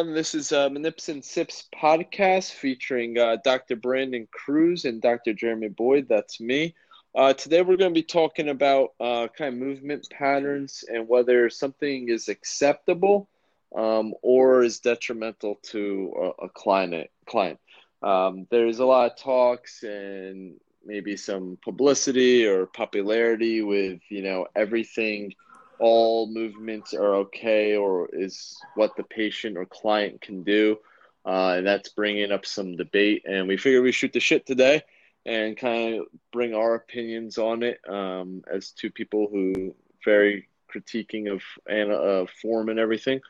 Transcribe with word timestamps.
Everyone, 0.00 0.16
this 0.16 0.34
is 0.34 0.50
uh, 0.50 0.70
and 0.72 1.22
Sips 1.22 1.68
podcast 1.78 2.52
featuring 2.52 3.18
uh, 3.18 3.36
Dr. 3.44 3.76
Brandon 3.76 4.26
Cruz 4.32 4.86
and 4.86 5.02
Dr. 5.02 5.34
Jeremy 5.34 5.68
Boyd. 5.68 6.06
That's 6.08 6.40
me. 6.40 6.74
Uh, 7.14 7.34
today 7.34 7.60
we're 7.60 7.76
going 7.76 7.92
to 7.92 8.00
be 8.00 8.02
talking 8.02 8.48
about 8.48 8.94
uh, 8.98 9.28
kind 9.36 9.52
of 9.52 9.60
movement 9.60 10.08
patterns 10.10 10.84
and 10.90 11.06
whether 11.06 11.50
something 11.50 12.08
is 12.08 12.30
acceptable 12.30 13.28
um, 13.76 14.14
or 14.22 14.62
is 14.62 14.80
detrimental 14.80 15.56
to 15.64 16.14
a, 16.40 16.46
a 16.46 16.48
client. 16.48 17.10
Client. 17.26 17.58
Um, 18.02 18.46
there's 18.50 18.78
a 18.78 18.86
lot 18.86 19.12
of 19.12 19.18
talks 19.18 19.82
and 19.82 20.54
maybe 20.82 21.14
some 21.14 21.58
publicity 21.62 22.46
or 22.46 22.64
popularity 22.64 23.60
with 23.60 24.00
you 24.08 24.22
know 24.22 24.46
everything 24.56 25.34
all 25.80 26.26
movements 26.26 26.94
are 26.94 27.14
okay 27.14 27.74
or 27.76 28.08
is 28.12 28.56
what 28.74 28.94
the 28.96 29.02
patient 29.02 29.56
or 29.56 29.64
client 29.64 30.20
can 30.20 30.42
do. 30.42 30.78
Uh, 31.24 31.54
and 31.56 31.66
that's 31.66 31.88
bringing 31.88 32.32
up 32.32 32.46
some 32.46 32.76
debate. 32.76 33.24
And 33.26 33.48
we 33.48 33.56
figured 33.56 33.82
we 33.82 33.92
shoot 33.92 34.12
the 34.12 34.20
shit 34.20 34.46
today 34.46 34.82
and 35.26 35.56
kind 35.56 35.96
of 35.96 36.06
bring 36.32 36.54
our 36.54 36.74
opinions 36.74 37.38
on 37.38 37.62
it 37.62 37.80
um, 37.88 38.42
as 38.52 38.70
two 38.70 38.90
people 38.90 39.28
who 39.30 39.74
very 40.04 40.48
critiquing 40.72 41.30
of 41.32 41.42
and 41.68 41.90
uh, 41.90 42.26
form 42.40 42.68
and 42.68 42.78
everything. 42.78 43.20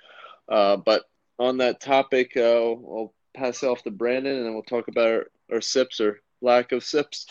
Uh, 0.48 0.76
but 0.76 1.04
on 1.38 1.58
that 1.58 1.80
topic, 1.80 2.32
uh, 2.36 2.40
I'll 2.40 3.14
pass 3.34 3.62
off 3.62 3.82
to 3.84 3.90
Brandon 3.90 4.36
and 4.36 4.46
then 4.46 4.54
we'll 4.54 4.62
talk 4.62 4.88
about 4.88 5.08
our, 5.08 5.26
our 5.52 5.60
sips 5.60 6.00
or 6.00 6.20
lack 6.40 6.72
of 6.72 6.84
sips. 6.84 7.26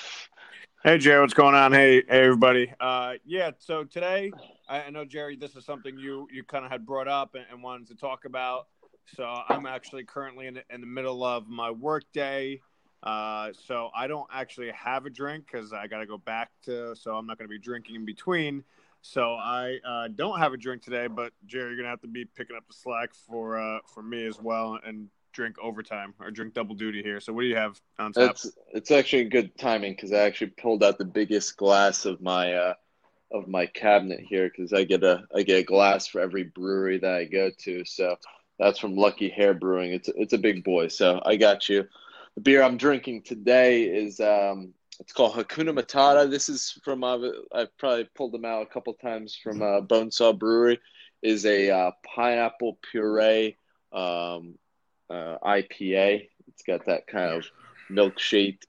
Hey, 0.83 0.97
Jay, 0.97 1.19
what's 1.19 1.33
going 1.33 1.55
on? 1.55 1.73
Hey, 1.73 2.03
hey 2.07 2.23
everybody. 2.23 2.71
Uh, 2.79 3.15
yeah, 3.25 3.51
so 3.59 3.83
today 3.83 4.31
I, 4.69 4.83
I 4.83 4.89
know 4.91 5.03
Jerry, 5.03 5.35
this 5.35 5.55
is 5.55 5.65
something 5.65 5.97
you 5.97 6.27
you 6.31 6.43
kind 6.43 6.63
of 6.63 6.71
had 6.71 6.85
brought 6.85 7.07
up 7.07 7.35
and, 7.35 7.45
and, 7.51 7.61
wanted 7.61 7.87
to 7.87 7.95
talk 7.95 8.25
about. 8.25 8.67
So 9.15 9.25
I'm 9.49 9.65
actually 9.65 10.03
currently 10.03 10.47
in 10.47 10.53
the, 10.55 10.63
in 10.69 10.81
the 10.81 10.87
middle 10.87 11.23
of 11.23 11.47
my 11.47 11.71
work 11.71 12.03
day. 12.13 12.61
Uh, 13.01 13.51
so 13.65 13.89
I 13.95 14.07
don't 14.07 14.27
actually 14.31 14.71
have 14.71 15.05
a 15.05 15.09
drink 15.09 15.45
because 15.51 15.73
I 15.73 15.87
got 15.87 15.99
to 15.99 16.05
go 16.05 16.17
back 16.17 16.51
to. 16.65 16.95
So 16.95 17.15
I'm 17.15 17.25
not 17.25 17.37
going 17.37 17.47
to 17.47 17.51
be 17.51 17.57
drinking 17.57 17.95
in 17.95 18.05
between. 18.05 18.63
So 19.01 19.33
I 19.33 19.79
uh, 19.87 20.07
don't 20.09 20.39
have 20.39 20.53
a 20.53 20.57
drink 20.57 20.83
today, 20.83 21.07
but 21.07 21.31
Jerry, 21.45 21.69
you're 21.69 21.77
gonna 21.77 21.89
have 21.89 22.01
to 22.01 22.07
be 22.07 22.25
picking 22.25 22.55
up 22.55 22.67
the 22.67 22.73
slack 22.73 23.13
for 23.13 23.57
uh, 23.57 23.79
for 23.93 24.03
me 24.03 24.25
as 24.25 24.41
well 24.41 24.77
and 24.85 25.07
drink 25.31 25.55
overtime 25.61 26.13
or 26.19 26.31
drink 26.31 26.53
double 26.53 26.75
duty 26.75 27.01
here. 27.01 27.19
So 27.19 27.31
what 27.31 27.41
do 27.41 27.47
you 27.47 27.55
have 27.55 27.79
on 27.97 28.13
tap? 28.13 28.31
It's 28.31 28.51
it's 28.73 28.91
actually 28.91 29.25
good 29.25 29.57
timing 29.57 29.93
because 29.93 30.11
I 30.11 30.19
actually 30.19 30.51
pulled 30.51 30.83
out 30.83 30.97
the 30.97 31.05
biggest 31.05 31.55
glass 31.55 32.05
of 32.05 32.21
my 32.21 32.53
uh, 32.53 32.73
of 33.31 33.47
my 33.47 33.65
cabinet 33.65 34.21
here 34.21 34.49
because 34.49 34.73
I 34.73 34.83
get 34.83 35.03
a 35.03 35.23
I 35.35 35.43
get 35.43 35.59
a 35.59 35.63
glass 35.63 36.07
for 36.07 36.19
every 36.21 36.43
brewery 36.43 36.97
that 36.99 37.13
I 37.13 37.25
go 37.25 37.51
to. 37.59 37.85
So 37.85 38.15
that's 38.57 38.79
from 38.79 38.95
Lucky 38.95 39.29
Hare 39.29 39.53
Brewing. 39.53 39.93
It's 39.93 40.09
it's 40.15 40.33
a 40.33 40.37
big 40.37 40.63
boy. 40.63 40.87
So 40.87 41.21
I 41.25 41.35
got 41.35 41.69
you. 41.69 41.87
The 42.35 42.41
beer 42.41 42.61
I'm 42.63 42.77
drinking 42.77 43.23
today 43.23 43.83
is 43.83 44.19
um, 44.19 44.73
it's 44.99 45.13
called 45.13 45.33
Hakuna 45.33 45.77
Matata. 45.77 46.29
This 46.29 46.49
is 46.49 46.79
from 46.83 47.03
uh, 47.03 47.17
I've 47.53 47.75
probably 47.77 48.09
pulled 48.15 48.33
them 48.33 48.45
out 48.45 48.63
a 48.63 48.67
couple 48.67 48.93
times 48.93 49.37
from 49.41 49.61
uh, 49.61 49.81
Bonesaw 49.81 50.37
Brewery. 50.37 50.79
Is 51.21 51.45
a 51.45 51.69
uh, 51.69 51.91
pineapple 52.15 52.79
puree 52.91 53.57
um, 53.91 54.57
uh, 55.09 55.37
IPA. 55.43 56.29
It's 56.47 56.63
got 56.63 56.85
that 56.85 57.07
kind 57.07 57.33
of 57.33 57.45
milkshake 57.91 58.59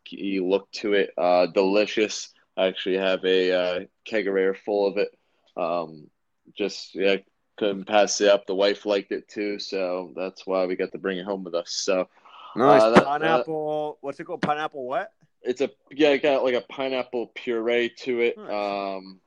look 0.43 0.71
to 0.73 0.95
it. 0.95 1.13
Uh, 1.17 1.47
delicious. 1.47 2.33
I 2.61 2.67
actually 2.67 2.99
have 2.99 3.25
a 3.25 3.53
uh, 3.53 3.81
kegerator 4.07 4.55
full 4.55 4.87
of 4.87 4.99
it. 4.99 5.17
Um, 5.57 6.11
just 6.55 6.95
yeah, 6.95 7.17
couldn't 7.57 7.87
pass 7.87 8.21
it 8.21 8.29
up. 8.29 8.47
The 8.47 8.55
wife 8.55 8.85
liked 8.85 9.13
it 9.13 9.29
too, 9.29 9.59
so 9.59 10.13
that's 10.15 10.47
why 10.47 10.67
we 10.67 10.77
got 10.77 10.93
to 10.93 10.99
bring 10.99 11.17
it 11.17 11.25
home 11.25 11.43
with 11.43 11.55
us. 11.55 11.71
So 11.71 12.09
nice 12.55 12.83
uh, 12.83 12.91
that, 12.91 13.05
pineapple. 13.05 13.97
what's 14.03 14.21
it 14.21 14.25
called? 14.25 14.43
Pineapple 14.43 14.87
what? 14.87 15.11
It's 15.41 15.63
a 15.63 15.71
yeah, 15.91 16.11
it 16.11 16.23
got 16.23 16.45
like 16.45 16.55
a 16.55 16.61
pineapple 16.61 17.33
puree 17.35 17.95
to 18.01 18.21
it. 18.21 18.37
Nice. 18.37 18.51
Um, 18.51 19.21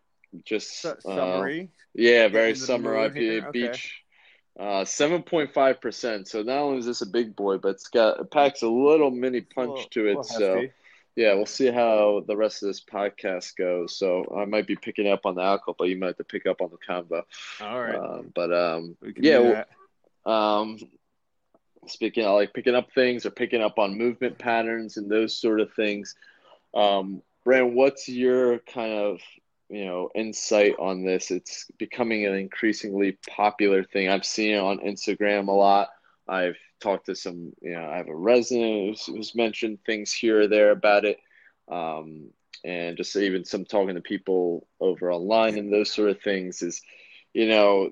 just 0.45 0.85
S- 0.85 1.01
summery. 1.01 1.61
Uh, 1.61 1.67
yeah, 1.95 2.27
very 2.27 2.53
summer 2.53 2.93
IPA 2.93 3.47
okay. 3.47 3.51
beach. 3.51 4.03
Uh, 4.59 4.85
seven 4.85 5.23
point 5.23 5.51
five 5.51 5.81
percent. 5.81 6.27
So 6.27 6.43
not 6.43 6.59
only 6.59 6.77
is 6.77 6.85
this 6.85 7.01
a 7.01 7.07
big 7.07 7.35
boy, 7.35 7.57
but 7.57 7.69
it's 7.69 7.87
got 7.87 8.19
it 8.19 8.29
packs 8.29 8.61
a 8.61 8.67
little 8.67 9.09
mini 9.09 9.41
punch 9.41 9.69
little, 9.69 9.89
to 9.89 10.07
it. 10.07 10.25
So 10.25 10.53
hefty 10.53 10.71
yeah, 11.15 11.33
we'll 11.35 11.45
see 11.45 11.67
how 11.67 12.23
the 12.27 12.35
rest 12.35 12.63
of 12.63 12.67
this 12.67 12.83
podcast 12.83 13.55
goes. 13.55 13.95
So 13.95 14.35
I 14.35 14.45
might 14.45 14.65
be 14.65 14.75
picking 14.75 15.07
up 15.07 15.25
on 15.25 15.35
the 15.35 15.43
alcohol, 15.43 15.75
but 15.77 15.89
you 15.89 15.97
might 15.97 16.07
have 16.07 16.17
to 16.17 16.23
pick 16.23 16.45
up 16.45 16.61
on 16.61 16.71
the 16.71 16.77
combo. 16.77 17.23
All 17.61 17.81
right. 17.81 17.95
Um, 17.95 18.31
but 18.33 18.51
um, 18.51 18.97
yeah, 19.17 19.63
um, 20.25 20.79
speaking 21.87 22.25
of 22.25 22.35
like 22.35 22.53
picking 22.53 22.75
up 22.75 22.91
things 22.93 23.25
or 23.25 23.31
picking 23.31 23.61
up 23.61 23.77
on 23.77 23.97
movement 23.97 24.39
patterns 24.39 24.97
and 24.97 25.09
those 25.09 25.37
sort 25.39 25.59
of 25.59 25.71
things. 25.73 26.15
Um, 26.73 27.21
Brand, 27.43 27.75
what's 27.75 28.09
your 28.09 28.59
kind 28.59 28.93
of 28.93 29.19
you 29.69 29.85
know 29.85 30.09
insight 30.15 30.75
on 30.79 31.05
this? 31.05 31.29
It's 31.29 31.69
becoming 31.77 32.25
an 32.25 32.33
increasingly 32.33 33.17
popular 33.29 33.83
thing. 33.83 34.09
I've 34.09 34.25
seen 34.25 34.55
it 34.55 34.59
on 34.59 34.79
Instagram 34.79 35.47
a 35.47 35.51
lot. 35.51 35.89
I've 36.27 36.57
talked 36.83 37.07
to 37.07 37.15
some, 37.15 37.53
you 37.61 37.71
know, 37.71 37.89
I 37.89 37.97
have 37.97 38.09
a 38.09 38.15
resident 38.15 38.89
who's, 38.89 39.05
who's 39.05 39.35
mentioned 39.35 39.79
things 39.85 40.11
here 40.11 40.41
or 40.41 40.47
there 40.47 40.71
about 40.71 41.05
it. 41.05 41.19
Um, 41.71 42.29
and 42.65 42.97
just 42.97 43.15
even 43.15 43.45
some 43.45 43.65
talking 43.65 43.95
to 43.95 44.01
people 44.01 44.67
over 44.79 45.11
online 45.11 45.57
and 45.57 45.71
those 45.71 45.91
sort 45.91 46.09
of 46.09 46.21
things 46.21 46.61
is, 46.61 46.81
you 47.33 47.47
know, 47.47 47.91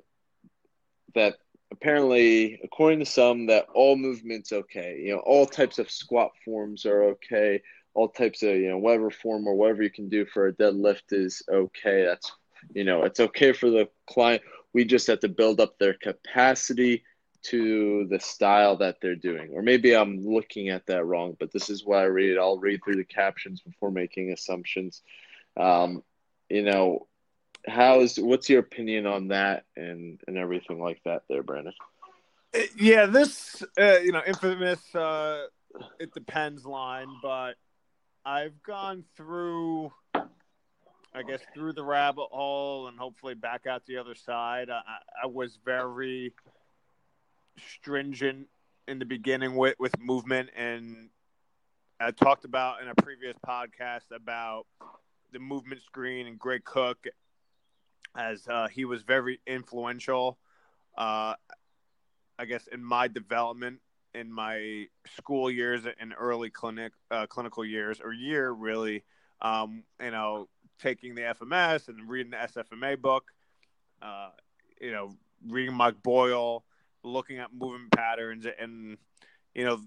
that 1.16 1.38
apparently, 1.72 2.60
according 2.64 3.00
to 3.00 3.06
some, 3.06 3.48
that 3.48 3.68
all 3.74 3.96
movements 3.96 4.52
okay. 4.52 5.02
You 5.04 5.16
know, 5.16 5.20
all 5.20 5.46
types 5.46 5.80
of 5.80 5.90
squat 5.90 6.32
forms 6.46 6.86
are 6.86 7.04
okay. 7.04 7.62
All 7.94 8.08
types 8.08 8.44
of 8.44 8.56
you 8.56 8.70
know 8.70 8.78
whatever 8.78 9.10
form 9.10 9.48
or 9.48 9.56
whatever 9.56 9.84
you 9.84 9.90
can 9.90 10.08
do 10.08 10.26
for 10.26 10.48
a 10.48 10.54
deadlift 10.54 11.12
is 11.12 11.42
okay. 11.52 12.06
That's 12.06 12.32
you 12.74 12.86
know 12.86 13.04
it's 13.04 13.20
okay 13.20 13.52
for 13.52 13.70
the 13.70 13.90
client. 14.08 14.42
We 14.74 14.86
just 14.86 15.08
have 15.08 15.20
to 15.22 15.28
build 15.28 15.60
up 15.60 15.78
their 15.78 15.96
capacity 15.96 17.04
to 17.44 18.06
the 18.10 18.20
style 18.20 18.78
that 18.78 18.98
they're 19.02 19.16
doing. 19.16 19.52
Or 19.54 19.62
maybe 19.62 19.96
I'm 19.96 20.26
looking 20.26 20.70
at 20.70 20.86
that 20.88 21.06
wrong, 21.06 21.36
but 21.40 21.52
this 21.52 21.70
is 21.70 21.86
what 21.86 22.00
I 22.00 22.04
read. 22.04 22.38
I'll 22.38 22.60
read 22.60 22.82
through 22.84 22.98
the 22.98 23.04
captions 23.04 23.62
before 23.62 23.92
making 23.92 24.32
assumptions. 24.32 25.02
Um, 25.58 26.04
you 26.50 26.64
know, 26.64 27.08
how's 27.68 28.18
what's 28.18 28.50
your 28.50 28.60
opinion 28.60 29.06
on 29.06 29.30
that 29.30 29.66
and 29.76 30.20
and 30.28 30.38
everything 30.38 30.82
like 30.82 31.02
that 31.06 31.24
there, 31.30 31.44
Brandon? 31.44 31.74
Uh, 32.56 32.62
yeah, 32.78 33.06
this 33.06 33.64
uh, 33.80 34.00
you 34.00 34.12
know 34.12 34.22
infamous 34.26 34.94
uh, 34.96 35.46
it 36.00 36.14
depends 36.14 36.66
line, 36.66 37.08
but 37.22 37.54
I've 38.26 38.62
gone 38.64 39.04
through 39.16 39.92
I 41.14 41.24
guess 41.24 41.42
through 41.54 41.74
the 41.74 41.84
rabbit 41.84 42.28
hole 42.32 42.88
and 42.88 42.98
hopefully 42.98 43.34
back 43.34 43.68
out 43.68 43.86
the 43.86 43.98
other 43.98 44.16
side. 44.16 44.70
I, 44.70 44.82
I 45.24 45.28
was 45.28 45.60
very 45.66 46.34
stringent 47.76 48.48
in 48.88 49.00
the 49.00 49.06
beginning 49.06 49.56
with, 49.56 49.76
with 49.80 49.98
movement 50.00 50.50
and 50.56 51.10
I 52.00 52.12
talked 52.12 52.46
about 52.46 52.82
in 52.82 52.88
a 52.88 52.96
previous 52.96 53.36
podcast 53.46 54.12
about 54.12 54.66
the 55.32 55.40
movement 55.40 55.82
screen 55.84 56.28
and 56.28 56.40
Gray 56.40 56.60
Cook 56.60 57.06
as 58.16 58.48
uh, 58.48 58.68
he 58.68 58.86
was 58.86 59.04
very 59.04 59.40
influential 59.46 60.38
uh, 60.98 61.36
I 62.38 62.46
guess 62.46 62.68
in 62.68 62.84
my 62.84 63.08
development 63.08 63.80
in 64.14 64.32
my 64.32 64.88
school 65.16 65.50
years 65.50 65.86
and 66.00 66.14
early 66.18 66.50
clinic 66.50 66.94
uh, 67.12 67.28
clinical 67.28 67.64
years 67.64 68.02
or 68.02 68.12
year 68.12 68.52
really 68.52 69.04
um, 69.42 69.84
you 70.02 70.12
know 70.12 70.48
taking 70.80 71.16
the 71.16 71.22
FMS 71.22 71.88
and 71.88 72.10
reading 72.10 72.32
the 72.32 72.38
SFMA 72.38 73.00
book 73.00 73.26
uh, 74.02 74.30
you 74.80 74.92
know 74.92 75.16
reading 75.48 75.76
Mike 75.76 76.02
Boyle 76.02 76.64
looking 77.04 77.40
at 77.40 77.54
movement 77.54 77.92
patterns 77.92 78.46
and 78.60 78.98
you 79.56 79.66
know 79.66 79.80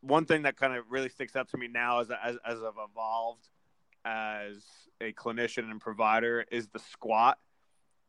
one 0.00 0.26
thing 0.26 0.42
that 0.42 0.56
kind 0.56 0.76
of 0.76 0.84
really 0.90 1.08
sticks 1.08 1.34
out 1.34 1.48
to 1.48 1.56
me 1.56 1.68
now 1.68 2.00
as 2.00 2.10
as, 2.10 2.36
as 2.44 2.58
I've 2.62 2.90
evolved 2.90 3.48
as 4.04 4.62
a 5.00 5.12
clinician 5.12 5.70
and 5.70 5.80
provider 5.80 6.44
is 6.50 6.68
the 6.68 6.78
squat. 6.78 7.38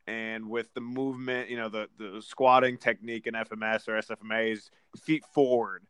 And 0.08 0.50
with 0.50 0.72
the 0.74 0.82
movement 0.82 1.50
you 1.50 1.58
know 1.58 1.70
the 1.70 1.90
the 1.98 2.22
squatting 2.22 2.78
technique 2.78 3.28
in 3.28 3.34
FMS 3.34 3.88
or 3.88 3.94
SFMA 3.94 4.54
is 4.54 4.70
feet 4.96 5.26
forward 5.26 5.84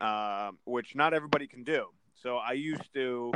uh, 0.00 0.50
which 0.64 0.94
not 0.94 1.14
everybody 1.14 1.46
can 1.46 1.64
do. 1.64 1.86
So 2.14 2.36
I 2.36 2.52
used 2.52 2.92
to 2.94 3.32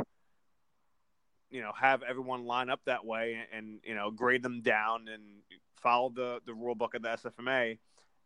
you 1.49 1.61
know 1.61 1.71
have 1.79 2.01
everyone 2.03 2.45
line 2.45 2.69
up 2.69 2.81
that 2.85 3.05
way 3.05 3.45
and, 3.51 3.65
and 3.65 3.79
you 3.83 3.95
know 3.95 4.11
grade 4.11 4.43
them 4.43 4.61
down 4.61 5.07
and 5.11 5.23
follow 5.81 6.09
the 6.09 6.39
the 6.45 6.53
rule 6.53 6.75
book 6.75 6.93
of 6.93 7.01
the 7.01 7.09
SFMA 7.09 7.77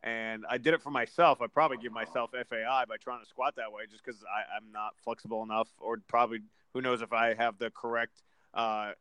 and 0.06 0.46
I 0.48 0.60
did 0.60 0.76
it 0.76 0.82
for 0.84 0.92
myself. 0.92 1.42
I 1.42 1.48
probably 1.48 1.78
give 1.78 1.92
myself 1.92 2.30
FAI 2.32 2.86
by 2.88 2.98
trying 2.98 3.22
to 3.22 3.26
squat 3.26 3.56
that 3.56 3.72
way, 3.72 3.84
just 3.90 4.06
because 4.06 4.24
I'm 4.56 4.72
not 4.72 4.94
flexible 5.04 5.42
enough, 5.42 5.68
or 5.80 5.98
probably 6.08 6.42
who 6.74 6.82
knows 6.82 7.02
if 7.02 7.12
I 7.12 7.34
have 7.34 7.58
the 7.58 7.72
correct, 7.72 8.22
uh, 8.54 8.92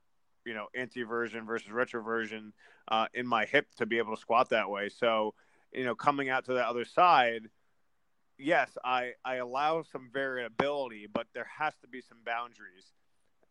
you 0.47 0.55
know, 0.55 0.69
anteversion 0.77 1.45
versus 1.45 1.69
retroversion 1.69 2.53
uh, 2.89 3.07
in 3.13 3.27
my 3.27 3.45
hip 3.45 3.67
to 3.77 3.87
be 3.87 3.99
able 3.99 4.17
to 4.17 4.21
squat 4.21 4.49
that 4.49 4.71
way. 4.71 4.89
So 4.89 5.35
you 5.73 5.85
know, 5.85 5.95
coming 5.95 6.31
out 6.31 6.47
to 6.47 6.55
the 6.55 6.67
other 6.67 6.87
side, 6.87 7.51
yes, 8.39 8.71
I 8.83 9.13
I 9.25 9.37
allow 9.37 9.83
some 9.83 10.09
variability, 10.11 11.07
but 11.13 11.27
there 11.35 11.49
has 11.59 11.75
to 11.83 11.89
be 11.89 12.01
some 12.01 12.19
boundaries. 12.25 12.93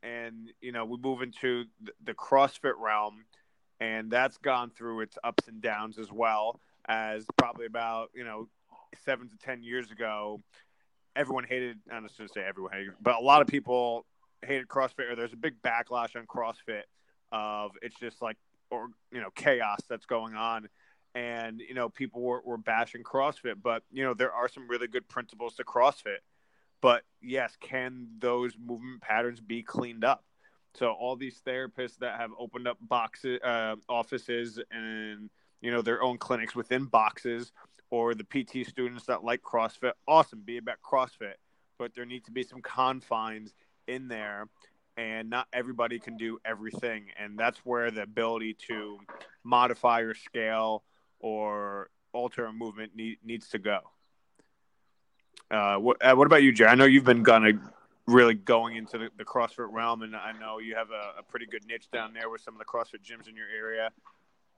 And 0.01 0.51
you 0.59 0.71
know, 0.71 0.85
we 0.85 0.97
move 0.97 1.21
into 1.21 1.65
the 2.03 2.15
CrossFit 2.15 2.79
realm, 2.79 3.25
and 3.79 4.09
that's 4.09 4.37
gone 4.37 4.71
through 4.71 5.01
its 5.01 5.19
ups 5.23 5.47
and 5.47 5.61
downs 5.61 5.99
as 5.99 6.11
well 6.11 6.59
as 6.87 7.25
probably 7.37 7.65
about 7.65 8.09
you 8.13 8.23
know 8.23 8.47
seven 9.03 9.29
to 9.29 9.37
ten 9.37 9.63
years 9.63 9.91
ago. 9.91 10.41
Everyone 11.15 11.43
hated. 11.43 11.79
Going 11.89 12.07
to 12.07 12.27
say 12.27 12.41
everyone 12.41 12.73
hated, 12.73 12.93
but 13.01 13.15
a 13.15 13.23
lot 13.23 13.41
of 13.41 13.47
people 13.47 14.05
hated 14.41 14.67
CrossFit, 14.67 15.11
or 15.11 15.15
there's 15.15 15.33
a 15.33 15.37
big 15.37 15.61
backlash 15.61 16.15
on 16.15 16.25
CrossFit 16.25 16.83
of 17.31 17.71
it's 17.81 17.99
just 17.99 18.21
like 18.21 18.37
or 18.69 18.87
you 19.11 19.19
know 19.19 19.29
chaos 19.35 19.79
that's 19.89 20.05
going 20.05 20.35
on 20.35 20.69
and 21.15 21.59
you 21.59 21.73
know 21.73 21.89
people 21.89 22.21
were, 22.21 22.41
were 22.45 22.57
bashing 22.57 23.03
crossfit 23.03 23.55
but 23.61 23.83
you 23.91 24.03
know 24.03 24.13
there 24.13 24.31
are 24.31 24.47
some 24.47 24.67
really 24.67 24.87
good 24.87 25.07
principles 25.09 25.55
to 25.55 25.63
crossfit 25.63 26.21
but 26.81 27.03
yes 27.21 27.57
can 27.59 28.07
those 28.19 28.53
movement 28.63 29.01
patterns 29.01 29.39
be 29.39 29.63
cleaned 29.63 30.03
up 30.03 30.23
so 30.75 30.91
all 30.91 31.15
these 31.15 31.41
therapists 31.45 31.97
that 31.99 32.19
have 32.19 32.31
opened 32.39 32.67
up 32.67 32.77
boxes 32.81 33.39
uh, 33.43 33.75
offices 33.89 34.59
and 34.71 35.29
you 35.63 35.71
know 35.71 35.81
their 35.81 36.03
own 36.03 36.19
clinics 36.19 36.55
within 36.55 36.85
boxes 36.85 37.51
or 37.89 38.13
the 38.13 38.23
pt 38.23 38.67
students 38.67 39.05
that 39.05 39.23
like 39.23 39.41
crossfit. 39.41 39.93
Awesome 40.07 40.41
be 40.41 40.57
about 40.57 40.77
crossfit. 40.83 41.35
But 41.79 41.95
there 41.95 42.05
need 42.05 42.25
to 42.25 42.31
be 42.31 42.43
some 42.43 42.61
confines 42.61 43.53
in 43.87 44.07
there 44.07 44.47
and 44.97 45.29
not 45.29 45.47
everybody 45.53 45.99
can 45.99 46.17
do 46.17 46.37
everything. 46.45 47.05
And 47.19 47.37
that's 47.37 47.59
where 47.59 47.91
the 47.91 48.03
ability 48.03 48.55
to 48.67 48.99
modify 49.43 50.01
or 50.01 50.13
scale 50.13 50.83
or 51.19 51.89
alter 52.13 52.45
a 52.45 52.53
movement 52.53 52.95
need, 52.95 53.17
needs 53.23 53.49
to 53.49 53.59
go. 53.59 53.79
Uh, 55.49 55.77
what, 55.77 56.03
uh, 56.03 56.15
what 56.15 56.25
about 56.25 56.41
you 56.41 56.51
jay 56.51 56.65
i 56.65 56.73
know 56.73 56.85
you've 56.85 57.03
been 57.03 57.23
kind 57.23 57.45
of 57.45 57.55
really 58.07 58.33
going 58.33 58.75
into 58.75 58.97
the, 58.97 59.09
the 59.17 59.25
crossfit 59.25 59.71
realm 59.71 60.01
and 60.01 60.15
i 60.15 60.31
know 60.39 60.57
you 60.57 60.73
have 60.73 60.89
a, 60.89 61.19
a, 61.19 61.23
pretty 61.23 61.45
good 61.45 61.63
niche 61.67 61.91
down 61.91 62.13
there 62.13 62.29
with 62.29 62.41
some 62.41 62.55
of 62.55 62.59
the 62.59 62.65
crossfit 62.65 63.03
gyms 63.03 63.27
in 63.27 63.35
your 63.35 63.45
area 63.55 63.91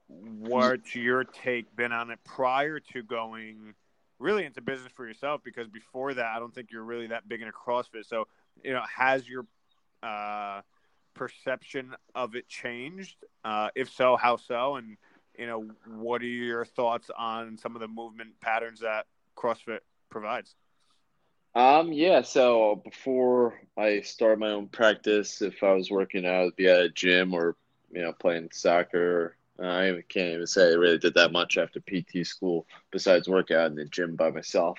what's 0.08 0.96
your 0.96 1.24
take 1.24 1.76
been 1.76 1.92
on 1.92 2.12
it 2.12 2.20
prior 2.24 2.80
to 2.80 3.02
going 3.02 3.74
really 4.20 4.46
into 4.46 4.62
business 4.62 4.92
for 4.96 5.08
yourself 5.08 5.42
because 5.44 5.68
before 5.68 6.14
that 6.14 6.28
i 6.36 6.40
don't 6.40 6.54
think 6.54 6.72
you're 6.72 6.84
really 6.84 7.08
that 7.08 7.28
big 7.28 7.42
into 7.42 7.52
crossfit 7.52 8.06
so 8.06 8.28
you 8.64 8.72
know 8.72 8.84
has 8.96 9.28
your 9.28 9.46
uh, 10.04 10.62
perception 11.16 11.96
of 12.14 12.36
it 12.36 12.48
changed? 12.48 13.16
Uh, 13.44 13.70
if 13.76 13.90
so, 13.90 14.16
how 14.16 14.38
so? 14.38 14.76
And 14.76 14.98
you 15.38 15.48
know, 15.48 15.68
what 15.88 16.22
are 16.22 16.26
your 16.26 16.64
thoughts 16.64 17.10
on 17.18 17.58
some 17.58 17.76
of 17.76 17.82
the 17.82 17.88
movement 17.88 18.40
patterns 18.40 18.82
that 18.82 19.08
CrossFit 19.36 19.80
provides? 20.10 20.56
Um, 21.56 21.92
yeah. 21.92 22.22
So 22.22 22.82
before 22.84 23.60
I 23.78 24.02
started 24.02 24.40
my 24.40 24.52
own 24.52 24.68
practice, 24.68 25.42
if 25.42 25.64
I 25.64 25.74
was 25.74 25.90
working 25.90 26.26
out, 26.26 26.46
I'd 26.46 26.56
be 26.56 26.68
at 26.68 26.82
a 26.82 26.90
gym 26.90 27.34
or 27.34 27.56
you 27.92 28.02
know 28.02 28.14
playing 28.14 28.50
soccer. 28.52 29.38
I 29.62 30.04
can't 30.10 30.34
even 30.34 30.48
say 30.48 30.70
I 30.70 30.76
really 30.76 30.98
did 30.98 31.14
that 31.14 31.32
much 31.32 31.58
after 31.58 31.80
PT 31.80 32.26
school, 32.26 32.66
besides 32.92 33.30
work 33.30 33.52
out 33.52 33.68
in 33.68 33.76
the 33.76 33.86
gym 33.86 34.16
by 34.16 34.32
myself 34.32 34.78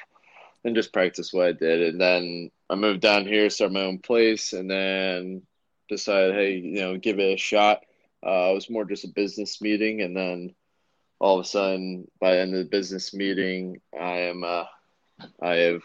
and 0.64 0.74
just 0.74 0.92
practice 0.92 1.32
what 1.32 1.46
I 1.46 1.52
did. 1.52 1.94
And 1.94 2.00
then 2.00 2.50
I 2.68 2.74
moved 2.74 3.00
down 3.00 3.24
here, 3.24 3.48
start 3.48 3.72
my 3.72 3.82
own 3.82 3.98
place, 3.98 4.52
and 4.52 4.70
then 4.70 5.42
decided, 5.88 6.34
hey, 6.34 6.56
you 6.56 6.80
know, 6.80 6.96
give 6.96 7.18
it 7.20 7.34
a 7.34 7.36
shot. 7.36 7.82
Uh, 8.26 8.50
it 8.50 8.54
was 8.54 8.68
more 8.68 8.84
just 8.84 9.04
a 9.04 9.08
business 9.08 9.60
meeting, 9.62 10.02
and 10.02 10.16
then 10.16 10.54
all 11.20 11.38
of 11.38 11.44
a 11.44 11.48
sudden, 11.48 12.08
by 12.20 12.34
the 12.34 12.40
end 12.40 12.54
of 12.54 12.58
the 12.58 12.70
business 12.70 13.14
meeting, 13.14 13.80
I 13.98 14.22
am 14.22 14.42
uh, 14.42 14.64
I 15.40 15.54
have 15.54 15.82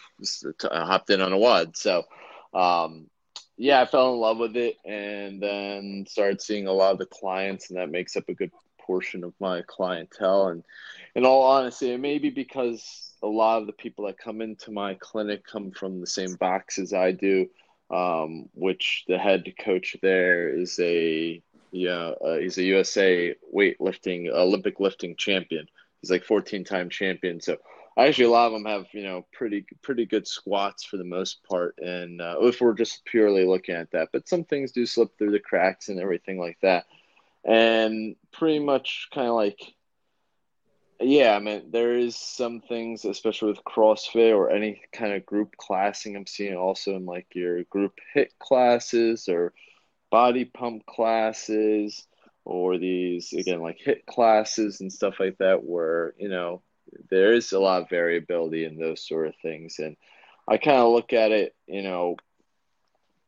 hopped 0.61 1.09
in 1.11 1.21
on 1.21 1.31
a 1.31 1.37
WOD. 1.37 1.77
So, 1.77 2.03
um, 2.53 3.07
yeah, 3.57 3.81
I 3.81 3.85
fell 3.85 4.13
in 4.13 4.19
love 4.19 4.39
with 4.39 4.55
it, 4.55 4.77
and 4.83 5.41
then 5.41 6.05
started 6.09 6.41
seeing 6.41 6.65
a 6.67 6.73
lot 6.73 6.93
of 6.93 6.97
the 6.97 7.05
clients, 7.05 7.69
and 7.69 7.77
that 7.77 7.91
makes 7.91 8.15
up 8.15 8.27
a 8.27 8.33
good 8.33 8.51
portion 8.91 9.23
of 9.23 9.33
my 9.39 9.61
clientele. 9.67 10.47
And 10.47 10.63
in 11.15 11.25
all 11.25 11.43
honesty, 11.43 11.93
it 11.93 11.97
may 12.01 12.17
be 12.17 12.29
because 12.29 13.13
a 13.23 13.27
lot 13.27 13.61
of 13.61 13.67
the 13.67 13.73
people 13.83 14.05
that 14.05 14.17
come 14.17 14.41
into 14.41 14.69
my 14.69 14.95
clinic 14.95 15.47
come 15.47 15.71
from 15.71 16.01
the 16.01 16.07
same 16.07 16.33
box 16.33 16.77
as 16.77 16.91
I 16.91 17.13
do, 17.13 17.47
um, 17.89 18.49
which 18.53 19.05
the 19.07 19.17
head 19.17 19.45
coach 19.63 19.95
there 20.01 20.49
is 20.49 20.77
a 20.81 21.41
yeah 21.71 22.11
uh, 22.25 22.35
he's 22.35 22.57
a 22.57 22.63
USA 22.63 23.33
weightlifting 23.55 24.29
Olympic 24.29 24.81
lifting 24.81 25.15
champion. 25.15 25.65
He's 26.01 26.11
like 26.11 26.25
14 26.25 26.65
time 26.65 26.89
champion. 26.89 27.39
So 27.39 27.55
I 27.95 28.07
actually 28.07 28.25
a 28.25 28.31
lot 28.31 28.47
of 28.47 28.51
them 28.51 28.65
have 28.65 28.87
you 28.91 29.03
know 29.03 29.25
pretty 29.31 29.65
pretty 29.81 30.05
good 30.05 30.27
squats 30.27 30.83
for 30.83 30.97
the 30.97 31.05
most 31.05 31.45
part. 31.49 31.75
And 31.77 32.19
uh, 32.19 32.35
if 32.41 32.59
we're 32.59 32.73
just 32.73 33.05
purely 33.05 33.45
looking 33.45 33.75
at 33.75 33.91
that, 33.91 34.09
but 34.11 34.27
some 34.27 34.43
things 34.43 34.73
do 34.73 34.85
slip 34.85 35.17
through 35.17 35.31
the 35.31 35.39
cracks 35.39 35.87
and 35.87 35.97
everything 35.97 36.37
like 36.37 36.57
that. 36.61 36.87
And 37.43 38.15
pretty 38.31 38.59
much 38.59 39.09
kind 39.13 39.27
of 39.27 39.35
like 39.35 39.59
yeah, 41.03 41.35
I 41.35 41.39
mean, 41.39 41.71
there 41.71 41.95
is 41.95 42.15
some 42.15 42.61
things, 42.61 43.05
especially 43.05 43.51
with 43.51 43.63
CrossFit 43.63 44.35
or 44.35 44.51
any 44.51 44.81
kind 44.93 45.13
of 45.13 45.25
group 45.25 45.55
classing. 45.57 46.15
I'm 46.15 46.27
seeing 46.27 46.55
also 46.55 46.95
in 46.95 47.05
like 47.05 47.27
your 47.33 47.63
group 47.65 47.99
HIIT 48.15 48.29
classes 48.39 49.27
or 49.27 49.53
body 50.11 50.45
pump 50.45 50.85
classes 50.85 52.05
or 52.43 52.77
these 52.77 53.33
again 53.33 53.61
like 53.61 53.79
HIIT 53.79 54.05
classes 54.05 54.81
and 54.81 54.93
stuff 54.93 55.19
like 55.19 55.37
that, 55.39 55.63
where 55.63 56.13
you 56.17 56.29
know 56.29 56.61
there 57.09 57.33
is 57.33 57.51
a 57.51 57.59
lot 57.59 57.81
of 57.81 57.89
variability 57.89 58.65
in 58.65 58.77
those 58.77 59.05
sort 59.05 59.27
of 59.27 59.35
things. 59.41 59.79
And 59.79 59.97
I 60.47 60.57
kind 60.57 60.77
of 60.77 60.91
look 60.91 61.13
at 61.13 61.31
it, 61.31 61.55
you 61.67 61.81
know, 61.81 62.17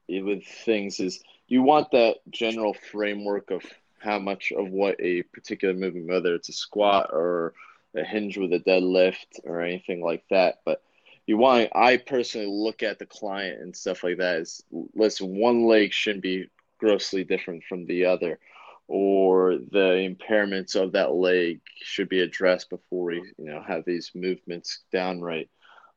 with 0.07 0.45
things 0.45 0.99
is 0.99 1.23
you 1.47 1.63
want 1.63 1.91
that 1.91 2.17
general 2.29 2.75
framework 2.91 3.51
of 3.51 3.63
how 4.03 4.19
much 4.19 4.51
of 4.51 4.69
what 4.69 4.95
a 4.99 5.23
particular 5.23 5.73
movement, 5.73 6.07
whether 6.07 6.35
it's 6.35 6.49
a 6.49 6.53
squat 6.53 7.09
or 7.11 7.53
a 7.95 8.03
hinge 8.03 8.37
with 8.37 8.53
a 8.53 8.59
deadlift 8.59 9.39
or 9.43 9.61
anything 9.61 10.03
like 10.03 10.23
that. 10.29 10.59
But 10.65 10.81
you 11.25 11.37
want, 11.37 11.69
I 11.73 11.97
personally 11.97 12.47
look 12.47 12.83
at 12.83 12.99
the 12.99 13.05
client 13.05 13.61
and 13.61 13.75
stuff 13.75 14.03
like 14.03 14.17
that 14.17 14.39
is 14.39 14.63
listen, 14.93 15.37
one 15.37 15.65
leg 15.65 15.93
shouldn't 15.93 16.23
be 16.23 16.49
grossly 16.79 17.23
different 17.23 17.63
from 17.63 17.85
the 17.85 18.05
other, 18.05 18.39
or 18.87 19.57
the 19.71 20.15
impairments 20.15 20.75
of 20.75 20.91
that 20.91 21.13
leg 21.13 21.61
should 21.81 22.09
be 22.09 22.19
addressed 22.19 22.69
before 22.69 23.05
we, 23.05 23.15
you 23.37 23.45
know, 23.45 23.63
have 23.65 23.85
these 23.85 24.11
movements 24.13 24.81
downright. 24.91 25.49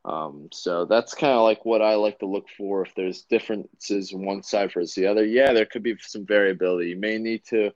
Um, 0.05 0.49
so 0.53 0.85
that's 0.85 1.15
kind 1.15 1.33
of 1.33 1.43
like 1.43 1.65
what 1.65 1.83
I 1.83 1.97
like 1.97 2.21
to 2.21 2.27
look 2.27 2.47
for. 2.57 2.87
If 2.87 2.95
there's 2.95 3.23
differences 3.23 4.15
one 4.15 4.45
side 4.45 4.73
versus 4.73 4.95
the 4.95 5.09
other, 5.09 5.25
yeah, 5.25 5.53
there 5.53 5.67
could 5.67 5.83
be 5.83 5.97
some 6.01 6.25
variability. 6.25 6.91
You 6.91 6.97
may 6.97 7.19
need 7.19 7.45
to 7.47 7.73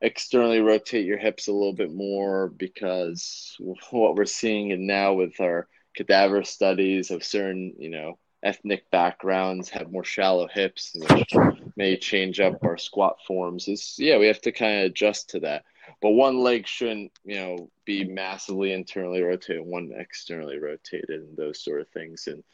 externally 0.00 0.60
rotate 0.60 1.06
your 1.06 1.18
hips 1.18 1.48
a 1.48 1.52
little 1.52 1.72
bit 1.72 1.92
more 1.92 2.48
because 2.48 3.56
what 3.90 4.14
we're 4.14 4.24
seeing 4.24 4.86
now 4.86 5.14
with 5.14 5.40
our 5.40 5.66
cadaver 5.94 6.44
studies 6.44 7.10
of 7.10 7.24
certain, 7.24 7.74
you 7.78 7.90
know, 7.90 8.18
ethnic 8.42 8.88
backgrounds 8.90 9.68
have 9.68 9.90
more 9.90 10.04
shallow 10.04 10.46
hips, 10.46 10.94
which 10.94 11.34
may 11.76 11.96
change 11.96 12.38
up 12.40 12.62
our 12.62 12.76
squat 12.76 13.16
forms. 13.26 13.66
Is 13.68 13.96
yeah, 13.98 14.18
we 14.18 14.26
have 14.28 14.40
to 14.42 14.52
kind 14.52 14.80
of 14.80 14.86
adjust 14.86 15.30
to 15.30 15.40
that. 15.40 15.64
But 16.00 16.10
one 16.10 16.38
leg 16.38 16.66
shouldn't, 16.66 17.12
you 17.24 17.36
know, 17.36 17.70
be 17.84 18.04
massively 18.04 18.72
internally 18.72 19.22
rotated, 19.22 19.64
one 19.64 19.90
externally 19.96 20.58
rotated, 20.58 21.10
and 21.10 21.36
those 21.36 21.60
sort 21.60 21.80
of 21.80 21.88
things. 21.88 22.28
And 22.28 22.44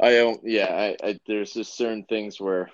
I 0.00 0.12
don't, 0.12 0.40
yeah, 0.44 0.94
I, 1.02 1.08
I 1.08 1.18
there's 1.26 1.52
just 1.52 1.76
certain 1.76 2.04
things 2.04 2.40
where 2.40 2.70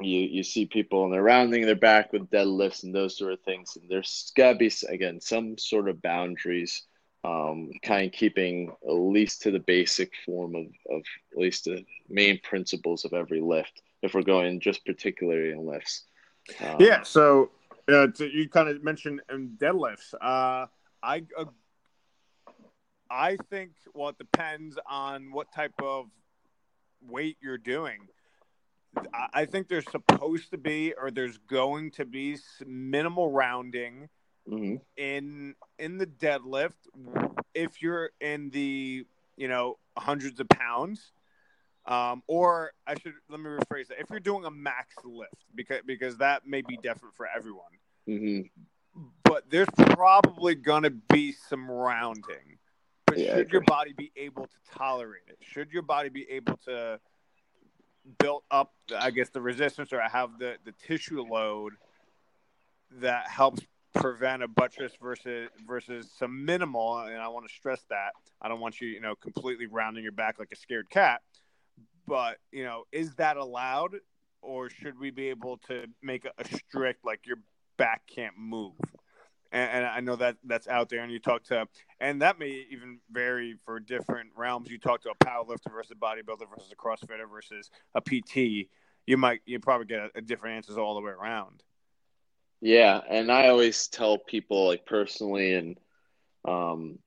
you 0.00 0.20
you 0.20 0.42
see 0.42 0.66
people 0.66 1.04
and 1.04 1.12
they're 1.12 1.22
rounding 1.22 1.62
their 1.62 1.74
back 1.74 2.12
with 2.12 2.30
deadlifts 2.30 2.82
and 2.82 2.94
those 2.94 3.16
sort 3.16 3.32
of 3.32 3.40
things. 3.40 3.76
And 3.76 3.90
there's 3.90 4.32
got 4.36 4.52
to 4.52 4.58
be 4.58 4.70
again 4.88 5.20
some 5.20 5.58
sort 5.58 5.88
of 5.88 6.02
boundaries 6.02 6.82
um, 7.24 7.70
kind 7.82 8.06
of 8.06 8.12
keeping 8.12 8.72
at 8.86 8.92
least 8.92 9.42
to 9.42 9.50
the 9.50 9.58
basic 9.58 10.12
form 10.24 10.54
of, 10.54 10.66
of 10.90 11.02
at 11.32 11.38
least 11.38 11.64
the 11.64 11.84
main 12.08 12.38
principles 12.42 13.04
of 13.04 13.12
every 13.12 13.40
lift 13.40 13.82
if 14.02 14.14
we're 14.14 14.22
going 14.22 14.60
just 14.60 14.84
particularly 14.84 15.50
in 15.50 15.66
lifts. 15.66 16.04
Um, 16.60 16.76
yeah 16.78 17.02
so 17.02 17.50
uh, 17.88 18.08
you 18.18 18.48
kind 18.48 18.68
of 18.68 18.82
mentioned 18.84 19.22
in 19.32 19.56
deadlifts. 19.60 20.14
Uh, 20.14 20.66
i 21.02 21.22
uh, 21.36 21.44
i 23.10 23.36
think 23.50 23.72
well 23.94 24.10
it 24.10 24.18
depends 24.18 24.78
on 24.88 25.32
what 25.32 25.52
type 25.52 25.74
of 25.82 26.06
weight 27.08 27.36
you're 27.40 27.58
doing 27.58 27.98
I 29.34 29.44
think 29.44 29.68
there's 29.68 29.90
supposed 29.90 30.50
to 30.52 30.58
be, 30.58 30.94
or 30.94 31.10
there's 31.10 31.38
going 31.38 31.90
to 31.92 32.04
be 32.04 32.38
minimal 32.66 33.30
rounding 33.30 34.08
mm-hmm. 34.48 34.76
in 34.96 35.54
in 35.78 35.98
the 35.98 36.06
deadlift. 36.06 36.74
If 37.54 37.82
you're 37.82 38.10
in 38.20 38.50
the 38.50 39.06
you 39.36 39.48
know 39.48 39.78
hundreds 39.98 40.40
of 40.40 40.48
pounds, 40.48 41.12
um, 41.86 42.22
or 42.26 42.72
I 42.86 42.94
should 42.94 43.14
let 43.28 43.40
me 43.40 43.50
rephrase 43.50 43.88
that. 43.88 44.00
If 44.00 44.10
you're 44.10 44.20
doing 44.20 44.44
a 44.44 44.50
max 44.50 44.94
lift, 45.04 45.44
because 45.54 45.82
because 45.86 46.18
that 46.18 46.46
may 46.46 46.62
be 46.62 46.76
different 46.76 47.14
for 47.14 47.26
everyone. 47.26 47.64
Mm-hmm. 48.08 49.00
but 49.24 49.50
there's 49.50 49.66
probably 49.76 50.54
going 50.54 50.84
to 50.84 50.90
be 50.90 51.32
some 51.32 51.68
rounding. 51.68 52.58
But 53.04 53.18
yeah, 53.18 53.34
should 53.34 53.50
your 53.50 53.62
body 53.62 53.92
be 53.96 54.12
able 54.16 54.44
to 54.44 54.56
tolerate 54.72 55.22
it? 55.28 55.38
Should 55.40 55.72
your 55.72 55.82
body 55.82 56.08
be 56.08 56.24
able 56.30 56.56
to 56.66 57.00
build 58.18 58.42
up, 58.50 58.72
I 58.96 59.10
guess, 59.10 59.30
the 59.30 59.40
resistance 59.40 59.92
or 59.92 60.00
I 60.00 60.08
have 60.08 60.38
the, 60.38 60.56
the 60.64 60.72
tissue 60.72 61.22
load 61.22 61.74
that 63.00 63.28
helps 63.28 63.62
prevent 63.94 64.42
a 64.42 64.48
buttress 64.48 64.92
versus 65.00 65.48
versus 65.66 66.10
some 66.16 66.44
minimal? 66.44 66.98
And 66.98 67.18
I 67.18 67.28
want 67.28 67.48
to 67.48 67.54
stress 67.54 67.82
that 67.90 68.12
I 68.40 68.48
don't 68.48 68.60
want 68.60 68.80
you, 68.80 68.88
you 68.88 69.00
know, 69.00 69.14
completely 69.14 69.66
rounding 69.66 70.02
your 70.02 70.12
back 70.12 70.38
like 70.38 70.52
a 70.52 70.56
scared 70.56 70.90
cat. 70.90 71.22
But 72.06 72.38
you 72.52 72.64
know, 72.64 72.84
is 72.92 73.14
that 73.16 73.36
allowed, 73.36 73.96
or 74.42 74.70
should 74.70 74.98
we 74.98 75.10
be 75.10 75.28
able 75.28 75.58
to 75.68 75.86
make 76.02 76.24
a, 76.24 76.30
a 76.38 76.44
strict 76.44 77.04
like 77.04 77.26
your 77.26 77.38
back 77.76 78.02
can't 78.06 78.34
move? 78.38 78.74
And, 79.52 79.70
and, 79.70 79.86
I 79.86 80.00
know 80.00 80.16
that 80.16 80.36
that's 80.44 80.68
out 80.68 80.88
there. 80.88 81.00
And 81.00 81.12
you 81.12 81.18
talk 81.18 81.44
to, 81.44 81.66
and 82.00 82.22
that 82.22 82.38
may 82.38 82.66
even 82.70 82.98
vary 83.10 83.56
for 83.64 83.80
different 83.80 84.30
realms. 84.36 84.70
You 84.70 84.78
talk 84.78 85.02
to 85.02 85.10
a 85.10 85.24
powerlifter 85.24 85.72
versus 85.72 85.92
a 85.92 85.94
bodybuilder 85.94 86.48
versus 86.50 86.72
a 86.72 86.76
CrossFitter 86.76 87.30
versus 87.30 87.70
a 87.94 88.00
PT. 88.00 88.68
You 89.06 89.16
might 89.16 89.40
you 89.46 89.60
probably 89.60 89.86
get 89.86 90.00
a, 90.00 90.10
a 90.16 90.20
different 90.20 90.56
answers 90.56 90.76
all 90.76 90.94
the 90.94 91.00
way 91.00 91.12
around. 91.12 91.62
Yeah, 92.60 93.00
and 93.08 93.30
I 93.30 93.48
always 93.48 93.88
tell 93.88 94.18
people 94.18 94.68
like 94.68 94.86
personally, 94.86 95.54
and 95.54 95.78
um, 96.46 96.98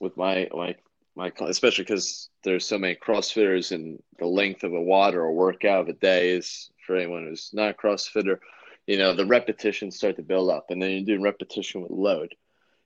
with 0.00 0.16
my 0.16 0.48
like 0.52 0.82
my 1.16 1.32
especially 1.40 1.84
because 1.84 2.30
there's 2.44 2.64
so 2.64 2.78
many 2.78 2.94
CrossFitters, 2.94 3.72
and 3.72 4.02
the 4.18 4.26
length 4.26 4.64
of 4.64 4.72
a 4.72 4.80
WOD 4.80 5.14
or 5.14 5.32
workout 5.32 5.82
of 5.82 5.88
a 5.88 5.92
day 5.94 6.30
is 6.30 6.70
for 6.86 6.96
anyone 6.96 7.24
who's 7.24 7.50
not 7.52 7.70
a 7.70 7.74
CrossFitter 7.74 8.38
you 8.86 8.98
know, 8.98 9.14
the 9.14 9.26
repetitions 9.26 9.96
start 9.96 10.16
to 10.16 10.22
build 10.22 10.50
up, 10.50 10.66
and 10.70 10.80
then 10.80 10.90
you're 10.90 11.04
doing 11.04 11.22
repetition 11.22 11.82
with 11.82 11.90
load. 11.90 12.34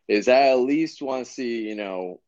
Is 0.09 0.29
I 0.29 0.49
at 0.49 0.59
least 0.59 1.03
want 1.03 1.27
to 1.27 1.33
see, 1.33 1.69
you 1.69 1.77
know, 1.77 2.21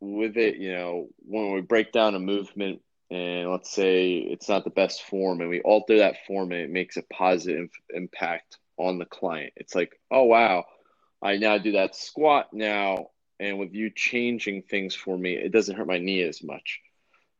with 0.00 0.36
it, 0.36 0.56
you 0.56 0.72
know, 0.72 1.08
when 1.18 1.52
we 1.52 1.60
break 1.60 1.92
down 1.92 2.14
a 2.14 2.20
movement 2.20 2.80
and 3.10 3.50
let's 3.50 3.70
say 3.70 4.14
it's 4.16 4.48
not 4.48 4.64
the 4.64 4.70
best 4.70 5.02
form 5.02 5.40
and 5.40 5.50
we 5.50 5.60
alter 5.60 5.98
that 5.98 6.24
form 6.26 6.52
and 6.52 6.62
it 6.62 6.70
makes 6.70 6.96
a 6.96 7.02
positive 7.02 7.68
impact 7.92 8.56
on 8.78 8.98
the 8.98 9.04
client. 9.04 9.52
It's 9.56 9.74
like, 9.74 10.00
oh 10.10 10.24
wow, 10.24 10.64
I 11.20 11.36
now 11.36 11.58
do 11.58 11.72
that 11.72 11.94
squat 11.94 12.48
now 12.52 13.08
and 13.38 13.58
with 13.58 13.74
you 13.74 13.90
changing 13.94 14.62
things 14.62 14.94
for 14.94 15.18
me, 15.18 15.34
it 15.34 15.52
doesn't 15.52 15.76
hurt 15.76 15.86
my 15.86 15.98
knee 15.98 16.22
as 16.22 16.42
much 16.42 16.80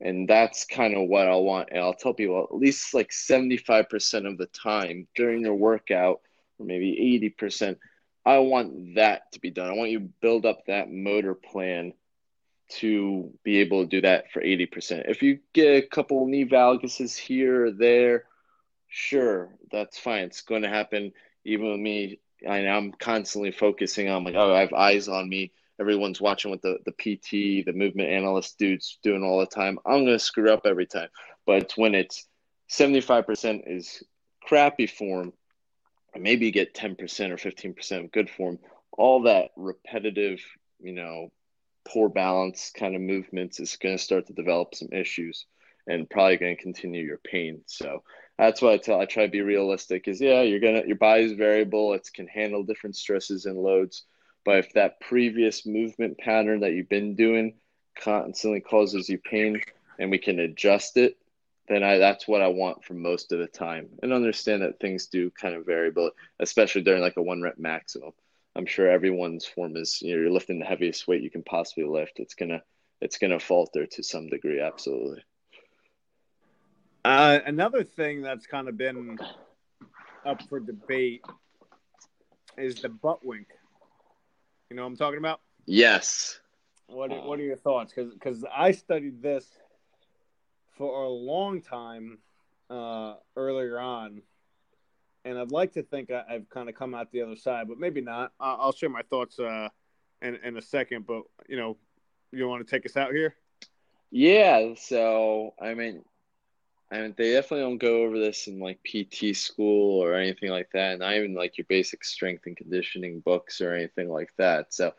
and 0.01 0.29
that's 0.29 0.65
kind 0.65 0.95
of 0.95 1.09
what 1.09 1.29
I 1.29 1.37
want. 1.37 1.69
And 1.71 1.81
I'll 1.81 1.95
tell 1.95 2.15
people 2.15 2.43
at 2.51 2.57
least 2.57 2.95
like 2.95 3.11
75% 3.11 4.27
of 4.27 4.39
the 4.39 4.47
time 4.47 5.07
during 5.15 5.43
their 5.43 5.55
workout, 5.55 6.21
or 6.59 6.67
maybe 6.67 7.33
80%, 7.39 7.77
I 8.25 8.39
want 8.39 8.95
that 8.97 9.33
to 9.33 9.41
be 9.41 9.51
done. 9.51 9.71
I 9.71 9.75
want 9.75 9.91
you 9.91 10.01
to 10.01 10.11
build 10.21 10.47
up 10.47 10.67
that 10.67 10.91
motor 10.91 11.35
plan 11.35 11.93
to 12.71 13.33
be 13.43 13.59
able 13.59 13.83
to 13.83 13.89
do 13.89 14.01
that 14.03 14.31
for 14.31 14.41
80%. 14.41 15.11
If 15.11 15.23
you 15.23 15.41
get 15.53 15.85
a 15.85 15.87
couple 15.87 16.27
knee 16.27 16.45
valguses 16.45 17.17
here 17.17 17.67
or 17.67 17.71
there, 17.73 18.25
sure, 18.89 19.51
that's 19.73 19.99
fine. 19.99 20.25
It's 20.25 20.43
going 20.43 20.63
to 20.63 20.69
happen 20.69 21.13
even 21.45 21.71
with 21.71 21.81
me. 21.81 22.21
I, 22.49 22.67
I'm 22.69 22.93
constantly 22.93 23.51
focusing 23.51 24.09
on 24.09 24.25
like, 24.25 24.35
oh, 24.37 24.55
I 24.55 24.61
have 24.61 24.73
eyes 24.73 25.09
on 25.09 25.29
me 25.29 25.53
everyone's 25.81 26.21
watching 26.21 26.51
what 26.51 26.63
the, 26.63 26.79
the 26.85 26.93
PT, 26.93 27.65
the 27.65 27.73
movement 27.73 28.11
analyst 28.11 28.59
dudes 28.59 28.99
doing 29.03 29.25
all 29.25 29.41
the 29.41 29.47
time. 29.47 29.79
I'm 29.87 30.05
going 30.05 30.19
to 30.19 30.19
screw 30.19 30.53
up 30.53 30.67
every 30.67 30.87
time. 30.87 31.09
But 31.47 31.73
when 31.77 31.95
it's 31.95 32.27
75% 32.71 33.63
is 33.67 34.03
crappy 34.43 34.87
form, 34.87 35.33
and 36.15 36.23
maybe 36.23 36.47
you 36.47 36.53
get 36.53 36.75
10% 36.75 36.99
or 37.31 37.37
15% 37.37 38.05
of 38.05 38.13
good 38.13 38.29
form, 38.29 38.59
all 38.93 39.23
that 39.23 39.51
repetitive, 39.57 40.41
you 40.81 40.93
know, 40.93 41.33
poor 41.89 42.09
balance 42.09 42.71
kind 42.77 42.95
of 42.95 43.01
movements 43.01 43.59
is 43.59 43.77
going 43.77 43.97
to 43.97 44.03
start 44.03 44.27
to 44.27 44.33
develop 44.33 44.75
some 44.75 44.89
issues 44.93 45.47
and 45.87 46.11
probably 46.11 46.37
going 46.37 46.57
to 46.57 46.63
continue 46.63 47.03
your 47.03 47.21
pain. 47.25 47.63
So 47.67 48.03
that's 48.41 48.63
why 48.63 48.73
I 48.73 48.77
tell. 48.79 49.01
I 49.01 49.05
try 49.05 49.27
to 49.27 49.31
be 49.31 49.43
realistic. 49.43 50.09
Is 50.09 50.21
yeah, 50.21 50.41
you're 50.41 50.61
gonna 50.61 50.83
your 50.87 50.97
body's 50.97 51.33
variable. 51.33 51.93
It 51.93 52.09
can 52.15 52.27
handle 52.27 52.63
different 52.63 52.97
stresses 52.97 53.45
and 53.45 53.59
loads. 53.59 54.05
But 54.45 54.59
if 54.59 54.73
that 54.73 55.01
previous 55.01 55.67
movement 55.67 56.19
pattern 56.19 56.61
that 56.61 56.73
you've 56.73 56.89
been 56.89 57.15
doing 57.15 57.55
constantly 57.99 58.61
causes 58.61 59.09
you 59.09 59.19
pain 59.19 59.61
and 59.99 60.11
we 60.11 60.19
can 60.19 60.41
adjust 60.41 60.97
it, 60.97 61.19
then 61.69 61.83
I 61.83 61.99
that's 61.99 62.27
what 62.27 62.43
I 62.43 62.49
want 62.49 62.85
for 62.85 62.95
most 62.95 63.33
of 63.33 63.39
the 63.39 63.47
time. 63.47 63.89
And 64.03 64.13
understand 64.13 64.63
that 64.63 64.81
things 64.81 65.07
do 65.07 65.31
kind 65.31 65.55
of 65.55 65.67
vary, 65.67 65.91
but 65.91 66.15
especially 66.41 66.83
during 66.83 67.03
like 67.03 67.17
a 67.17 67.23
one 67.23 67.43
rep 67.43 67.59
maximum. 67.59 68.13
I'm 68.57 68.67
sure 68.67 68.91
everyone's 68.91 69.47
form 69.47 69.77
is 69.77 70.03
you 70.03 70.15
know, 70.15 70.23
you're 70.23 70.31
lifting 70.31 70.59
the 70.59 70.65
heaviest 70.65 71.07
weight 71.07 71.23
you 71.23 71.31
can 71.31 71.45
possibly 71.45 71.85
lift. 71.85 72.19
It's 72.19 72.35
gonna 72.35 72.63
it's 73.01 73.19
gonna 73.19 73.39
falter 73.39 73.87
to 73.87 74.03
some 74.03 74.29
degree, 74.29 74.61
absolutely. 74.61 75.23
Uh, 77.05 77.39
another 77.47 77.85
thing 77.85 78.21
that's 78.21 78.47
kind 78.47 78.69
of 78.69 78.77
been 78.77 79.19
up 80.27 80.43
for 80.49 80.61
debate 80.61 81.25
is 82.59 82.83
the 82.83 82.89
butt 82.89 83.25
wink. 83.25 83.47
You 84.71 84.77
know 84.77 84.83
what 84.83 84.89
I'm 84.89 84.97
talking 84.97 85.19
about? 85.19 85.41
Yes. 85.67 86.39
What 86.87 87.13
are, 87.13 87.21
What 87.21 87.41
are 87.41 87.43
your 87.43 87.57
thoughts? 87.57 87.93
Because 87.93 88.13
because 88.13 88.45
I 88.55 88.71
studied 88.71 89.21
this 89.21 89.45
for 90.77 91.05
a 91.05 91.09
long 91.09 91.61
time 91.61 92.19
uh, 92.69 93.15
earlier 93.37 93.81
on, 93.81 94.23
and 95.25 95.39
I'd 95.39 95.51
like 95.51 95.73
to 95.73 95.83
think 95.83 96.11
I, 96.13 96.25
have 96.29 96.49
kind 96.51 96.69
of 96.69 96.77
come 96.77 96.95
out 96.95 97.11
the 97.11 97.23
other 97.23 97.37
side, 97.37 97.67
but 97.69 97.79
maybe 97.79 98.01
not. 98.01 98.33
I'll 98.39 98.73
share 98.73 98.89
my 98.89 99.03
thoughts 99.03 99.41
uh, 99.41 99.69
in 100.23 100.37
in 100.37 100.57
a 100.57 100.63
second. 100.63 101.05
But 101.07 101.23
you 101.49 101.57
know, 101.57 101.77
you 102.31 102.49
want 102.49 102.67
to 102.67 102.71
take 102.71 102.87
us 102.87 102.97
out 102.97 103.13
here? 103.13 103.35
Yeah. 104.13 104.75
So 104.77 105.55
I 105.61 105.75
mean, 105.75 106.05
and 106.91 107.15
they 107.17 107.33
definitely 107.33 107.65
don't 107.65 107.79
go 107.79 108.03
over 108.03 108.19
this 108.19 108.49
in 108.49 108.59
like 108.59 108.83
PT 108.83 109.37
school 109.37 110.03
or 110.03 110.15
anything 110.15 110.51
like 110.51 110.71
that, 110.73 110.93
and 110.93 111.01
not 111.01 111.15
even 111.15 111.35
like 111.35 111.57
your 111.57 111.67
basic 111.69 112.05
strength 112.05 112.47
and 112.47 112.57
conditioning 112.57 113.21
books 113.21 113.61
or 113.61 113.75
anything 113.75 114.09
like 114.09 114.31
that. 114.39 114.75
So, 114.75 114.93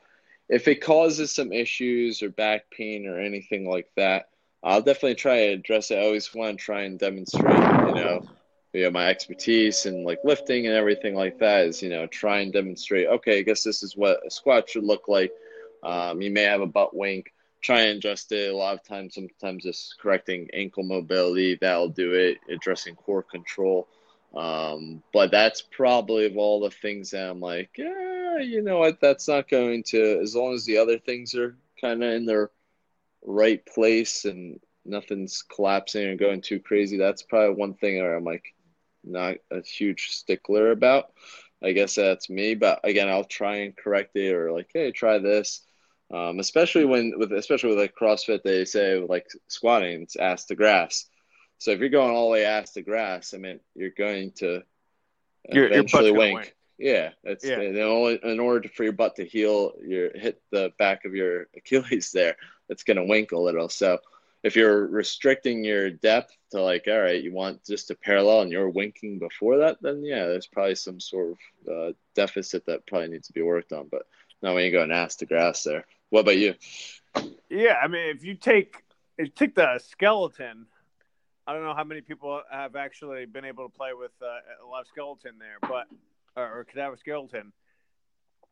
if 0.47 0.67
it 0.67 0.81
causes 0.81 1.31
some 1.31 1.51
issues 1.51 2.21
or 2.23 2.29
back 2.29 2.69
pain 2.71 3.07
or 3.07 3.19
anything 3.19 3.69
like 3.69 3.89
that, 3.97 4.29
I'll 4.63 4.81
definitely 4.81 5.15
try 5.15 5.47
to 5.47 5.53
address 5.53 5.91
it. 5.91 5.97
I 5.97 6.05
always 6.05 6.33
want 6.33 6.57
to 6.57 6.63
try 6.63 6.83
and 6.83 6.99
demonstrate, 6.99 7.55
you 7.55 7.95
know, 7.95 8.21
you 8.73 8.83
know, 8.83 8.91
my 8.91 9.07
expertise 9.07 9.85
and 9.85 10.05
like 10.05 10.19
lifting 10.23 10.67
and 10.67 10.75
everything 10.75 11.15
like 11.15 11.39
that 11.39 11.65
is, 11.65 11.81
you 11.81 11.89
know, 11.89 12.07
try 12.07 12.39
and 12.39 12.53
demonstrate. 12.53 13.07
Okay, 13.07 13.39
I 13.39 13.41
guess 13.41 13.63
this 13.63 13.83
is 13.83 13.97
what 13.97 14.25
a 14.25 14.29
squat 14.29 14.69
should 14.69 14.83
look 14.83 15.07
like. 15.07 15.31
Um, 15.83 16.21
you 16.21 16.31
may 16.31 16.43
have 16.43 16.61
a 16.61 16.67
butt 16.67 16.95
wink 16.95 17.33
try 17.61 17.81
and 17.81 17.97
adjust 17.97 18.31
it. 18.31 18.51
A 18.51 18.55
lot 18.55 18.73
of 18.73 18.83
times, 18.83 19.15
sometimes 19.15 19.63
just 19.63 19.97
correcting 19.99 20.49
ankle 20.53 20.83
mobility 20.83 21.57
that'll 21.59 21.89
do 21.89 22.13
it. 22.13 22.37
Addressing 22.49 22.95
core 22.95 23.23
control, 23.23 23.87
um, 24.35 25.03
but 25.13 25.31
that's 25.31 25.61
probably 25.61 26.25
of 26.25 26.37
all 26.37 26.59
the 26.59 26.71
things 26.71 27.11
that 27.11 27.29
I'm 27.29 27.39
like, 27.39 27.71
yeah, 27.77 28.37
you 28.39 28.61
know 28.61 28.79
what? 28.79 28.99
That's 29.01 29.27
not 29.27 29.49
going 29.49 29.83
to. 29.87 30.19
As 30.21 30.35
long 30.35 30.53
as 30.53 30.65
the 30.65 30.77
other 30.77 30.97
things 30.97 31.35
are 31.35 31.57
kind 31.79 32.03
of 32.03 32.13
in 32.13 32.25
their 32.25 32.51
right 33.23 33.63
place 33.65 34.25
and 34.25 34.59
nothing's 34.85 35.43
collapsing 35.43 36.07
or 36.07 36.15
going 36.15 36.41
too 36.41 36.59
crazy, 36.59 36.97
that's 36.97 37.23
probably 37.23 37.55
one 37.55 37.73
thing 37.75 37.97
where 37.97 38.15
I'm 38.15 38.23
like 38.23 38.53
not 39.03 39.37
a 39.51 39.61
huge 39.61 40.09
stickler 40.11 40.71
about. 40.71 41.11
I 41.63 41.73
guess 41.73 41.95
that's 41.95 42.29
me, 42.29 42.55
but 42.55 42.79
again, 42.83 43.07
I'll 43.07 43.23
try 43.23 43.57
and 43.57 43.77
correct 43.77 44.15
it 44.15 44.33
or 44.33 44.51
like, 44.51 44.69
hey, 44.73 44.91
try 44.91 45.19
this 45.19 45.61
um, 46.13 46.39
especially 46.39 46.85
when 46.85 47.13
with 47.17 47.31
especially 47.31 47.69
with 47.69 47.79
like 47.79 47.95
CrossFit, 47.95 48.43
they 48.43 48.65
say 48.65 48.99
like 48.99 49.27
squatting, 49.47 50.01
it's 50.01 50.15
ass 50.15 50.45
to 50.45 50.55
grass. 50.55 51.05
So 51.57 51.71
if 51.71 51.79
you're 51.79 51.89
going 51.89 52.11
all 52.11 52.25
the 52.25 52.31
way 52.31 52.45
ass 52.45 52.71
to 52.73 52.81
grass, 52.81 53.33
I 53.33 53.37
mean, 53.37 53.59
you're 53.75 53.91
going 53.91 54.31
to 54.37 54.63
your, 55.49 55.67
eventually 55.67 56.07
your 56.07 56.17
wink. 56.17 56.39
wink. 56.39 56.55
Yeah, 56.77 57.11
that's 57.23 57.45
yeah. 57.45 57.61
In, 57.61 57.77
only, 57.77 58.19
in 58.23 58.39
order 58.39 58.67
for 58.67 58.83
your 58.83 58.93
butt 58.93 59.15
to 59.17 59.25
heel, 59.25 59.73
you 59.85 60.09
hit 60.15 60.41
the 60.51 60.73
back 60.79 61.05
of 61.05 61.13
your 61.13 61.47
Achilles 61.55 62.11
there. 62.11 62.35
It's 62.69 62.83
going 62.83 62.97
to 62.97 63.05
wink 63.05 63.31
a 63.31 63.37
little. 63.37 63.69
So 63.69 63.99
if 64.43 64.55
you're 64.55 64.87
restricting 64.87 65.63
your 65.63 65.91
depth 65.91 66.35
to 66.51 66.61
like, 66.61 66.85
all 66.87 66.99
right, 66.99 67.21
you 67.21 67.31
want 67.31 67.63
just 67.63 67.91
a 67.91 67.95
parallel 67.95 68.41
and 68.41 68.51
you're 68.51 68.69
winking 68.69 69.19
before 69.19 69.57
that, 69.59 69.77
then 69.81 70.03
yeah, 70.03 70.25
there's 70.25 70.47
probably 70.47 70.75
some 70.75 70.99
sort 70.99 71.35
of 71.67 71.71
uh, 71.71 71.93
deficit 72.15 72.65
that 72.65 72.87
probably 72.87 73.09
needs 73.09 73.27
to 73.27 73.33
be 73.33 73.43
worked 73.43 73.71
on. 73.71 73.87
But 73.91 74.03
not 74.41 74.55
when 74.55 74.65
you 74.65 74.71
go 74.71 74.83
ass 74.91 75.17
to 75.17 75.25
grass 75.25 75.63
there. 75.63 75.85
What 76.11 76.19
about 76.21 76.37
you? 76.37 76.55
Yeah, 77.49 77.77
I 77.81 77.87
mean, 77.87 78.15
if 78.15 78.23
you 78.23 78.35
take 78.35 78.75
if 79.17 79.27
you 79.27 79.31
take 79.31 79.55
the 79.55 79.79
skeleton, 79.79 80.65
I 81.47 81.53
don't 81.53 81.63
know 81.63 81.73
how 81.73 81.85
many 81.85 82.01
people 82.01 82.41
have 82.51 82.75
actually 82.75 83.25
been 83.25 83.45
able 83.45 83.63
to 83.63 83.73
play 83.73 83.93
with 83.97 84.11
uh, 84.21 84.65
a 84.65 84.67
live 84.69 84.87
skeleton 84.87 85.39
there, 85.39 85.57
but 85.61 85.87
or, 86.35 86.59
or 86.59 86.63
cadaver 86.65 86.97
skeleton, 86.97 87.53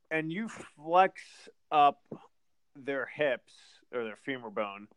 and 0.09 0.31
you 0.31 0.47
flex 0.47 1.21
up 1.69 2.01
their 2.77 3.05
hips 3.05 3.53
or 3.93 4.05
their 4.05 4.17
femur 4.23 4.49
bone, 4.49 4.87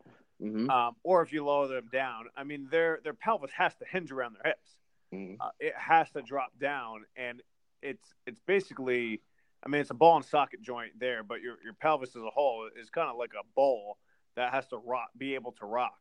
mm-hmm. 0.41 0.69
um, 0.69 0.95
or 1.03 1.21
if 1.21 1.33
you 1.33 1.43
lower 1.43 1.67
them 1.67 1.89
down, 1.91 2.27
I 2.37 2.45
mean, 2.45 2.69
their 2.71 3.01
their 3.03 3.13
pelvis 3.13 3.51
has 3.57 3.75
to 3.75 3.85
hinge 3.91 4.09
around 4.09 4.35
their 4.35 4.53
hips. 4.53 4.69
Mm-hmm. 5.13 5.41
Uh, 5.41 5.49
it 5.59 5.73
has 5.77 6.09
to 6.11 6.21
drop 6.21 6.57
down, 6.61 7.03
and 7.17 7.41
it's 7.81 8.13
it's 8.25 8.39
basically 8.47 9.19
I 9.65 9.69
mean, 9.69 9.81
it's 9.81 9.89
a 9.89 9.95
ball 9.95 10.17
and 10.17 10.25
socket 10.25 10.61
joint 10.61 10.99
there, 10.99 11.23
but 11.23 11.41
your 11.41 11.57
your 11.63 11.73
pelvis 11.73 12.15
as 12.15 12.21
a 12.21 12.29
whole 12.29 12.69
is 12.79 12.89
kind 12.89 13.09
of 13.09 13.17
like 13.17 13.31
a 13.33 13.45
bowl 13.55 13.97
that 14.35 14.53
has 14.53 14.67
to 14.67 14.77
rock, 14.77 15.09
be 15.17 15.35
able 15.35 15.53
to 15.53 15.65
rock. 15.65 15.99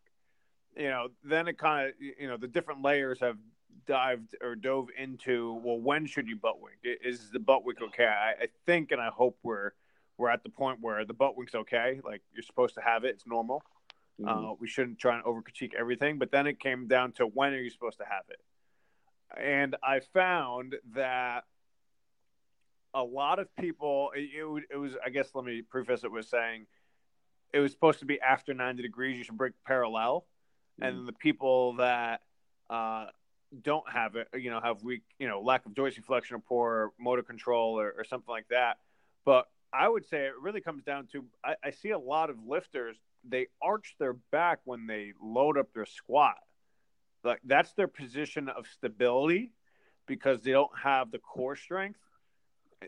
You 0.76 0.88
know, 0.88 1.08
then 1.22 1.48
it 1.48 1.58
kind 1.58 1.88
of 1.88 1.94
you 2.00 2.28
know 2.28 2.36
the 2.36 2.48
different 2.48 2.82
layers 2.82 3.20
have 3.20 3.36
dived 3.86 4.34
or 4.42 4.56
dove 4.56 4.88
into. 4.98 5.60
Well, 5.62 5.78
when 5.78 6.06
should 6.06 6.28
you 6.28 6.36
butt 6.36 6.60
wink? 6.60 6.78
Is 6.82 7.30
the 7.30 7.38
butt 7.38 7.64
wink 7.64 7.80
okay? 7.82 8.06
I, 8.06 8.44
I 8.44 8.48
think 8.66 8.90
and 8.90 9.00
I 9.00 9.10
hope 9.10 9.38
we're 9.42 9.72
we're 10.18 10.30
at 10.30 10.42
the 10.42 10.50
point 10.50 10.78
where 10.80 11.04
the 11.04 11.14
butt 11.14 11.36
wink's 11.36 11.54
okay. 11.54 12.00
Like 12.04 12.22
you're 12.32 12.42
supposed 12.42 12.74
to 12.74 12.80
have 12.80 13.04
it; 13.04 13.10
it's 13.10 13.26
normal. 13.26 13.62
Mm-hmm. 14.20 14.46
Uh, 14.46 14.52
we 14.54 14.66
shouldn't 14.66 14.98
try 14.98 15.16
and 15.16 15.24
over 15.24 15.40
critique 15.40 15.74
everything. 15.78 16.18
But 16.18 16.32
then 16.32 16.46
it 16.46 16.58
came 16.58 16.88
down 16.88 17.12
to 17.12 17.26
when 17.26 17.52
are 17.52 17.60
you 17.60 17.70
supposed 17.70 17.98
to 17.98 18.04
have 18.04 18.24
it? 18.28 18.40
And 19.40 19.76
I 19.82 20.00
found 20.00 20.76
that 20.94 21.44
a 22.94 23.02
lot 23.02 23.38
of 23.38 23.54
people 23.56 24.10
it, 24.14 24.30
it, 24.70 24.76
was 24.76 24.92
i 25.04 25.08
guess 25.08 25.30
let 25.34 25.44
me 25.44 25.62
preface 25.62 26.04
it 26.04 26.12
with 26.12 26.26
saying 26.26 26.66
it 27.52 27.58
was 27.58 27.72
supposed 27.72 28.00
to 28.00 28.06
be 28.06 28.20
after 28.20 28.54
90 28.54 28.82
degrees 28.82 29.18
you 29.18 29.24
should 29.24 29.36
break 29.36 29.52
parallel. 29.66 30.26
Mm. 30.80 30.88
and 30.88 31.08
the 31.08 31.12
people 31.12 31.74
that 31.74 32.22
uh, 32.70 33.06
don't 33.60 33.84
have 33.90 34.16
it 34.16 34.28
you 34.34 34.50
know 34.50 34.60
have 34.60 34.82
weak 34.82 35.02
you 35.18 35.28
know 35.28 35.40
lack 35.40 35.66
of 35.66 35.74
joint 35.74 35.94
flexion 36.04 36.36
or 36.36 36.40
poor 36.40 36.92
motor 36.98 37.22
control 37.22 37.78
or, 37.78 37.94
or, 37.96 38.04
something 38.04 38.30
like 38.30 38.48
that. 38.48 38.78
But 39.24 39.48
i 39.72 39.88
would 39.88 40.06
say 40.06 40.26
it 40.26 40.32
really 40.40 40.60
comes 40.60 40.82
down 40.82 41.06
to 41.12 41.24
I, 41.44 41.56
I 41.62 41.70
see 41.70 41.90
a 41.90 41.98
lot 41.98 42.30
of 42.30 42.36
lifters 42.46 42.96
they 43.24 43.48
arch 43.60 43.94
their 43.98 44.14
back 44.14 44.60
when 44.64 44.86
they 44.86 45.12
load 45.22 45.56
up 45.58 45.72
their 45.74 45.86
squat. 45.86 46.38
Like 47.22 47.40
that's 47.44 47.72
their 47.74 47.88
position 47.88 48.48
of 48.48 48.66
stability 48.66 49.52
because 50.06 50.42
they 50.42 50.50
don't 50.50 50.76
have 50.82 51.10
the 51.10 51.18
core 51.18 51.56
strength 51.56 52.00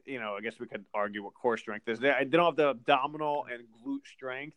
you 0.04 0.20
know, 0.20 0.34
I 0.36 0.40
guess 0.40 0.58
we 0.58 0.66
could 0.66 0.84
argue 0.94 1.22
what 1.22 1.34
core 1.34 1.56
strength 1.56 1.88
is. 1.88 1.98
They, 1.98 2.12
don't 2.28 2.44
have 2.44 2.56
the 2.56 2.70
abdominal 2.70 3.46
and 3.50 3.64
glute 3.84 4.06
strength 4.06 4.56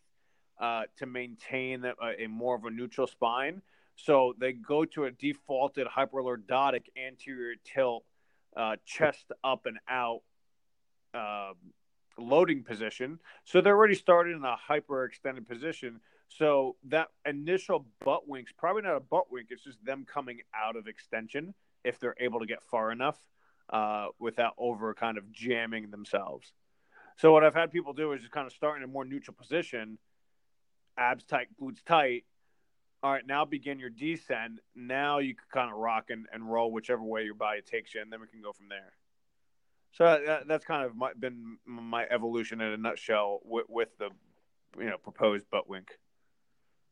uh, 0.59 0.83
to 0.97 1.05
maintain 1.05 1.85
a, 1.85 2.23
a, 2.23 2.27
more 2.27 2.55
of 2.55 2.65
a 2.65 2.71
neutral 2.71 3.07
spine. 3.07 3.61
So 3.95 4.35
they 4.39 4.53
go 4.53 4.85
to 4.85 5.05
a 5.05 5.11
defaulted 5.11 5.87
hyperlordotic 5.87 6.83
anterior 6.97 7.55
tilt, 7.63 8.03
uh, 8.55 8.75
chest 8.85 9.31
up 9.43 9.65
and 9.65 9.77
out 9.89 10.21
uh, 11.13 11.53
loading 12.17 12.63
position. 12.63 13.19
So 13.43 13.61
they're 13.61 13.75
already 13.75 13.95
started 13.95 14.35
in 14.35 14.43
a 14.43 14.55
hyperextended 14.69 15.47
position. 15.47 15.99
So 16.29 16.75
that 16.89 17.07
initial 17.25 17.85
butt 18.03 18.27
wink's 18.27 18.51
probably 18.51 18.83
not 18.83 18.95
a 18.95 18.99
butt 18.99 19.31
wink. 19.31 19.47
It's 19.49 19.63
just 19.63 19.83
them 19.83 20.05
coming 20.11 20.41
out 20.55 20.75
of 20.75 20.87
extension 20.87 21.53
if 21.83 21.99
they're 21.99 22.15
able 22.19 22.39
to 22.39 22.45
get 22.45 22.63
far 22.63 22.91
enough 22.91 23.17
uh, 23.69 24.07
without 24.19 24.53
over 24.57 24.93
kind 24.93 25.17
of 25.17 25.31
jamming 25.31 25.91
themselves. 25.91 26.53
So 27.17 27.31
what 27.31 27.43
I've 27.43 27.55
had 27.55 27.71
people 27.71 27.93
do 27.93 28.13
is 28.13 28.21
just 28.21 28.31
kind 28.31 28.45
of 28.45 28.53
start 28.53 28.77
in 28.77 28.83
a 28.83 28.87
more 28.87 29.03
neutral 29.03 29.35
position, 29.35 29.97
abs 30.97 31.23
tight, 31.23 31.47
glutes 31.59 31.83
tight. 31.85 32.25
All 33.03 33.11
right, 33.11 33.25
now 33.25 33.45
begin 33.45 33.79
your 33.79 33.89
descent. 33.89 34.59
Now 34.75 35.19
you 35.19 35.35
can 35.35 35.45
kind 35.51 35.71
of 35.71 35.77
rock 35.77 36.05
and, 36.09 36.25
and 36.31 36.51
roll 36.51 36.71
whichever 36.71 37.03
way 37.03 37.23
your 37.23 37.35
body 37.35 37.61
takes 37.61 37.93
you, 37.93 38.01
and 38.01 38.11
then 38.11 38.21
we 38.21 38.27
can 38.27 38.41
go 38.41 38.51
from 38.51 38.69
there. 38.69 38.93
So 39.93 40.03
that, 40.03 40.47
that's 40.47 40.65
kind 40.65 40.85
of 40.85 40.95
my, 40.95 41.13
been 41.13 41.57
my 41.65 42.05
evolution 42.09 42.61
in 42.61 42.73
a 42.73 42.77
nutshell 42.77 43.39
with, 43.43 43.65
with 43.69 43.89
the 43.97 44.09
you 44.77 44.85
know 44.85 44.97
proposed 44.97 45.49
butt 45.49 45.67
wink. 45.67 45.89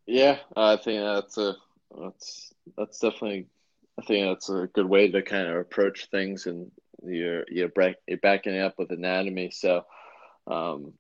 Yeah, 0.08 0.38
I 0.56 0.78
think 0.78 1.02
that's 1.02 1.38
a 1.38 1.56
that's 2.00 2.54
that's 2.78 3.00
definitely 3.00 3.48
I 4.00 4.02
think 4.04 4.28
that's 4.28 4.50
a 4.50 4.70
good 4.74 4.88
way 4.88 5.10
to 5.10 5.22
kind 5.22 5.48
of 5.48 5.58
approach 5.58 6.08
things, 6.12 6.48
and 6.48 6.72
you're 7.04 7.46
you're, 7.50 7.70
break, 7.70 7.96
you're 8.08 8.18
backing 8.18 8.60
up 8.60 8.78
with 8.78 8.92
anatomy. 8.92 9.52
So, 9.52 9.86
um, 10.48 10.94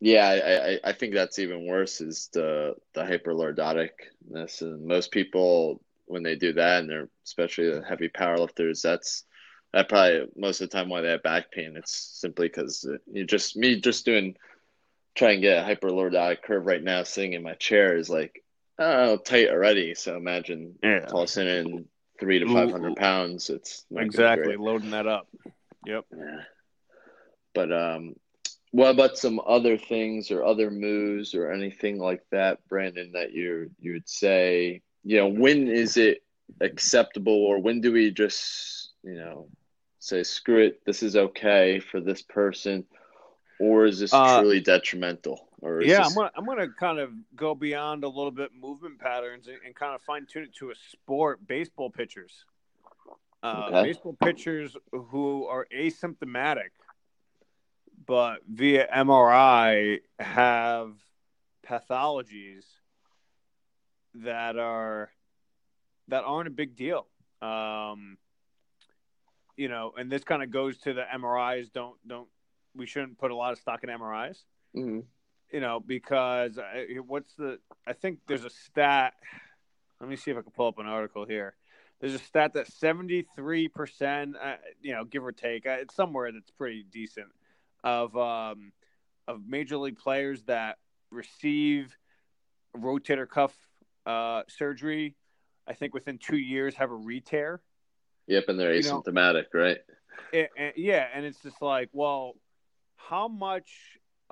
yeah, 0.00 0.28
I, 0.28 0.72
I, 0.72 0.80
I 0.84 0.92
think 0.92 1.14
that's 1.14 1.38
even 1.38 1.66
worse 1.66 2.00
is 2.00 2.28
the 2.32 2.74
the 2.94 3.02
hyperlordoticness, 3.02 4.62
and 4.62 4.86
most 4.86 5.10
people 5.10 5.80
when 6.06 6.22
they 6.22 6.36
do 6.36 6.52
that, 6.52 6.80
and 6.80 6.90
they're 6.90 7.08
especially 7.24 7.70
the 7.70 7.82
heavy 7.82 8.08
powerlifters, 8.08 8.82
that's 8.82 9.24
that 9.72 9.88
probably 9.88 10.26
most 10.36 10.60
of 10.60 10.70
the 10.70 10.76
time 10.76 10.88
why 10.88 11.00
they 11.00 11.08
have 11.08 11.22
back 11.22 11.50
pain. 11.50 11.74
It's 11.76 12.20
simply 12.20 12.48
because 12.48 12.86
you 13.10 13.24
just 13.24 13.56
me 13.56 13.80
just 13.80 14.04
doing 14.04 14.36
try 15.14 15.32
and 15.32 15.42
get 15.42 15.58
a 15.58 15.66
hyperlordotic 15.66 16.42
curve 16.42 16.66
right 16.66 16.82
now, 16.82 17.02
sitting 17.02 17.32
in 17.32 17.42
my 17.42 17.54
chair 17.54 17.96
is 17.96 18.10
like 18.10 18.42
oh 18.78 19.16
tight 19.16 19.48
already. 19.48 19.94
So 19.94 20.16
imagine 20.16 20.74
yeah. 20.82 21.00
tossing 21.00 21.48
in 21.48 21.86
three 22.18 22.38
to 22.38 22.46
five 22.46 22.70
hundred 22.70 22.96
pounds. 22.96 23.50
It's 23.50 23.84
exactly 23.94 24.56
loading 24.56 24.90
that 24.90 25.06
up. 25.06 25.28
Yep. 25.86 26.04
Yeah. 26.16 26.40
But 27.54 27.72
um, 27.72 28.16
what 28.70 28.90
about 28.90 29.16
some 29.16 29.40
other 29.46 29.78
things 29.78 30.30
or 30.30 30.44
other 30.44 30.70
moves 30.70 31.34
or 31.34 31.52
anything 31.52 31.98
like 31.98 32.22
that, 32.30 32.66
Brandon? 32.68 33.12
That 33.12 33.32
you 33.32 33.70
you 33.80 33.92
would 33.92 34.08
say, 34.08 34.82
you 35.04 35.16
know, 35.18 35.28
when 35.28 35.68
is 35.68 35.96
it 35.96 36.22
acceptable, 36.60 37.32
or 37.32 37.58
when 37.58 37.80
do 37.80 37.92
we 37.92 38.10
just, 38.10 38.92
you 39.02 39.14
know, 39.14 39.48
say 39.98 40.22
screw 40.22 40.64
it, 40.66 40.84
this 40.84 41.02
is 41.02 41.16
okay 41.16 41.80
for 41.80 42.00
this 42.00 42.22
person, 42.22 42.84
or 43.58 43.86
is 43.86 44.00
this 44.00 44.12
uh, 44.12 44.40
truly 44.40 44.60
detrimental? 44.60 45.48
Or 45.64 45.82
yeah, 45.82 46.02
this... 46.02 46.08
I'm 46.08 46.14
gonna 46.14 46.30
I'm 46.36 46.44
gonna 46.44 46.68
kind 46.68 46.98
of 46.98 47.10
go 47.34 47.54
beyond 47.54 48.04
a 48.04 48.08
little 48.08 48.30
bit 48.30 48.50
movement 48.54 48.98
patterns 48.98 49.48
and, 49.48 49.56
and 49.64 49.74
kind 49.74 49.94
of 49.94 50.02
fine 50.02 50.26
tune 50.26 50.42
it 50.42 50.54
to 50.56 50.70
a 50.70 50.74
sport. 50.90 51.46
Baseball 51.48 51.88
pitchers, 51.88 52.44
uh, 53.42 53.68
okay. 53.68 53.82
baseball 53.82 54.14
pitchers 54.22 54.76
who 54.92 55.46
are 55.46 55.66
asymptomatic, 55.74 56.68
but 58.06 58.40
via 58.46 58.86
MRI 58.94 60.00
have 60.20 60.92
pathologies 61.66 62.64
that 64.16 64.58
are 64.58 65.10
that 66.08 66.24
aren't 66.24 66.48
a 66.48 66.50
big 66.50 66.76
deal. 66.76 67.06
Um, 67.40 68.18
you 69.56 69.68
know, 69.68 69.94
and 69.96 70.12
this 70.12 70.24
kind 70.24 70.42
of 70.42 70.50
goes 70.50 70.76
to 70.80 70.92
the 70.92 71.04
MRIs. 71.16 71.72
Don't 71.72 71.96
don't 72.06 72.28
we 72.76 72.84
shouldn't 72.84 73.16
put 73.16 73.30
a 73.30 73.34
lot 73.34 73.52
of 73.52 73.58
stock 73.58 73.82
in 73.82 73.88
MRIs. 73.88 74.42
Mm-hmm 74.76 75.00
you 75.54 75.60
know, 75.60 75.78
because 75.78 76.58
I, 76.58 76.96
what's 77.06 77.32
the? 77.34 77.60
I 77.86 77.92
think 77.92 78.18
there's 78.26 78.44
a 78.44 78.50
stat. 78.50 79.14
Let 80.00 80.10
me 80.10 80.16
see 80.16 80.32
if 80.32 80.36
I 80.36 80.42
can 80.42 80.50
pull 80.50 80.66
up 80.66 80.80
an 80.80 80.86
article 80.86 81.24
here. 81.24 81.54
There's 82.00 82.12
a 82.14 82.18
stat 82.18 82.54
that 82.54 82.66
73 82.66 83.68
percent, 83.68 84.34
uh, 84.34 84.56
you 84.82 84.92
know, 84.92 85.04
give 85.04 85.24
or 85.24 85.30
take, 85.30 85.64
uh, 85.64 85.76
it's 85.80 85.94
somewhere 85.94 86.32
that's 86.32 86.50
pretty 86.50 86.84
decent 86.90 87.28
of 87.84 88.16
um, 88.16 88.72
of 89.28 89.42
major 89.46 89.76
league 89.76 89.96
players 89.96 90.42
that 90.42 90.78
receive 91.12 91.96
rotator 92.76 93.28
cuff 93.28 93.54
uh, 94.06 94.42
surgery. 94.48 95.14
I 95.68 95.74
think 95.74 95.94
within 95.94 96.18
two 96.18 96.36
years 96.36 96.74
have 96.74 96.90
a 96.90 96.96
re-tear. 96.96 97.60
Yep, 98.26 98.44
and 98.48 98.58
they're 98.58 98.74
asymptomatic, 98.74 99.44
you 99.54 99.60
know, 99.60 99.64
right? 99.66 99.78
It, 100.32 100.50
it, 100.56 100.74
yeah, 100.76 101.06
and 101.14 101.24
it's 101.24 101.40
just 101.40 101.62
like, 101.62 101.90
well, 101.92 102.34
how 102.96 103.28
much 103.28 103.70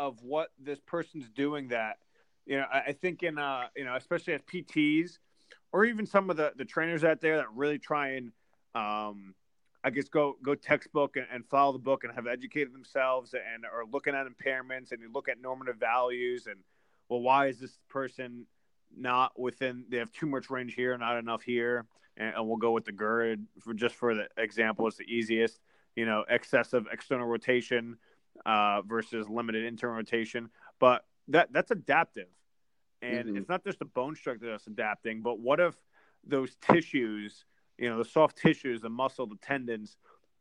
of 0.03 0.21
what 0.23 0.49
this 0.59 0.81
person's 0.81 1.29
doing 1.31 1.69
that 1.69 1.99
you 2.45 2.57
know 2.57 2.67
I, 2.73 2.81
I 2.89 2.93
think 2.93 3.23
in 3.23 3.39
uh 3.39 3.67
you 3.77 3.85
know 3.85 3.95
especially 3.95 4.35
as 4.35 4.41
PTs 4.43 5.19
or 5.73 5.85
even 5.85 6.07
some 6.07 6.29
of 6.29 6.37
the 6.37 6.53
the 6.57 6.65
trainers 6.65 7.05
out 7.05 7.21
there 7.21 7.37
that 7.37 7.47
really 7.55 7.79
try 7.79 8.15
and 8.15 8.33
um 8.75 9.35
I 9.85 9.91
guess 9.91 10.09
go 10.09 10.37
go 10.43 10.57
textbook 10.57 11.17
and, 11.17 11.27
and, 11.33 11.45
follow 11.47 11.73
the 11.73 11.79
book 11.79 12.05
and 12.05 12.13
have 12.15 12.27
educated 12.27 12.73
themselves 12.73 13.35
and 13.35 13.65
are 13.65 13.85
looking 13.91 14.15
at 14.15 14.27
impairments 14.27 14.91
and 14.91 15.01
you 15.01 15.11
look 15.13 15.29
at 15.29 15.41
normative 15.41 15.77
values 15.77 16.47
and 16.47 16.59
well 17.09 17.21
why 17.21 17.47
is 17.47 17.61
this 17.61 17.79
person 17.89 18.47
not 18.97 19.39
within 19.39 19.85
they 19.89 19.99
have 19.99 20.11
too 20.11 20.27
much 20.27 20.51
range 20.51 20.75
here 20.75 20.99
not 20.99 21.17
enough 21.17 21.43
here 21.43 21.87
and, 22.17 22.35
and 22.35 22.49
we'll 22.49 22.57
go 22.57 22.73
with 22.73 22.85
the 22.85 22.93
GIRD 22.93 23.47
for 23.61 23.73
just 23.73 23.95
for 23.95 24.17
the 24.17 24.27
example 24.37 24.89
it's 24.89 24.97
the 24.97 25.05
easiest 25.05 25.61
you 25.95 26.07
know 26.07 26.25
excessive 26.29 26.87
external 26.93 27.27
rotation 27.27 27.97
uh, 28.47 28.83
versus 28.83 29.29
limited 29.29 29.65
internal 29.65 29.97
rotation. 29.97 30.51
But 30.79 31.05
that 31.29 31.53
that's 31.53 31.71
adaptive, 31.71 32.29
and 33.01 33.27
mm-hmm. 33.27 33.37
it's 33.37 33.49
not 33.49 33.65
just 33.65 33.79
the 33.79 33.85
bone 33.85 34.17
structure 34.17 34.51
that's 34.51 34.67
adapting. 34.67 35.23
But 35.23 35.39
what 35.39 35.61
if 35.61 35.75
those 36.25 36.57
tissues, 36.57 37.45
you 37.79 37.89
know, 37.89 37.99
the 37.99 38.05
soft 38.05 38.39
tissues, 38.39 38.81
the 38.81 38.91
muscle, 38.91 39.27
the 39.27 39.37
tendons, 39.37 39.97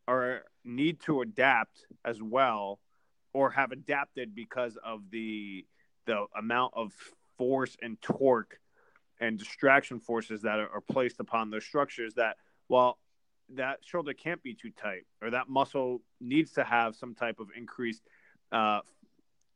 are 0.07 0.43
need 0.63 0.99
to 1.01 1.21
adapt 1.21 1.85
as 2.05 2.21
well, 2.21 2.79
or 3.33 3.51
have 3.51 3.71
adapted 3.71 4.35
because 4.35 4.77
of 4.83 5.09
the 5.11 5.65
the 6.05 6.25
amount 6.37 6.73
of 6.75 6.93
force 7.37 7.77
and 7.81 8.01
torque 8.01 8.59
and 9.19 9.37
distraction 9.37 9.99
forces 9.99 10.41
that 10.41 10.59
are, 10.59 10.69
are 10.69 10.81
placed 10.81 11.19
upon 11.19 11.49
those 11.49 11.63
structures 11.63 12.15
that 12.15 12.37
while 12.67 12.97
that 13.55 13.79
shoulder 13.83 14.13
can't 14.13 14.41
be 14.43 14.53
too 14.53 14.71
tight 14.71 15.05
or 15.21 15.29
that 15.31 15.49
muscle 15.49 16.01
needs 16.19 16.51
to 16.53 16.63
have 16.63 16.95
some 16.95 17.13
type 17.15 17.39
of 17.39 17.47
increased 17.55 18.03
uh, 18.51 18.79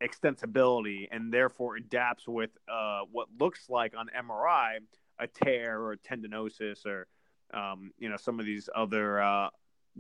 extensibility 0.01 1.08
and 1.12 1.34
therefore 1.34 1.75
adapts 1.75 2.27
with 2.27 2.51
uh, 2.69 3.01
what 3.12 3.27
looks 3.39 3.69
like 3.69 3.93
on 3.97 4.08
MRI 4.17 4.79
a 5.19 5.27
tear 5.27 5.79
or 5.79 5.93
a 5.93 5.97
tendinosis 5.97 6.86
or 6.86 7.08
um, 7.53 7.91
you 7.97 8.10
know 8.10 8.17
some 8.17 8.39
of 8.39 8.45
these 8.45 8.69
other 8.75 9.21
uh, 9.21 9.49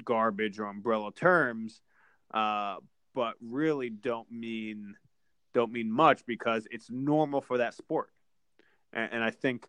garbage 0.03 0.59
or 0.59 0.65
umbrella 0.65 1.11
terms. 1.13 1.81
Uh, 2.33 2.75
but 3.13 3.35
really 3.41 3.89
don't 3.89 4.29
mean 4.29 4.95
don't 5.53 5.71
mean 5.71 5.89
much 5.89 6.25
because 6.25 6.67
it's 6.69 6.89
normal 6.89 7.39
for 7.39 7.59
that 7.59 7.73
sport. 7.73 8.09
And, 8.91 9.13
and 9.13 9.23
I 9.23 9.31
think 9.31 9.67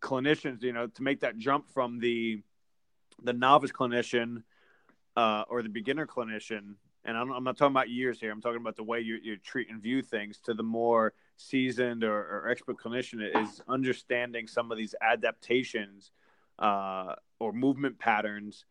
clinicians, 0.00 0.62
you 0.62 0.72
know, 0.72 0.86
to 0.86 1.02
make 1.02 1.20
that 1.20 1.36
jump 1.36 1.68
from 1.68 2.00
the 2.00 2.42
the 3.22 3.32
novice 3.32 3.72
clinician 3.72 4.42
uh, 5.16 5.44
or 5.48 5.62
the 5.62 5.68
beginner 5.68 6.06
clinician, 6.06 6.74
and 7.04 7.16
I'm, 7.16 7.30
I'm, 7.32 7.44
not 7.44 7.56
talking 7.56 7.72
about 7.72 7.90
years 7.90 8.20
here. 8.20 8.30
I'm 8.30 8.40
talking 8.40 8.60
about 8.60 8.76
the 8.76 8.84
way 8.84 9.00
you, 9.00 9.18
you 9.22 9.36
treat 9.36 9.70
and 9.70 9.82
view 9.82 10.02
things 10.02 10.38
to 10.44 10.54
the 10.54 10.62
more 10.62 11.14
seasoned 11.36 12.04
or, 12.04 12.16
or 12.16 12.48
expert 12.48 12.76
clinician 12.78 13.42
is 13.42 13.60
understanding 13.68 14.46
some 14.46 14.70
of 14.70 14.78
these 14.78 14.94
adaptations 15.00 16.12
uh, 16.58 17.14
or 17.40 17.52
movement 17.52 17.98
patterns 17.98 18.64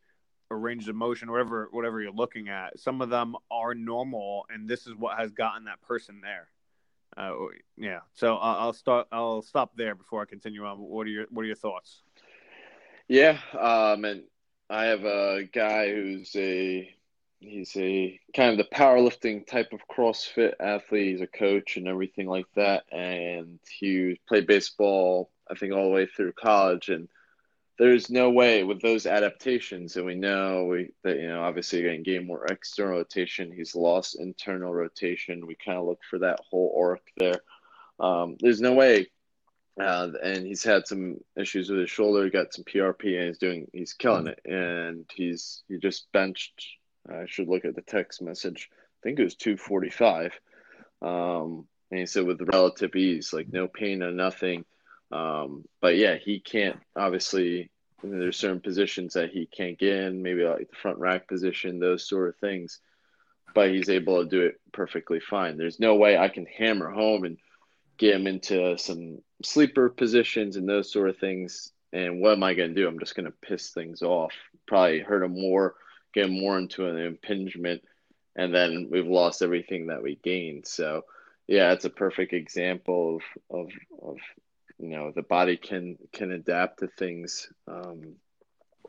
or 0.50 0.60
ranges 0.60 0.88
of 0.88 0.96
motion, 0.96 1.32
whatever 1.32 1.70
whatever 1.72 2.02
you're 2.02 2.12
looking 2.12 2.50
at. 2.50 2.78
Some 2.80 3.02
of 3.02 3.10
them 3.10 3.36
are 3.50 3.74
normal, 3.74 4.46
and 4.50 4.68
this 4.68 4.88
is 4.88 4.96
what 4.96 5.18
has 5.18 5.32
gotten 5.32 5.66
that 5.66 5.82
person 5.82 6.22
there. 6.22 6.48
Uh, 7.18 7.34
yeah, 7.78 8.00
so 8.14 8.38
I'll, 8.38 8.60
I'll 8.60 8.74
start. 8.74 9.08
I'll 9.12 9.42
stop 9.42 9.76
there 9.76 9.96
before 9.96 10.22
I 10.22 10.26
continue 10.26 10.66
on. 10.66 10.78
What 10.78 11.08
are 11.08 11.10
your 11.10 11.26
What 11.30 11.44
are 11.44 11.48
your 11.48 11.56
thoughts? 11.56 12.04
Yeah, 13.08 13.38
um, 13.60 14.06
and 14.06 14.24
I 14.72 14.86
have 14.86 15.04
a 15.04 15.44
guy 15.52 15.94
who's 15.94 16.34
a 16.38 16.90
he's 17.42 17.76
a 17.76 18.18
kind 18.34 18.52
of 18.52 18.58
the 18.58 18.76
powerlifting 18.76 19.46
type 19.46 19.74
of 19.74 19.82
CrossFit 19.94 20.54
athlete. 20.62 21.12
He's 21.12 21.22
a 21.22 21.28
coach 21.28 21.76
and 21.76 21.90
everything 21.90 22.26
like 22.28 22.46
that, 22.56 22.86
and 22.90 23.60
he 23.70 24.18
played 24.30 24.48
baseball. 24.48 25.30
I 25.50 25.56
think 25.56 25.74
all 25.74 25.84
the 25.84 25.90
way 25.90 26.06
through 26.06 26.32
college, 26.34 26.88
and 26.88 27.10
there's 27.80 28.10
no 28.10 28.30
way 28.30 28.64
with 28.64 28.82
those 28.82 29.06
adaptations, 29.06 29.98
and 29.98 30.06
we 30.06 30.16
know 30.16 30.64
we, 30.66 30.92
that 31.04 31.18
you 31.18 31.28
know 31.28 31.44
obviously 31.44 31.82
to 31.82 31.98
gain 31.98 32.26
more 32.26 32.46
external 32.46 33.00
rotation. 33.00 33.52
He's 33.52 33.76
lost 33.76 34.22
internal 34.22 34.74
rotation. 34.74 35.48
We 35.48 35.56
kind 35.56 35.78
of 35.78 35.86
look 35.86 36.00
for 36.10 36.20
that 36.20 36.40
whole 36.50 36.74
arc 36.80 37.02
there. 37.18 37.42
Um, 38.00 38.38
there's 38.40 38.62
no 38.62 38.72
way, 38.72 39.08
uh, 39.80 40.10
and 40.22 40.46
he's 40.46 40.64
had 40.64 40.86
some 40.86 41.18
issues 41.36 41.70
with 41.70 41.80
his 41.80 41.90
shoulder. 41.90 42.30
Got 42.30 42.54
some 42.54 42.66
PRP, 42.66 43.18
and 43.18 43.28
he's 43.28 43.38
doing 43.38 43.68
he's 43.72 43.94
killing 43.94 44.28
it. 44.28 44.40
And 44.46 45.06
he's 45.14 45.64
he 45.68 45.78
just 45.78 46.12
benched. 46.12 46.78
I 47.10 47.26
should 47.26 47.48
look 47.48 47.66
at 47.66 47.76
the 47.76 47.82
text 47.82 48.22
message. 48.22 48.70
I 48.72 49.00
think 49.04 49.20
it 49.20 49.24
was 49.24 49.36
245. 49.36 50.34
Um, 51.02 51.66
and 51.90 52.00
he 52.00 52.06
said 52.06 52.26
with 52.26 52.42
relative 52.42 52.96
ease, 52.96 53.34
like 53.34 53.52
no 53.52 53.68
pain 53.68 54.04
or 54.04 54.12
nothing. 54.12 54.66
Um, 55.12 55.66
but 55.82 55.98
yeah, 55.98 56.16
he 56.16 56.40
can't 56.40 56.80
obviously. 56.96 57.70
There's 58.04 58.38
certain 58.38 58.62
positions 58.62 59.14
that 59.14 59.30
he 59.30 59.46
can't 59.46 59.78
get 59.78 59.96
in, 59.96 60.24
maybe 60.24 60.44
like 60.44 60.72
the 60.72 60.76
front 60.76 60.98
rack 60.98 61.28
position, 61.28 61.78
those 61.78 62.08
sort 62.08 62.30
of 62.30 62.36
things. 62.38 62.80
But 63.54 63.70
he's 63.70 63.90
able 63.90 64.24
to 64.24 64.30
do 64.30 64.42
it 64.42 64.60
perfectly 64.72 65.20
fine. 65.20 65.56
There's 65.56 65.80
no 65.80 65.94
way 65.94 66.18
I 66.18 66.28
can 66.28 66.48
hammer 66.48 66.90
home 66.90 67.26
and 67.26 67.38
get 68.02 68.16
him 68.16 68.26
into 68.26 68.76
some 68.80 69.20
sleeper 69.44 69.88
positions 69.88 70.58
and 70.58 70.68
those 70.68 70.92
sort 70.92 71.08
of 71.08 71.18
things. 71.20 71.72
And 71.94 72.20
what 72.20 72.34
am 72.34 72.42
I 72.42 72.56
going 72.56 72.70
to 72.70 72.76
do? 72.76 72.88
I'm 72.88 73.00
just 73.00 73.16
going 73.16 73.28
to 73.28 73.48
piss 73.48 73.70
things 73.70 74.02
off, 74.02 74.34
probably 74.68 75.02
hurt 75.02 75.24
him 75.24 75.40
more, 75.40 75.76
get 76.12 76.26
him 76.26 76.40
more 76.40 76.58
into 76.58 76.88
an 76.88 76.98
impingement, 76.98 77.84
and 78.36 78.54
then 78.54 78.88
we've 78.90 79.06
lost 79.06 79.44
everything 79.44 79.88
that 79.88 80.02
we 80.02 80.16
gained. 80.16 80.66
So, 80.66 81.04
yeah, 81.48 81.74
it's 81.74 81.86
a 81.86 81.92
perfect 81.92 82.34
example 82.34 83.18
of 83.18 83.60
of, 83.60 83.72
of 84.02 84.18
you 84.80 84.88
know 84.88 85.12
the 85.12 85.22
body 85.22 85.58
can 85.58 85.98
can 86.12 86.32
adapt 86.32 86.80
to 86.80 86.88
things 86.88 87.50
um, 87.68 88.16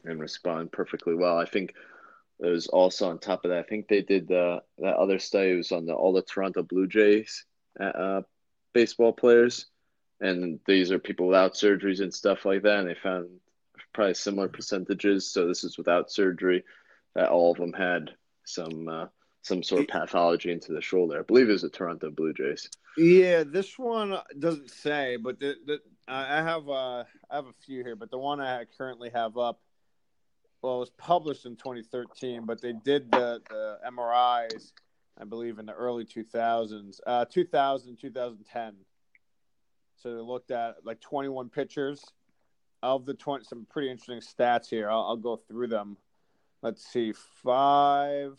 and 0.05 0.21
respond 0.21 0.73
perfectly 0.73 1.15
well. 1.15 1.37
I 1.37 1.45
think 1.45 1.75
it 2.41 2.47
was 2.47 2.69
also 2.69 3.11
on 3.11 3.19
top 3.19 3.45
of 3.45 3.51
that. 3.51 3.59
I 3.59 3.69
think 3.69 3.89
they 3.89 4.01
did 4.01 4.29
the 4.29 4.63
that 4.79 4.97
other 4.97 5.19
study 5.19 5.55
was 5.55 5.71
on 5.71 5.85
the 5.85 5.93
all 5.93 6.15
the 6.15 6.23
Toronto 6.23 6.63
Blue 6.63 6.87
Jays 6.87 7.45
uh, 7.81 8.23
baseball 8.73 9.13
players, 9.13 9.67
and 10.21 10.61
these 10.67 10.91
are 10.91 10.99
people 10.99 11.27
without 11.27 11.55
surgeries 11.55 12.01
and 12.01 12.13
stuff 12.13 12.45
like 12.45 12.63
that. 12.63 12.81
And 12.81 12.89
they 12.89 12.95
found 12.95 13.29
probably 13.93 14.15
similar 14.15 14.49
percentages. 14.49 15.31
So 15.31 15.47
this 15.47 15.65
is 15.65 15.79
without 15.79 16.11
surgery 16.11 16.65
that 17.15 17.29
all 17.29 17.53
of 17.53 17.59
them 17.59 17.73
had 17.73 18.11
some 18.45 18.89
uh, 18.89 19.07
some 19.43 19.63
sort 19.63 19.83
of 19.83 19.89
pathology 19.89 20.53
into 20.53 20.73
the 20.73 20.81
shoulder. 20.81 21.19
I 21.19 21.23
believe 21.23 21.49
it 21.49 21.53
was 21.53 21.63
the 21.63 21.69
Toronto 21.69 22.11
Blue 22.11 22.33
Jays. 22.33 22.69
Yeah, 22.97 23.43
this 23.45 23.79
one 23.79 24.17
doesn't 24.39 24.71
say, 24.71 25.17
but 25.17 25.41
the, 25.41 25.57
the 25.67 25.81
I 26.09 26.43
have 26.43 26.69
uh, 26.69 27.05
I 27.31 27.37
have 27.37 27.47
a 27.47 27.55
few 27.65 27.83
here, 27.83 27.97
but 27.97 28.11
the 28.11 28.19
one 28.19 28.41
I 28.41 28.65
currently 28.77 29.11
have 29.11 29.39
up, 29.39 29.61
well, 30.61 30.77
it 30.77 30.81
was 30.81 30.91
published 30.91 31.47
in 31.47 31.57
2013, 31.57 32.45
but 32.45 32.61
they 32.61 32.73
did 32.85 33.11
the, 33.11 33.41
the 33.49 33.79
MRIs, 33.89 34.73
I 35.23 35.25
believe, 35.25 35.61
in 35.61 35.67
the 35.67 35.73
early 35.73 36.05
2000s, 36.05 36.99
uh, 37.07 37.25
2000 37.25 37.97
2010. 37.97 38.75
So 39.97 40.17
they 40.17 40.21
looked 40.21 40.51
at 40.51 40.85
like 40.85 41.01
21 41.01 41.49
pitchers 41.49 42.05
of 42.83 43.07
the 43.07 43.15
20. 43.15 43.45
Some 43.45 43.65
pretty 43.71 43.89
interesting 43.89 44.19
stats 44.19 44.69
here. 44.69 44.91
I'll, 44.91 45.03
I'll 45.03 45.17
go 45.17 45.37
through 45.37 45.69
them. 45.69 45.97
Let's 46.61 46.85
see, 46.85 47.13
five 47.43 48.37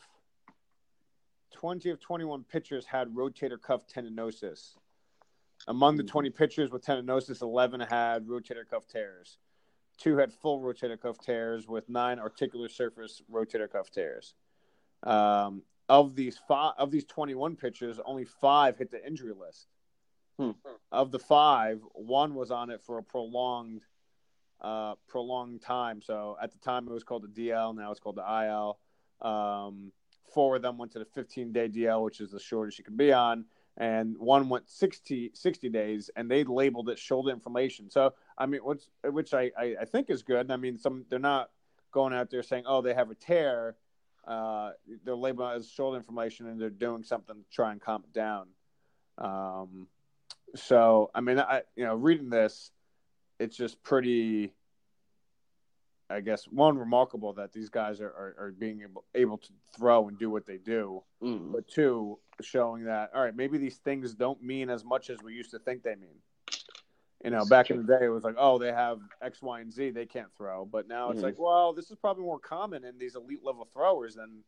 20 1.54 1.90
of 1.92 2.00
21 2.02 2.44
pitchers 2.44 2.86
had 2.86 3.08
rotator 3.10 3.62
cuff 3.62 3.84
tendinosis. 3.88 4.74
Among 5.68 5.96
the 5.96 6.04
20 6.04 6.30
pitchers 6.32 6.72
with 6.72 6.86
tendinosis, 6.86 7.42
11 7.42 7.80
had 7.80 8.28
rotator 8.28 8.68
cuff 8.70 8.88
tears. 8.88 9.38
Two 9.98 10.18
had 10.18 10.34
full 10.34 10.60
rotator 10.60 11.00
cuff 11.00 11.20
tears, 11.20 11.68
with 11.68 11.88
nine 11.88 12.20
articular 12.20 12.68
surface 12.68 13.22
rotator 13.32 13.72
cuff 13.72 13.90
tears. 13.92 14.34
Um, 15.04 15.62
of 15.90 16.16
these 16.16 16.38
five, 16.48 16.74
of 16.78 16.92
these 16.92 17.06
21 17.06 17.56
pitchers, 17.56 18.00
only 18.06 18.26
five 18.26 18.78
hit 18.78 18.92
the 18.92 19.06
injury 19.06 19.34
list. 19.34 19.68
Hmm. 20.40 20.52
Of 20.92 21.12
the 21.12 21.20
five, 21.20 21.82
one 21.94 22.34
was 22.34 22.50
on 22.50 22.70
it 22.70 22.82
for 22.82 22.98
a 22.98 23.04
prolonged, 23.04 23.82
uh, 24.62 24.96
prolonged 25.08 25.62
time. 25.62 26.02
So 26.02 26.38
at 26.42 26.52
the 26.52 26.58
time, 26.58 26.88
it 26.88 26.92
was 26.92 27.04
called 27.04 27.24
the 27.24 27.50
DL. 27.50 27.76
Now 27.76 27.92
it's 27.92 28.00
called 28.00 28.16
the 28.16 28.46
IL. 28.46 28.80
Um, 29.22 29.92
four 30.34 30.56
of 30.56 30.62
them 30.62 30.78
went 30.78 30.92
to 30.94 31.00
the 31.00 31.06
15 31.06 31.52
day 31.52 31.70
DL, 31.70 32.04
which 32.04 32.20
is 32.20 32.32
the 32.32 32.40
shortest 32.40 32.78
you 32.78 32.84
can 32.84 32.98
be 32.98 33.14
on, 33.14 33.46
and 33.78 34.18
one 34.18 34.50
went 34.50 34.70
60, 34.70 35.32
60 35.34 35.70
days, 35.70 36.10
and 36.16 36.30
they 36.30 36.44
labeled 36.44 36.90
it 36.90 37.00
shoulder 37.00 37.32
inflammation. 37.32 37.90
So, 37.90 38.14
I 38.38 38.46
mean, 38.46 38.62
which, 38.64 38.84
which 39.04 39.34
I, 39.34 39.52
I, 39.58 39.76
I 39.82 39.86
think 39.86 40.10
is 40.10 40.24
good. 40.24 40.52
I 40.52 40.58
mean, 40.58 40.78
some 40.78 41.06
they're 41.10 41.20
not 41.20 41.50
going 41.92 42.14
out 42.14 42.30
there 42.30 42.44
saying, 42.44 42.64
oh, 42.68 42.82
they 42.82 42.94
have 42.94 43.12
a 43.12 43.16
tear. 43.16 43.76
Uh, 44.26 44.72
they're 45.04 45.16
labeling 45.16 45.54
it 45.54 45.58
as 45.58 45.70
shoulder 45.70 45.98
inflammation, 45.98 46.48
and 46.48 46.60
they're 46.60 46.70
doing 46.70 47.04
something 47.04 47.36
to 47.36 47.44
try 47.52 47.72
and 47.72 47.82
calm 47.82 48.04
it 48.06 48.14
down. 48.14 48.48
Um, 49.18 49.88
so, 50.56 51.12
I 51.14 51.22
mean, 51.22 51.40
I 51.40 51.64
you 51.76 51.84
know, 51.84 51.96
reading 51.96 52.30
this, 52.30 52.72
it's 53.40 53.58
just 53.58 53.82
pretty 53.84 54.54
I 56.10 56.22
guess 56.22 56.46
one 56.46 56.78
remarkable 56.78 57.34
that 57.34 57.54
these 57.54 57.70
guys 57.70 58.00
are, 58.00 58.08
are, 58.08 58.36
are, 58.40 58.52
being 58.52 58.82
able 58.82 59.04
able 59.16 59.38
to 59.38 59.50
throw 59.76 60.08
and 60.08 60.18
do 60.20 60.30
what 60.30 60.46
they 60.46 60.58
do, 60.58 61.02
mm. 61.22 61.52
but 61.52 61.68
two 61.68 62.20
showing 62.42 62.86
that 62.86 63.12
all 63.16 63.24
right 63.24 63.36
maybe 63.36 63.58
these 63.58 63.78
things 63.78 64.16
don't 64.16 64.42
mean 64.42 64.70
as 64.70 64.84
much 64.84 65.10
as 65.10 65.18
we 65.24 65.34
used 65.34 65.52
to 65.52 65.60
think 65.60 65.84
they 65.84 65.96
mean. 65.96 66.18
You 67.24 67.30
know, 67.30 67.46
back 67.46 67.70
in 67.70 67.78
the 67.78 67.98
day 67.98 68.06
it 68.06 68.10
was 68.10 68.24
like 68.24 68.36
oh 68.38 68.58
they 68.58 68.72
have 68.72 69.00
X, 69.22 69.42
Y, 69.42 69.62
and 69.62 69.72
Z 69.72 69.92
they 69.92 70.06
can't 70.06 70.28
throw, 70.38 70.66
but 70.66 70.88
now 70.88 71.10
it's 71.10 71.18
mm-hmm. 71.18 71.26
like 71.26 71.40
well 71.40 71.74
this 71.74 71.90
is 71.90 71.98
probably 71.98 72.24
more 72.24 72.40
common 72.40 72.84
in 72.84 72.98
these 72.98 73.16
elite 73.16 73.44
level 73.44 73.68
throwers 73.74 74.16
than 74.16 74.44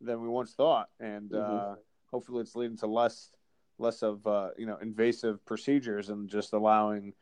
than 0.00 0.20
we 0.20 0.28
once 0.28 0.52
thought, 0.52 0.88
and 1.00 1.30
mm-hmm. 1.30 1.56
uh, 1.56 1.74
hopefully 2.10 2.42
it's 2.42 2.54
leading 2.54 2.76
to 2.78 2.86
less 2.86 3.30
less 3.78 4.02
of 4.02 4.26
uh, 4.26 4.50
you 4.58 4.66
know 4.66 4.76
invasive 4.82 5.44
procedures 5.46 6.10
and 6.10 6.28
just 6.28 6.52
allowing 6.52 7.14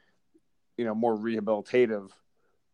you 0.76 0.84
know 0.84 0.94
more 0.94 1.16
rehabilitative 1.16 2.10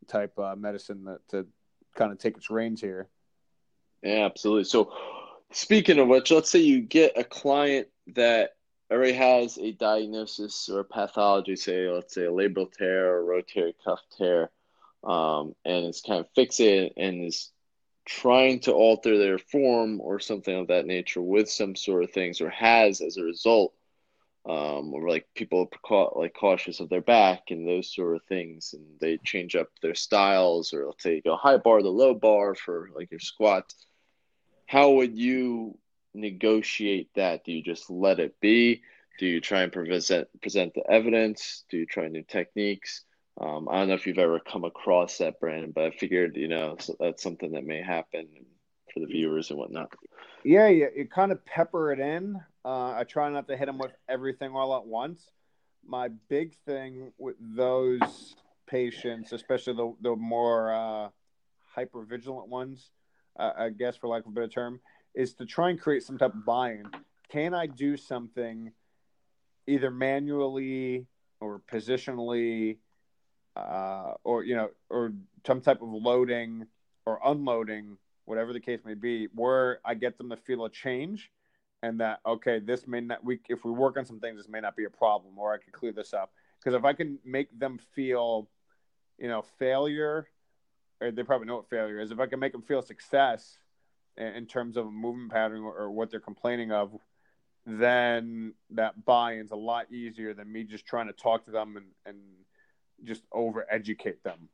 type 0.08 0.38
uh, 0.38 0.56
medicine 0.56 1.04
that 1.04 1.26
to 1.28 1.46
kind 1.94 2.12
of 2.12 2.18
take 2.18 2.36
its 2.36 2.50
reins 2.50 2.80
here. 2.80 3.08
Yeah, 4.02 4.24
absolutely. 4.24 4.64
So, 4.64 4.92
speaking 5.52 5.98
of 5.98 6.08
which, 6.08 6.30
let's 6.30 6.50
say 6.50 6.60
you 6.60 6.80
get 6.80 7.12
a 7.16 7.24
client 7.24 7.88
that 8.08 8.50
already 8.92 9.12
has 9.14 9.58
a 9.58 9.72
diagnosis 9.72 10.68
or 10.68 10.84
pathology, 10.84 11.56
say, 11.56 11.88
let's 11.88 12.14
say 12.14 12.24
a 12.24 12.30
labral 12.30 12.72
tear 12.72 13.16
or 13.16 13.24
rotator 13.24 13.72
cuff 13.84 14.00
tear, 14.16 14.50
um, 15.04 15.54
and 15.64 15.86
it's 15.86 16.00
kind 16.00 16.20
of 16.20 16.32
fixated 16.36 16.92
and 16.96 17.24
is 17.24 17.50
trying 18.04 18.60
to 18.60 18.72
alter 18.72 19.18
their 19.18 19.38
form 19.38 20.00
or 20.00 20.18
something 20.18 20.54
of 20.54 20.68
that 20.68 20.86
nature 20.86 21.22
with 21.22 21.48
some 21.48 21.74
sort 21.76 22.04
of 22.04 22.10
things, 22.10 22.40
or 22.40 22.50
has 22.50 23.00
as 23.00 23.16
a 23.16 23.22
result 23.22 23.74
um, 24.44 24.92
or 24.92 25.08
like 25.08 25.26
people 25.34 25.68
are 25.90 26.10
like 26.16 26.34
cautious 26.34 26.80
of 26.80 26.88
their 26.88 27.00
back 27.00 27.50
and 27.50 27.66
those 27.66 27.94
sort 27.94 28.16
of 28.16 28.22
things, 28.24 28.74
and 28.74 28.84
they 29.00 29.18
change 29.18 29.54
up 29.54 29.68
their 29.80 29.94
styles, 29.94 30.72
or 30.72 30.86
let's 30.86 31.02
say 31.02 31.16
you 31.16 31.22
go 31.22 31.36
high 31.36 31.56
bar 31.58 31.78
to 31.78 31.88
low 31.88 32.14
bar 32.14 32.54
for 32.54 32.90
like 32.94 33.10
your 33.10 33.20
squat. 33.20 33.72
How 34.66 34.90
would 34.92 35.16
you 35.16 35.78
negotiate 36.14 37.10
that? 37.14 37.44
Do 37.44 37.52
you 37.52 37.62
just 37.62 37.90
let 37.90 38.20
it 38.20 38.40
be? 38.40 38.82
Do 39.18 39.26
you 39.26 39.40
try 39.40 39.62
and 39.62 39.72
present 39.72 40.28
present 40.40 40.74
the 40.74 40.88
evidence? 40.90 41.64
Do 41.70 41.76
you 41.76 41.86
try 41.86 42.08
new 42.08 42.22
techniques? 42.22 43.04
Um, 43.40 43.68
I 43.68 43.78
don't 43.78 43.88
know 43.88 43.94
if 43.94 44.06
you've 44.06 44.18
ever 44.18 44.40
come 44.40 44.64
across 44.64 45.18
that, 45.18 45.40
Brandon, 45.40 45.72
but 45.72 45.84
I 45.84 45.90
figured 45.90 46.36
you 46.36 46.48
know 46.48 46.76
so 46.78 46.96
that's 46.98 47.22
something 47.22 47.52
that 47.52 47.64
may 47.64 47.82
happen 47.82 48.28
for 48.92 49.00
the 49.00 49.06
viewers 49.06 49.50
and 49.50 49.58
whatnot. 49.58 49.92
Yeah, 50.44 50.68
yeah, 50.68 50.86
you 50.94 51.06
kind 51.06 51.32
of 51.32 51.44
pepper 51.44 51.92
it 51.92 52.00
in. 52.00 52.40
Uh, 52.64 52.92
I 52.92 53.04
try 53.04 53.30
not 53.30 53.48
to 53.48 53.56
hit 53.56 53.66
them 53.66 53.78
with 53.78 53.92
everything 54.08 54.54
all 54.54 54.76
at 54.76 54.84
once. 54.84 55.30
My 55.84 56.08
big 56.28 56.54
thing 56.66 57.12
with 57.18 57.36
those 57.40 58.34
patients, 58.66 59.32
especially 59.32 59.74
the 59.74 59.94
the 60.00 60.16
more 60.16 60.72
uh, 60.72 61.08
hyper 61.74 62.04
vigilant 62.04 62.48
ones, 62.48 62.90
uh, 63.38 63.52
I 63.56 63.68
guess 63.70 63.96
for 63.96 64.08
lack 64.08 64.26
of 64.26 64.32
a 64.32 64.34
better 64.34 64.48
term, 64.48 64.80
is 65.14 65.34
to 65.34 65.46
try 65.46 65.70
and 65.70 65.80
create 65.80 66.02
some 66.02 66.18
type 66.18 66.34
of 66.34 66.44
buy-in. 66.44 66.86
Can 67.30 67.54
I 67.54 67.66
do 67.66 67.96
something 67.96 68.72
either 69.66 69.90
manually 69.90 71.06
or 71.40 71.60
positionally, 71.70 72.78
uh, 73.56 74.14
or 74.24 74.44
you 74.44 74.54
know, 74.54 74.70
or 74.90 75.12
some 75.46 75.60
type 75.60 75.82
of 75.82 75.88
loading 75.88 76.66
or 77.04 77.20
unloading, 77.24 77.96
whatever 78.24 78.52
the 78.52 78.60
case 78.60 78.80
may 78.84 78.94
be, 78.94 79.28
where 79.34 79.80
I 79.84 79.94
get 79.94 80.18
them 80.18 80.30
to 80.30 80.36
feel 80.36 80.64
a 80.64 80.70
change, 80.70 81.30
and 81.82 82.00
that 82.00 82.20
okay, 82.24 82.58
this 82.58 82.86
may 82.86 83.00
not 83.00 83.24
we 83.24 83.40
if 83.48 83.64
we 83.64 83.70
work 83.70 83.96
on 83.96 84.04
some 84.04 84.20
things, 84.20 84.38
this 84.38 84.48
may 84.48 84.60
not 84.60 84.76
be 84.76 84.84
a 84.84 84.90
problem, 84.90 85.38
or 85.38 85.52
I 85.52 85.58
can 85.58 85.72
clear 85.72 85.92
this 85.92 86.14
up. 86.14 86.32
Because 86.58 86.74
if 86.74 86.84
I 86.84 86.92
can 86.92 87.18
make 87.24 87.58
them 87.58 87.78
feel, 87.94 88.48
you 89.18 89.28
know, 89.28 89.42
failure, 89.58 90.28
or 91.00 91.10
they 91.10 91.24
probably 91.24 91.48
know 91.48 91.56
what 91.56 91.68
failure 91.68 91.98
is. 91.98 92.12
If 92.12 92.20
I 92.20 92.26
can 92.26 92.38
make 92.38 92.52
them 92.52 92.62
feel 92.62 92.82
success 92.82 93.58
in 94.16 94.46
terms 94.46 94.76
of 94.76 94.86
a 94.86 94.90
movement 94.90 95.32
pattern 95.32 95.62
or 95.62 95.90
what 95.90 96.10
they're 96.10 96.20
complaining 96.20 96.72
of, 96.72 96.92
then 97.66 98.54
that 98.70 99.04
buy-in's 99.04 99.52
a 99.52 99.56
lot 99.56 99.90
easier 99.92 100.34
than 100.34 100.50
me 100.50 100.64
just 100.64 100.86
trying 100.86 101.06
to 101.06 101.12
talk 101.12 101.44
to 101.44 101.50
them 101.50 101.76
and, 101.76 101.86
and 102.06 102.18
just 103.04 103.22
over 103.32 103.66
educate 103.70 104.22
them. 104.24 104.48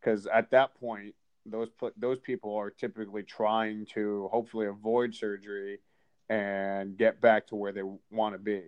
Because 0.00 0.26
at 0.26 0.50
that 0.50 0.74
point 0.74 1.14
those 1.44 1.68
those 1.96 2.18
people 2.18 2.56
are 2.56 2.70
typically 2.70 3.22
trying 3.22 3.86
to 3.86 4.28
hopefully 4.32 4.66
avoid 4.66 5.14
surgery 5.14 5.78
and 6.28 6.96
get 6.96 7.20
back 7.20 7.46
to 7.46 7.56
where 7.56 7.72
they 7.72 7.82
want 8.10 8.34
to 8.34 8.38
be. 8.38 8.62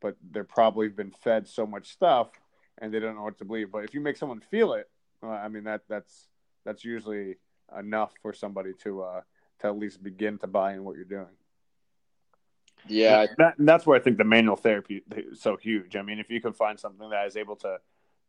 But 0.00 0.16
they're 0.32 0.44
probably 0.44 0.88
been 0.88 1.12
fed 1.12 1.46
so 1.46 1.66
much 1.66 1.88
stuff 1.88 2.30
and 2.78 2.92
they 2.92 3.00
don't 3.00 3.14
know 3.14 3.22
what 3.22 3.38
to 3.38 3.44
believe. 3.44 3.70
But 3.70 3.84
if 3.84 3.94
you 3.94 4.00
make 4.00 4.16
someone 4.16 4.40
feel 4.40 4.72
it 4.72 4.88
i 5.22 5.48
mean 5.48 5.64
that 5.64 5.82
that's 5.88 6.28
that's 6.64 6.84
usually 6.84 7.36
enough 7.78 8.12
for 8.22 8.32
somebody 8.32 8.72
to 8.82 9.02
uh 9.02 9.20
to 9.60 9.66
at 9.66 9.78
least 9.78 10.02
begin 10.02 10.38
to 10.38 10.46
buy 10.46 10.74
in 10.74 10.84
what 10.84 10.96
you're 10.96 11.04
doing 11.04 11.26
yeah, 12.88 13.26
that, 13.38 13.54
that's 13.58 13.86
where 13.86 13.98
I 13.98 14.02
think 14.02 14.18
the 14.18 14.24
manual 14.24 14.56
therapy 14.56 15.02
is 15.14 15.40
so 15.40 15.56
huge. 15.56 15.96
I 15.96 16.02
mean, 16.02 16.18
if 16.18 16.30
you 16.30 16.40
can 16.40 16.52
find 16.52 16.78
something 16.78 17.10
that 17.10 17.26
is 17.26 17.36
able 17.36 17.56
to 17.56 17.78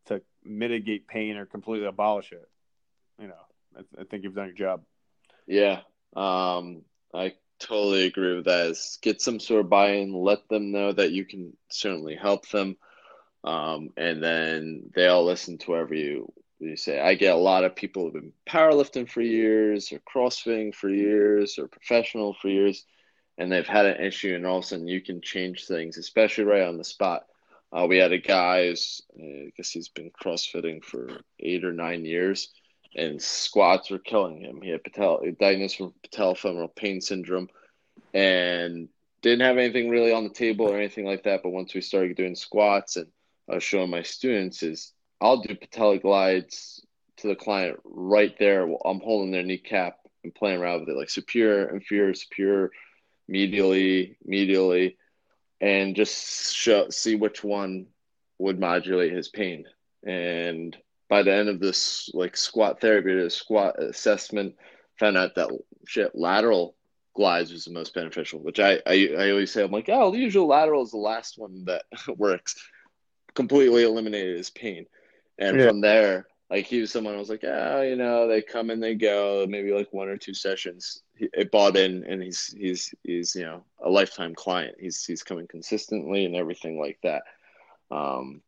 to 0.08 0.22
mitigate 0.44 1.08
pain 1.08 1.36
or 1.36 1.46
completely 1.46 1.86
abolish 1.86 2.32
it, 2.32 2.48
you 3.20 3.28
know, 3.28 3.34
I, 3.78 4.02
I 4.02 4.04
think 4.06 4.24
you've 4.24 4.36
done 4.36 4.48
your 4.48 4.56
job. 4.56 4.84
Yeah, 5.46 5.82
um, 6.16 6.84
I 7.14 7.34
totally 7.60 8.06
agree 8.06 8.36
with 8.36 8.46
that. 8.46 8.68
Is 8.68 9.00
get 9.02 9.22
some 9.22 9.40
sort 9.40 9.62
of 9.62 9.70
buy-in, 9.70 10.14
let 10.14 10.48
them 10.50 10.72
know 10.72 10.92
that 10.92 11.12
you 11.12 11.26
can 11.26 11.56
certainly 11.70 12.16
help 12.16 12.48
them, 12.50 12.78
um, 13.44 13.90
and 13.98 14.24
then 14.24 14.90
they 14.96 15.08
all 15.08 15.26
listen 15.26 15.58
to 15.60 15.72
whatever 15.72 15.94
you 15.94 16.32
you 16.60 16.78
say. 16.78 17.00
I 17.00 17.16
get 17.16 17.36
a 17.36 17.40
lot 17.40 17.64
of 17.64 17.76
people 17.76 18.04
who've 18.04 18.14
been 18.14 18.34
powerlifting 18.48 19.10
for 19.10 19.22
years, 19.22 19.92
or 19.92 20.00
CrossFitting 20.00 20.74
for 20.74 20.90
years, 20.90 21.58
or 21.58 21.68
professional 21.68 22.34
for 22.34 22.50
years 22.50 22.86
and 23.38 23.52
they've 23.52 23.68
had 23.68 23.86
an 23.86 24.04
issue, 24.04 24.36
and 24.36 24.46
all 24.46 24.58
of 24.58 24.64
a 24.64 24.68
sudden 24.68 24.88
you 24.88 25.02
can 25.02 25.22
change 25.22 25.66
things, 25.66 25.98
especially 25.98 26.44
right 26.44 26.64
on 26.64 26.78
the 26.78 26.84
spot. 26.84 27.26
Uh, 27.72 27.86
we 27.88 27.98
had 27.98 28.12
a 28.12 28.18
guy, 28.18 28.68
who's, 28.68 29.02
uh, 29.20 29.24
I 29.24 29.52
guess 29.56 29.70
he's 29.70 29.90
been 29.90 30.12
CrossFitting 30.12 30.84
for 30.84 31.20
eight 31.40 31.64
or 31.64 31.74
nine 31.74 32.06
years, 32.06 32.50
and 32.96 33.22
squats 33.22 33.92
were 33.92 34.00
killing 34.00 34.40
him. 34.40 34.62
He 34.62 34.70
had 34.70 34.84
patel, 34.84 35.22
diagnosed 35.40 35.80
with 35.80 36.02
patellofemoral 36.02 36.76
pain 36.76 37.02
syndrome, 37.02 37.50
and 38.14 38.90
didn't 39.22 39.46
have 39.46 39.58
anything 39.58 39.90
really 39.90 40.14
on 40.14 40.24
the 40.24 40.30
table 40.34 40.68
or 40.68 40.78
anything 40.78 41.06
like 41.06 41.24
that. 41.24 41.44
But 41.44 41.50
once 41.50 41.74
we 41.74 41.82
started 41.82 42.18
doing 42.18 42.36
squats, 42.36 42.96
and 42.96 43.08
I 43.50 43.56
was 43.56 43.64
showing 43.64 43.92
my 43.92 44.02
students, 44.02 44.64
is 44.64 44.94
I'll 45.20 45.38
do 45.38 45.56
patella 45.56 45.98
glides 45.98 46.86
to 47.18 47.28
the 47.28 47.36
client 47.36 47.80
right 47.84 48.36
there. 48.38 48.64
I'm 48.86 49.00
holding 49.00 49.32
their 49.32 49.44
kneecap 49.44 49.98
and 50.24 50.34
playing 50.34 50.62
around 50.62 50.82
with 50.82 50.90
it, 50.90 50.98
like 50.98 51.10
superior, 51.10 51.70
inferior, 51.70 52.14
superior 52.14 52.72
medially, 53.30 54.16
medially, 54.28 54.96
and 55.60 55.96
just 55.96 56.56
show, 56.56 56.90
see 56.90 57.16
which 57.16 57.44
one 57.44 57.88
would 58.38 58.60
modulate 58.60 59.14
his 59.14 59.30
pain. 59.30 59.66
And 60.06 60.78
by 61.10 61.24
the 61.24 61.34
end 61.34 61.50
of 61.50 61.60
this 61.60 62.10
like 62.14 62.38
squat 62.38 62.80
therapy, 62.80 63.16
the 63.16 63.30
squat 63.30 63.82
assessment, 63.82 64.56
found 65.00 65.18
out 65.18 65.36
that 65.36 65.50
shit 65.88 66.16
lateral 66.16 66.76
glides 67.16 67.52
was 67.52 67.66
the 67.66 67.72
most 67.72 67.94
beneficial. 67.94 68.40
Which 68.40 68.60
I 68.60 68.80
I, 68.86 69.10
I 69.18 69.32
always 69.32 69.52
say 69.52 69.64
I'm 69.64 69.72
like, 69.72 69.90
oh, 69.90 70.12
the 70.12 70.20
usual 70.20 70.48
lateral 70.48 70.84
is 70.84 70.92
the 70.92 70.98
last 70.98 71.38
one 71.38 71.66
that 71.66 71.86
works. 72.18 72.56
Completely 73.34 73.84
eliminated 73.84 74.38
his 74.38 74.50
pain, 74.50 74.88
and 75.40 75.58
yeah. 75.58 75.68
from 75.68 75.82
there 75.82 76.28
like 76.50 76.66
he 76.66 76.80
was 76.80 76.92
someone 76.92 77.14
I 77.14 77.18
was 77.18 77.30
like, 77.30 77.44
yeah, 77.44 77.82
you 77.82 77.96
know, 77.96 78.28
they 78.28 78.42
come 78.42 78.70
and 78.70 78.82
they 78.82 78.96
go, 78.96 79.46
maybe 79.50 79.74
like 79.74 79.92
one 79.92 80.08
or 80.08 80.18
two 80.18 80.34
sessions. 80.34 81.02
He, 81.16 81.28
it 81.34 81.52
bought 81.52 81.76
in, 81.76 82.06
and 82.06 82.24
he's 82.24 82.56
he's 82.58 82.94
he's 83.04 83.36
you 83.36 83.44
know 83.44 83.64
a 83.84 83.90
lifetime 83.90 84.34
client. 84.34 84.76
He's 84.80 85.04
he's 85.04 85.24
coming 85.24 85.48
consistently 85.48 86.26
and 86.26 86.36
everything 86.36 86.80
like 86.80 87.00
that. 87.04 87.24
Um, 87.92 88.42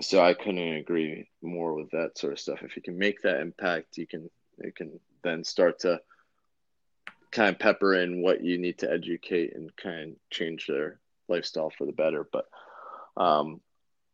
so 0.00 0.20
I 0.20 0.34
couldn't 0.34 0.58
agree 0.58 1.28
more 1.40 1.74
with 1.74 1.90
that 1.90 2.18
sort 2.18 2.32
of 2.32 2.40
stuff. 2.40 2.62
If 2.62 2.74
you 2.74 2.82
can 2.82 2.98
make 2.98 3.22
that 3.22 3.40
impact, 3.40 3.98
you 3.98 4.06
can 4.06 4.28
you 4.62 4.72
can 4.72 4.98
then 5.22 5.44
start 5.44 5.80
to 5.80 6.00
kind 7.30 7.50
of 7.50 7.60
pepper 7.60 7.94
in 7.94 8.20
what 8.20 8.42
you 8.42 8.58
need 8.58 8.78
to 8.78 8.90
educate 8.90 9.54
and 9.54 9.74
kind 9.76 10.12
of 10.12 10.16
change 10.30 10.66
their 10.66 10.98
lifestyle 11.28 11.70
for 11.70 11.84
the 11.84 11.92
better. 11.92 12.26
But 12.32 12.46
um, 13.16 13.60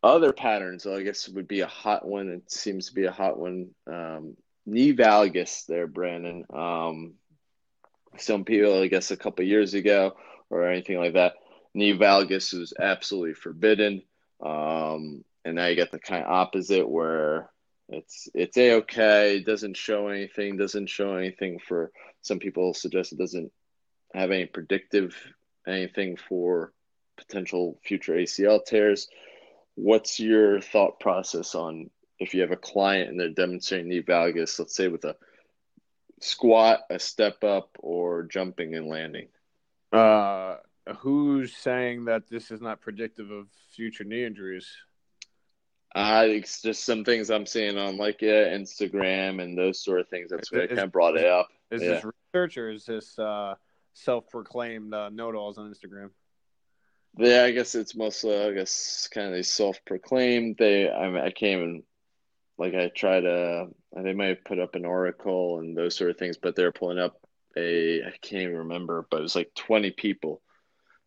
other 0.05 0.33
patterns, 0.33 0.87
I 0.87 1.03
guess, 1.03 1.29
would 1.31 1.49
be 1.49 1.61
a 1.61 1.67
hot 1.67 2.07
one. 2.07 2.29
It 2.29 2.51
seems 2.51 2.89
to 2.89 2.95
be 2.95 3.07
a 3.07 3.13
hot 3.13 3.39
one. 3.39 3.71
Um, 3.87 4.37
knee 4.67 4.95
valgus 4.95 5.65
there, 5.67 5.87
Brandon. 5.87 6.45
Um, 6.53 7.15
some 8.19 8.45
people, 8.45 8.83
I 8.83 8.89
guess, 8.89 9.11
a 9.11 9.17
couple 9.17 9.47
years 9.47 9.73
ago 9.73 10.17
or 10.51 10.69
anything 10.69 10.99
like 10.99 11.15
that, 11.15 11.35
knee 11.73 11.97
valgus 11.97 12.53
was 12.53 12.75
absolutely 12.79 13.35
forbidden. 13.35 14.03
Um, 14.45 15.25
and 15.45 15.57
now 15.57 15.67
you 15.67 15.75
get 15.75 15.91
the 15.91 15.99
kind 15.99 16.23
of 16.23 16.31
opposite 16.31 16.89
where 16.89 17.51
it's 17.89 18.29
it's 18.35 18.57
a 18.57 18.75
okay, 18.75 19.43
doesn't 19.45 19.77
show 19.77 20.09
anything, 20.09 20.57
doesn't 20.57 20.89
show 20.89 21.17
anything 21.17 21.59
for 21.59 21.91
some 22.21 22.39
people 22.39 22.75
suggest 22.75 23.13
it 23.13 23.19
doesn't 23.19 23.53
have 24.15 24.31
any 24.31 24.47
predictive 24.47 25.17
anything 25.67 26.17
for 26.17 26.73
potential 27.17 27.79
future 27.85 28.15
ACL 28.15 28.65
tears 28.65 29.09
what's 29.75 30.21
your 30.21 30.61
thought 30.61 31.01
process 31.01 31.55
on 31.55 31.91
if 32.19 32.35
you 32.35 32.41
have 32.43 32.53
a 32.53 32.57
client 32.57 33.11
and 33.11 33.19
they're 33.19 33.31
demonstrating 33.31 33.89
knee 33.89 34.03
valgus, 34.03 34.59
let's 34.59 34.77
say 34.77 34.89
with 34.89 35.05
a 35.05 35.17
squat, 36.21 36.81
a 36.91 36.99
step 36.99 37.43
up, 37.45 37.71
or 37.81 38.23
jumping 38.23 38.75
and 38.75 38.89
landing? 38.89 39.29
Uh, 39.93 40.57
who's 40.99 41.55
saying 41.57 42.05
that 42.07 42.29
this 42.29 42.51
is 42.51 42.61
not 42.61 42.81
predictive 42.81 43.31
of 43.31 43.49
future 43.75 44.05
knee 44.05 44.25
injuries? 44.25 44.69
Uh, 45.95 46.25
it's 46.27 46.61
just 46.61 46.85
some 46.85 47.05
things 47.05 47.31
I'm 47.31 47.47
seeing 47.47 47.79
on 47.79 47.97
like 47.97 48.21
yeah, 48.21 48.49
Instagram 48.49 49.41
and 49.41 49.57
those 49.57 49.83
sort 49.83 50.01
of 50.01 50.09
things. 50.09 50.31
That's 50.31 50.51
what 50.51 50.69
kind 50.69 50.81
of 50.81 50.91
brought 50.93 51.17
it 51.17 51.27
up. 51.27 51.49
Is 51.71 51.83
yeah. 51.83 51.89
this 51.91 52.05
research 52.33 52.57
or 52.57 52.71
is 52.71 52.85
this 52.85 53.17
uh, 53.19 53.55
self-proclaimed 53.93 54.93
uh, 54.93 55.11
know-it-alls 55.11 55.57
on 55.57 55.73
Instagram? 55.73 56.11
Yeah, 57.17 57.45
I 57.45 57.53
guess 57.53 57.75
it's 57.75 57.95
mostly 57.95 58.37
I 58.37 58.53
guess 58.53 59.09
kind 59.13 59.29
of 59.29 59.33
they 59.35 59.43
self-proclaimed. 59.43 60.57
They 60.59 60.91
I 60.91 61.09
mean, 61.09 61.23
I 61.23 61.31
came 61.31 61.63
and 61.63 61.83
like 62.59 62.75
I 62.75 62.89
try 62.89 63.21
to 63.21 63.69
they 63.97 64.15
might 64.15 64.29
have 64.29 64.45
put 64.45 64.59
up 64.59 64.75
an 64.75 64.85
oracle 64.85 65.61
and 65.61 65.77
those 65.77 65.95
sort 65.95 66.11
of 66.11 66.17
things, 66.17 66.37
but 66.37 66.57
they're 66.57 66.73
pulling 66.73 66.99
up 66.99 67.21
a 67.57 68.03
I 68.03 68.13
can't 68.21 68.43
even 68.43 68.57
remember, 68.59 69.07
but 69.11 69.19
it 69.21 69.23
was 69.23 69.37
like 69.37 69.55
twenty 69.55 69.93
people 69.93 70.43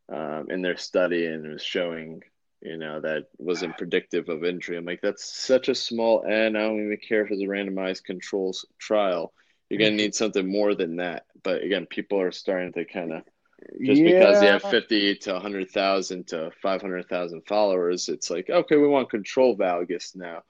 um, 0.10 0.48
in 0.50 0.62
their 0.62 0.78
study 0.78 1.26
and 1.26 1.46
it 1.46 1.54
was 1.54 1.64
showing 1.64 2.22
you 2.62 2.78
know 2.78 3.02
that 3.02 3.26
wasn't 3.38 3.78
predictive 3.78 4.30
of 4.30 4.46
injury. 4.46 4.78
I'm 4.78 4.86
like 4.86 5.02
that's 5.02 5.26
such 5.26 5.68
a 5.68 5.76
small 5.76 6.24
and 6.24 6.58
I 6.58 6.62
don't 6.62 6.86
even 6.86 6.98
care 6.98 7.26
if 7.26 7.32
it's 7.32 7.42
a 7.42 7.46
randomized 7.46 8.06
controls 8.06 8.66
trial. 8.80 9.34
You're 9.70 9.80
gonna 9.80 9.90
mm-hmm. 9.90 9.98
need 9.98 10.16
something 10.16 10.50
more 10.50 10.74
than 10.74 10.98
that. 10.98 11.26
But 11.44 11.64
again, 11.64 11.86
people 11.86 12.22
are 12.22 12.32
starting 12.32 12.72
to 12.74 12.86
kind 12.86 13.12
of 13.12 13.24
just 13.84 14.02
yeah. 14.02 14.20
because 14.20 14.42
you 14.42 14.48
have 14.50 14.62
50 14.64 15.16
to 15.16 15.34
100,000 15.34 16.28
to 16.28 16.52
500,000 16.62 17.42
followers, 17.48 18.10
it's 18.10 18.30
like, 18.30 18.50
okay, 18.50 18.78
we 18.78 18.88
want 18.88 19.10
control 19.10 19.58
valgus 19.58 20.16
now. 20.16 20.44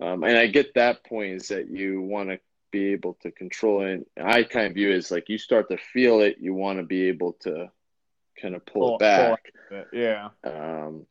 Um, 0.00 0.24
and 0.24 0.36
I 0.36 0.46
get 0.46 0.74
that 0.74 1.04
point 1.04 1.34
is 1.34 1.48
that 1.48 1.70
you 1.70 2.02
want 2.02 2.28
to 2.28 2.38
be 2.70 2.92
able 2.92 3.14
to 3.22 3.30
control 3.30 3.82
it. 3.82 4.06
I 4.20 4.42
kind 4.42 4.66
of 4.66 4.74
view 4.74 4.90
it 4.90 4.96
as 4.96 5.10
like 5.10 5.28
you 5.28 5.38
start 5.38 5.70
to 5.70 5.78
feel 5.78 6.20
it, 6.20 6.36
you 6.38 6.54
want 6.54 6.78
to 6.78 6.84
be 6.84 7.08
able 7.08 7.32
to 7.40 7.70
kind 8.40 8.54
of 8.54 8.64
pull, 8.66 8.82
pull 8.82 8.94
it 8.96 9.00
back. 9.00 9.52
Pull 9.68 9.78
it. 9.78 9.88
Yeah. 9.92 10.28
Um, 10.44 11.06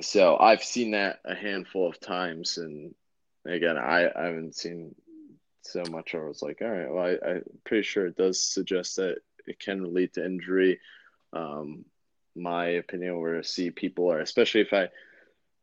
so 0.00 0.38
I've 0.38 0.62
seen 0.62 0.92
that 0.92 1.20
a 1.24 1.34
handful 1.34 1.88
of 1.88 2.00
times. 2.00 2.58
And 2.58 2.94
again, 3.44 3.76
I, 3.76 4.08
I 4.14 4.26
haven't 4.26 4.54
seen 4.54 4.94
so 5.62 5.82
much. 5.90 6.14
I 6.14 6.18
was 6.18 6.42
like, 6.42 6.58
all 6.62 6.68
right, 6.68 6.90
well, 6.90 7.04
I, 7.04 7.30
I'm 7.30 7.42
pretty 7.64 7.82
sure 7.82 8.06
it 8.06 8.16
does 8.16 8.40
suggest 8.40 8.96
that 8.96 9.18
it 9.46 9.58
can 9.58 9.94
lead 9.94 10.14
to 10.14 10.24
injury. 10.24 10.80
Um, 11.32 11.84
my 12.34 12.66
opinion, 12.66 13.20
where 13.20 13.38
I 13.38 13.42
see 13.42 13.70
people 13.70 14.10
are, 14.10 14.20
especially 14.20 14.62
if 14.62 14.72
I 14.72 14.88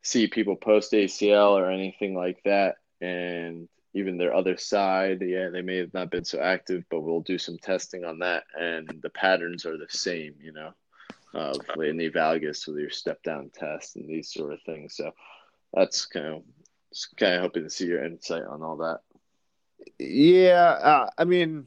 see 0.02 0.26
people 0.26 0.56
post 0.56 0.92
ACL 0.92 1.52
or 1.52 1.70
anything 1.70 2.14
like 2.14 2.42
that, 2.44 2.76
and 3.00 3.68
even 3.92 4.18
their 4.18 4.34
other 4.34 4.56
side, 4.56 5.20
yeah, 5.22 5.48
they 5.50 5.62
may 5.62 5.78
have 5.78 5.92
not 5.92 6.10
been 6.10 6.24
so 6.24 6.40
active, 6.40 6.84
but 6.90 7.00
we'll 7.00 7.20
do 7.20 7.38
some 7.38 7.58
testing 7.58 8.04
on 8.04 8.20
that, 8.20 8.44
and 8.58 8.88
the 9.02 9.10
patterns 9.10 9.66
are 9.66 9.76
the 9.76 9.88
same, 9.88 10.34
you 10.40 10.52
know, 10.52 10.72
of 11.34 11.56
in 11.82 11.96
the 11.96 12.10
valgus 12.10 12.66
with 12.66 12.78
your 12.78 12.90
step 12.90 13.22
down 13.22 13.50
test 13.52 13.96
and 13.96 14.08
these 14.08 14.32
sort 14.32 14.52
of 14.52 14.60
things. 14.62 14.96
So 14.96 15.12
that's 15.72 16.06
kind 16.06 16.26
of 16.26 16.42
kind 17.16 17.34
of 17.34 17.42
hoping 17.42 17.64
to 17.64 17.70
see 17.70 17.86
your 17.86 18.04
insight 18.04 18.44
on 18.44 18.62
all 18.62 18.76
that. 18.78 19.00
Yeah, 19.98 20.70
uh, 20.70 21.10
I 21.16 21.24
mean, 21.24 21.66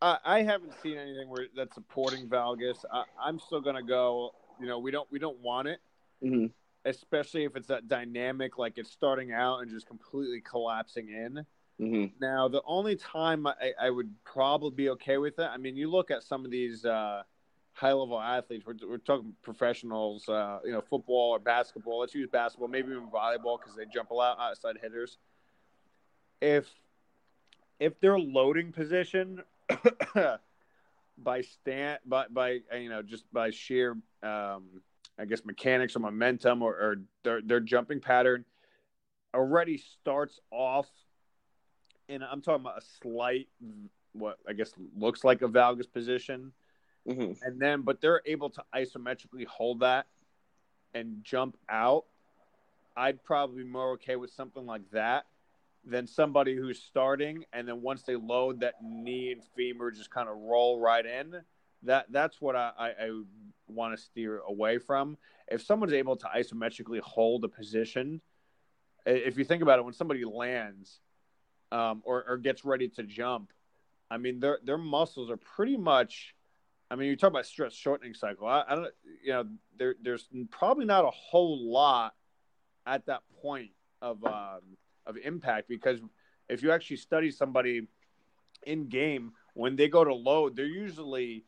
I, 0.00 0.18
I, 0.24 0.42
haven't 0.42 0.74
seen 0.82 0.96
anything 0.96 1.28
where 1.28 1.46
that's 1.56 1.74
supporting 1.74 2.28
valgus. 2.28 2.84
I, 2.92 3.28
am 3.28 3.38
still 3.38 3.60
gonna 3.60 3.82
go. 3.82 4.34
You 4.60 4.66
know, 4.66 4.78
we 4.78 4.90
don't 4.90 5.10
we 5.10 5.18
don't 5.18 5.38
want 5.40 5.68
it. 5.68 5.80
Mm-hmm 6.22 6.46
especially 6.84 7.44
if 7.44 7.56
it's 7.56 7.68
that 7.68 7.88
dynamic, 7.88 8.58
like 8.58 8.78
it's 8.78 8.90
starting 8.90 9.32
out 9.32 9.60
and 9.60 9.70
just 9.70 9.86
completely 9.86 10.40
collapsing 10.40 11.08
in. 11.08 11.44
Mm-hmm. 11.80 12.06
Now, 12.20 12.48
the 12.48 12.62
only 12.66 12.96
time 12.96 13.46
I, 13.46 13.72
I, 13.80 13.90
would 13.90 14.12
probably 14.24 14.70
be 14.70 14.90
okay 14.90 15.18
with 15.18 15.38
it, 15.38 15.48
I 15.48 15.58
mean, 15.58 15.76
you 15.76 15.90
look 15.90 16.10
at 16.10 16.24
some 16.24 16.44
of 16.44 16.50
these 16.50 16.84
uh, 16.84 17.22
high 17.72 17.92
level 17.92 18.20
athletes, 18.20 18.64
we're, 18.66 18.74
we're 18.88 18.98
talking 18.98 19.32
professionals, 19.42 20.28
uh, 20.28 20.58
you 20.64 20.72
know, 20.72 20.80
football 20.80 21.30
or 21.30 21.38
basketball. 21.38 22.00
Let's 22.00 22.14
use 22.14 22.28
basketball, 22.30 22.68
maybe 22.68 22.90
even 22.90 23.06
volleyball 23.06 23.60
because 23.60 23.76
they 23.76 23.84
jump 23.92 24.10
a 24.10 24.14
lot 24.14 24.38
outside 24.40 24.76
hitters. 24.82 25.18
If 26.40 26.68
if 27.78 28.00
their 28.00 28.18
loading 28.18 28.72
position 28.72 29.42
by 31.18 31.40
stand 31.42 31.98
by 32.06 32.26
by 32.30 32.60
you 32.78 32.88
know 32.88 33.02
just 33.02 33.24
by 33.32 33.50
sheer 33.50 33.92
um, 34.22 34.64
I 35.18 35.24
guess 35.28 35.44
mechanics 35.44 35.96
or 35.96 36.00
momentum 36.00 36.62
or, 36.62 36.72
or 36.72 36.96
their 37.24 37.42
their 37.42 37.60
jumping 37.60 38.00
pattern 38.00 38.44
already 39.34 39.78
starts 39.78 40.40
off 40.50 40.88
and 42.08 42.24
I'm 42.24 42.40
talking 42.40 42.62
about 42.62 42.78
a 42.78 42.84
slight 43.02 43.48
what 44.12 44.38
I 44.48 44.52
guess 44.52 44.72
looks 44.96 45.24
like 45.24 45.42
a 45.42 45.48
valgus 45.48 45.90
position. 45.90 46.52
Mm-hmm. 47.06 47.32
And 47.42 47.60
then 47.60 47.82
but 47.82 48.00
they're 48.00 48.22
able 48.26 48.50
to 48.50 48.64
isometrically 48.74 49.46
hold 49.46 49.80
that 49.80 50.06
and 50.94 51.18
jump 51.22 51.56
out. 51.68 52.04
I'd 52.96 53.22
probably 53.22 53.62
be 53.62 53.68
more 53.68 53.92
okay 53.92 54.16
with 54.16 54.32
something 54.32 54.66
like 54.66 54.90
that 54.92 55.26
than 55.88 56.06
somebody 56.06 56.54
who's 56.54 56.80
starting 56.82 57.44
and 57.52 57.66
then 57.66 57.80
once 57.80 58.02
they 58.02 58.14
load 58.14 58.60
that 58.60 58.74
knee 58.82 59.32
and 59.32 59.42
femur 59.56 59.90
just 59.90 60.10
kind 60.10 60.28
of 60.28 60.36
roll 60.36 60.78
right 60.78 61.04
in. 61.04 61.34
That 61.84 62.06
that's 62.10 62.40
what 62.40 62.56
I, 62.56 62.72
I, 62.78 62.88
I 62.88 63.22
want 63.68 63.96
to 63.96 64.02
steer 64.02 64.40
away 64.40 64.78
from. 64.78 65.16
If 65.50 65.62
someone's 65.62 65.92
able 65.92 66.16
to 66.16 66.26
isometrically 66.26 67.00
hold 67.00 67.44
a 67.44 67.48
position, 67.48 68.20
if 69.06 69.38
you 69.38 69.44
think 69.44 69.62
about 69.62 69.78
it, 69.78 69.84
when 69.84 69.94
somebody 69.94 70.24
lands 70.24 71.00
um, 71.72 72.02
or, 72.04 72.24
or 72.28 72.36
gets 72.36 72.64
ready 72.64 72.88
to 72.90 73.02
jump, 73.04 73.52
I 74.10 74.18
mean 74.18 74.40
their 74.40 74.58
their 74.64 74.78
muscles 74.78 75.30
are 75.30 75.36
pretty 75.36 75.76
much. 75.76 76.34
I 76.90 76.96
mean, 76.96 77.08
you 77.08 77.16
talk 77.16 77.30
about 77.30 77.46
stretch 77.46 77.74
shortening 77.74 78.14
cycle. 78.14 78.46
I, 78.46 78.64
I 78.66 78.74
don't, 78.74 78.88
you 79.22 79.32
know, 79.32 79.44
there 79.78 79.94
there's 80.02 80.28
probably 80.50 80.84
not 80.86 81.04
a 81.04 81.10
whole 81.10 81.70
lot 81.70 82.14
at 82.86 83.06
that 83.06 83.20
point 83.42 83.70
of 84.00 84.24
um, 84.24 84.60
of 85.08 85.16
impact 85.16 85.68
because 85.68 86.00
if 86.48 86.62
you 86.62 86.70
actually 86.70 86.96
study 86.96 87.30
somebody 87.30 87.88
in 88.66 88.88
game 88.88 89.32
when 89.54 89.74
they 89.74 89.88
go 89.88 90.04
to 90.04 90.14
load, 90.14 90.54
they're 90.54 90.66
usually, 90.66 91.44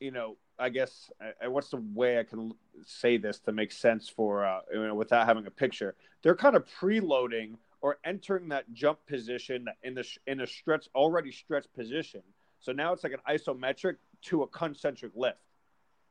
you 0.00 0.10
know, 0.10 0.36
I 0.58 0.68
guess 0.68 1.10
what's 1.46 1.70
the 1.70 1.82
way 1.94 2.18
I 2.18 2.24
can 2.24 2.52
say 2.84 3.16
this 3.16 3.38
to 3.40 3.52
make 3.52 3.72
sense 3.72 4.08
for 4.08 4.44
uh, 4.44 4.60
you 4.72 4.86
know, 4.86 4.94
without 4.94 5.26
having 5.26 5.46
a 5.46 5.50
picture? 5.50 5.94
They're 6.22 6.34
kind 6.34 6.56
of 6.56 6.66
preloading 6.80 7.54
or 7.80 7.98
entering 8.04 8.48
that 8.48 8.70
jump 8.72 8.98
position 9.06 9.66
in 9.82 9.94
the 9.94 10.04
in 10.26 10.40
a 10.40 10.46
stretch 10.46 10.88
already 10.94 11.32
stretched 11.32 11.72
position. 11.74 12.22
So 12.58 12.72
now 12.72 12.92
it's 12.92 13.04
like 13.04 13.14
an 13.14 13.20
isometric 13.28 13.96
to 14.24 14.42
a 14.42 14.46
concentric 14.48 15.12
lift. 15.14 15.38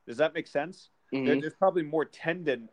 Does 0.07 0.17
that 0.17 0.33
make 0.33 0.47
sense? 0.47 0.89
Mm-hmm. 1.13 1.25
There, 1.25 1.41
there's 1.41 1.53
probably 1.53 1.83
more 1.83 2.05
tendon 2.05 2.69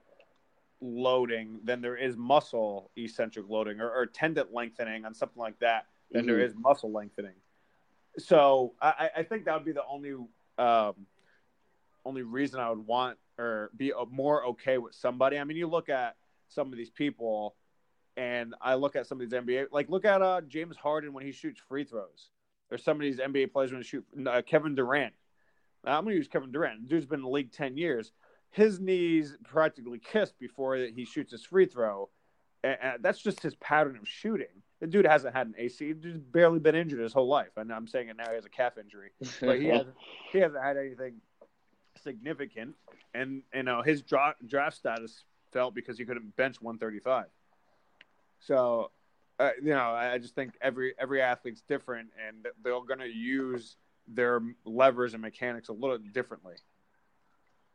loading 0.80 1.60
than 1.64 1.80
there 1.80 1.96
is 1.96 2.16
muscle 2.16 2.90
eccentric 2.96 3.46
loading 3.48 3.80
or, 3.80 3.90
or 3.90 4.06
tendon 4.06 4.46
lengthening 4.52 5.04
on 5.04 5.14
something 5.14 5.40
like 5.40 5.58
that 5.60 5.86
than 6.10 6.22
mm-hmm. 6.22 6.30
there 6.30 6.40
is 6.40 6.54
muscle 6.56 6.92
lengthening. 6.92 7.34
So 8.18 8.74
I, 8.80 9.10
I 9.18 9.22
think 9.22 9.44
that 9.44 9.54
would 9.54 9.64
be 9.64 9.72
the 9.72 9.84
only 9.88 10.14
um, 10.58 10.94
only 12.04 12.22
reason 12.22 12.60
I 12.60 12.70
would 12.70 12.86
want 12.86 13.18
or 13.38 13.70
be 13.76 13.92
more 14.10 14.46
okay 14.46 14.78
with 14.78 14.94
somebody. 14.94 15.38
I 15.38 15.44
mean, 15.44 15.56
you 15.56 15.66
look 15.66 15.88
at 15.88 16.16
some 16.48 16.72
of 16.72 16.78
these 16.78 16.90
people, 16.90 17.56
and 18.16 18.54
I 18.60 18.74
look 18.74 18.96
at 18.96 19.06
some 19.06 19.20
of 19.20 19.28
these 19.28 19.38
NBA, 19.38 19.66
like 19.72 19.90
look 19.90 20.04
at 20.04 20.22
uh, 20.22 20.40
James 20.42 20.76
Harden 20.76 21.12
when 21.12 21.24
he 21.24 21.32
shoots 21.32 21.60
free 21.68 21.84
throws, 21.84 22.30
or 22.70 22.78
some 22.78 22.96
of 22.96 23.02
these 23.02 23.18
NBA 23.18 23.52
players 23.52 23.72
when 23.72 23.80
they 23.80 23.86
shoot. 23.86 24.04
Uh, 24.26 24.40
Kevin 24.42 24.74
Durant. 24.74 25.12
I'm 25.84 26.02
going 26.02 26.14
to 26.14 26.18
use 26.18 26.26
Kevin 26.28 26.50
Durant. 26.50 26.82
The 26.82 26.88
dude's 26.88 27.06
been 27.06 27.20
in 27.20 27.24
the 27.24 27.30
league 27.30 27.52
ten 27.52 27.76
years. 27.76 28.12
His 28.50 28.80
knees 28.80 29.36
practically 29.44 29.98
kiss 29.98 30.32
before 30.32 30.76
he 30.76 31.04
shoots 31.04 31.32
his 31.32 31.44
free 31.44 31.66
throw, 31.66 32.08
and, 32.64 33.02
that's 33.02 33.20
just 33.20 33.42
his 33.42 33.54
pattern 33.56 33.96
of 33.96 34.08
shooting. 34.08 34.62
The 34.80 34.86
dude 34.86 35.06
hasn't 35.06 35.34
had 35.34 35.46
an 35.46 35.54
AC. 35.56 35.94
He's 36.02 36.18
barely 36.18 36.58
been 36.58 36.74
injured 36.74 37.00
his 37.00 37.12
whole 37.12 37.28
life. 37.28 37.56
And 37.56 37.72
I'm 37.72 37.86
saying 37.86 38.08
it 38.08 38.16
now. 38.16 38.28
He 38.28 38.34
has 38.34 38.44
a 38.44 38.50
calf 38.50 38.78
injury, 38.78 39.10
but 39.40 39.60
he 39.60 39.68
hasn't. 39.68 39.94
He 40.32 40.38
hasn't 40.38 40.62
had 40.62 40.76
anything 40.76 41.20
significant, 42.02 42.74
and 43.14 43.42
you 43.54 43.62
know 43.62 43.82
his 43.82 44.02
draft 44.02 44.46
draft 44.46 44.76
status 44.76 45.24
felt 45.52 45.74
because 45.74 45.98
he 45.98 46.04
couldn't 46.04 46.36
bench 46.36 46.60
135. 46.60 47.26
So, 48.40 48.90
uh, 49.38 49.50
you 49.62 49.70
know, 49.70 49.90
I 49.92 50.18
just 50.18 50.34
think 50.34 50.52
every 50.60 50.94
every 50.98 51.22
athlete's 51.22 51.62
different, 51.62 52.10
and 52.26 52.46
they're 52.62 52.80
going 52.80 53.00
to 53.00 53.08
use 53.08 53.76
their 54.08 54.40
levers 54.64 55.14
and 55.14 55.22
mechanics 55.22 55.68
a 55.68 55.72
little 55.72 55.98
differently. 55.98 56.54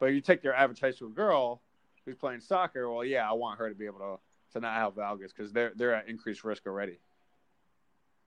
But 0.02 0.08
you 0.08 0.20
take 0.20 0.44
your 0.44 0.54
average 0.54 0.82
high 0.82 0.92
school 0.92 1.10
girl 1.10 1.62
who's 2.06 2.16
playing 2.16 2.42
soccer, 2.42 2.92
well, 2.92 3.06
yeah, 3.06 3.30
I 3.30 3.34
want 3.34 3.60
her 3.60 3.70
to 3.70 3.76
be 3.76 3.86
able 3.86 4.00
to 4.00 4.20
to 4.54 4.60
not 4.60 4.74
have 4.74 4.96
valgus 4.96 5.30
because 5.30 5.54
they're 5.54 5.72
they're 5.78 5.96
at 5.96 6.10
increased 6.10 6.44
risk 6.44 6.68
already. 6.68 6.98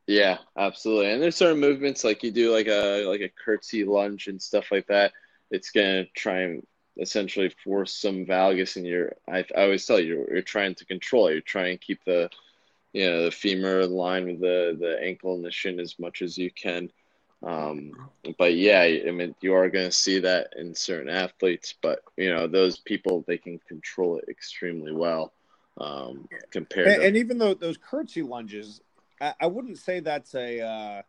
Yeah, 0.07 0.39
absolutely. 0.57 1.11
And 1.11 1.23
there's 1.23 1.37
certain 1.37 1.61
movements 1.61 2.03
like 2.05 2.23
you 2.23 2.31
do 2.31 2.51
like 2.51 2.69
a 2.69 3.05
like 3.07 3.21
a 3.21 3.29
curtsy 3.29 3.85
lunge 3.85 4.29
and 4.29 4.41
stuff 4.41 4.73
like 4.73 4.87
that 4.87 5.13
it's 5.51 5.73
to 5.73 6.07
try 6.15 6.41
and 6.43 6.67
essentially 7.01 7.53
force 7.63 7.95
some 7.95 8.25
valgus 8.25 8.77
in 8.77 8.85
your 8.85 9.15
I, 9.29 9.45
I 9.57 9.63
always 9.63 9.85
tell 9.87 10.01
you 10.01 10.27
you're, 10.31 10.43
trying 10.43 10.75
to 10.77 10.87
control 10.87 11.29
it. 11.29 11.33
you're 11.33 11.41
trying 11.41 11.79
to 11.79 11.85
keep 11.85 12.05
the 12.05 12.31
you 12.93 13.07
know 13.07 13.25
the 13.25 13.31
femur 13.31 13.81
in 13.81 13.91
line 13.91 14.27
with 14.27 14.41
the 14.41 14.77
the 14.79 14.99
ankle 15.03 15.35
and 15.35 15.45
the 15.45 15.51
shin 15.51 15.81
as 15.81 15.99
much 15.99 16.23
as 16.23 16.39
you 16.39 16.51
can 16.51 16.91
um, 17.45 17.93
but 18.39 18.55
yeah 18.55 18.81
i 18.81 19.11
mean 19.11 19.35
you 19.41 19.55
are 19.55 19.69
going 19.69 19.87
to 19.87 19.93
see 19.93 20.19
that 20.19 20.49
in 20.57 20.75
certain 20.75 21.09
athletes 21.09 21.75
but 21.83 22.01
you 22.17 22.33
know 22.33 22.47
those 22.47 22.79
people 22.79 23.25
they 23.27 23.39
can 23.39 23.59
control 23.69 24.19
it 24.19 24.25
extremely 24.29 24.93
well 24.93 25.33
um, 25.79 26.29
compared 26.51 26.87
and, 26.87 27.01
to... 27.01 27.07
and 27.07 27.17
even 27.17 27.39
though 27.39 27.55
those 27.55 27.77
curtsy 27.77 28.23
lunges 28.23 28.81
I, 29.21 29.35
I 29.41 29.47
wouldn't 29.47 29.79
say 29.79 30.01
that's 30.01 30.35
a 30.35 30.61
uh, 30.61 31.03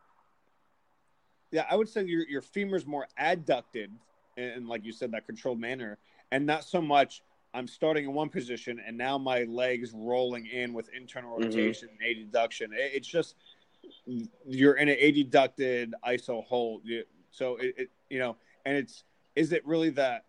yeah 1.51 1.65
i 1.69 1.75
would 1.75 1.89
say 1.89 2.03
your, 2.03 2.27
your 2.27 2.41
femur's 2.41 2.85
more 2.85 3.07
adducted 3.19 3.89
and 4.37 4.67
like 4.67 4.85
you 4.85 4.91
said, 4.91 5.11
that 5.11 5.25
controlled 5.25 5.59
manner, 5.59 5.97
and 6.31 6.45
not 6.45 6.63
so 6.63 6.81
much 6.81 7.21
I'm 7.53 7.67
starting 7.67 8.03
in 8.03 8.13
one 8.13 8.29
position 8.29 8.81
and 8.85 8.97
now 8.97 9.17
my 9.17 9.43
legs 9.43 9.93
rolling 9.93 10.45
in 10.47 10.73
with 10.73 10.89
internal 10.89 11.37
mm-hmm. 11.37 11.45
rotation 11.45 11.89
mm-hmm. 11.89 12.21
and 12.21 12.31
adduction. 12.31 12.67
It's 12.73 13.07
just 13.07 13.35
you're 14.45 14.75
in 14.75 14.89
an 14.89 14.97
adducted 14.97 15.91
iso 16.07 16.43
hold. 16.45 16.83
So 17.31 17.57
it, 17.57 17.75
it, 17.77 17.89
you 18.09 18.19
know, 18.19 18.37
and 18.65 18.77
it's 18.77 19.03
is 19.35 19.51
it 19.51 19.65
really 19.65 19.89
that 19.91 20.25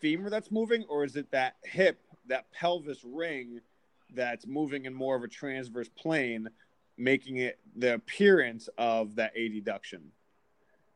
femur 0.00 0.30
that's 0.30 0.50
moving 0.50 0.84
or 0.88 1.04
is 1.04 1.16
it 1.16 1.30
that 1.30 1.56
hip, 1.64 1.98
that 2.28 2.50
pelvis 2.52 3.04
ring 3.04 3.60
that's 4.14 4.46
moving 4.46 4.84
in 4.84 4.94
more 4.94 5.16
of 5.16 5.22
a 5.22 5.28
transverse 5.28 5.88
plane, 5.88 6.48
making 6.98 7.38
it 7.38 7.58
the 7.76 7.94
appearance 7.94 8.68
of 8.76 9.14
that 9.16 9.34
adduction? 9.36 10.00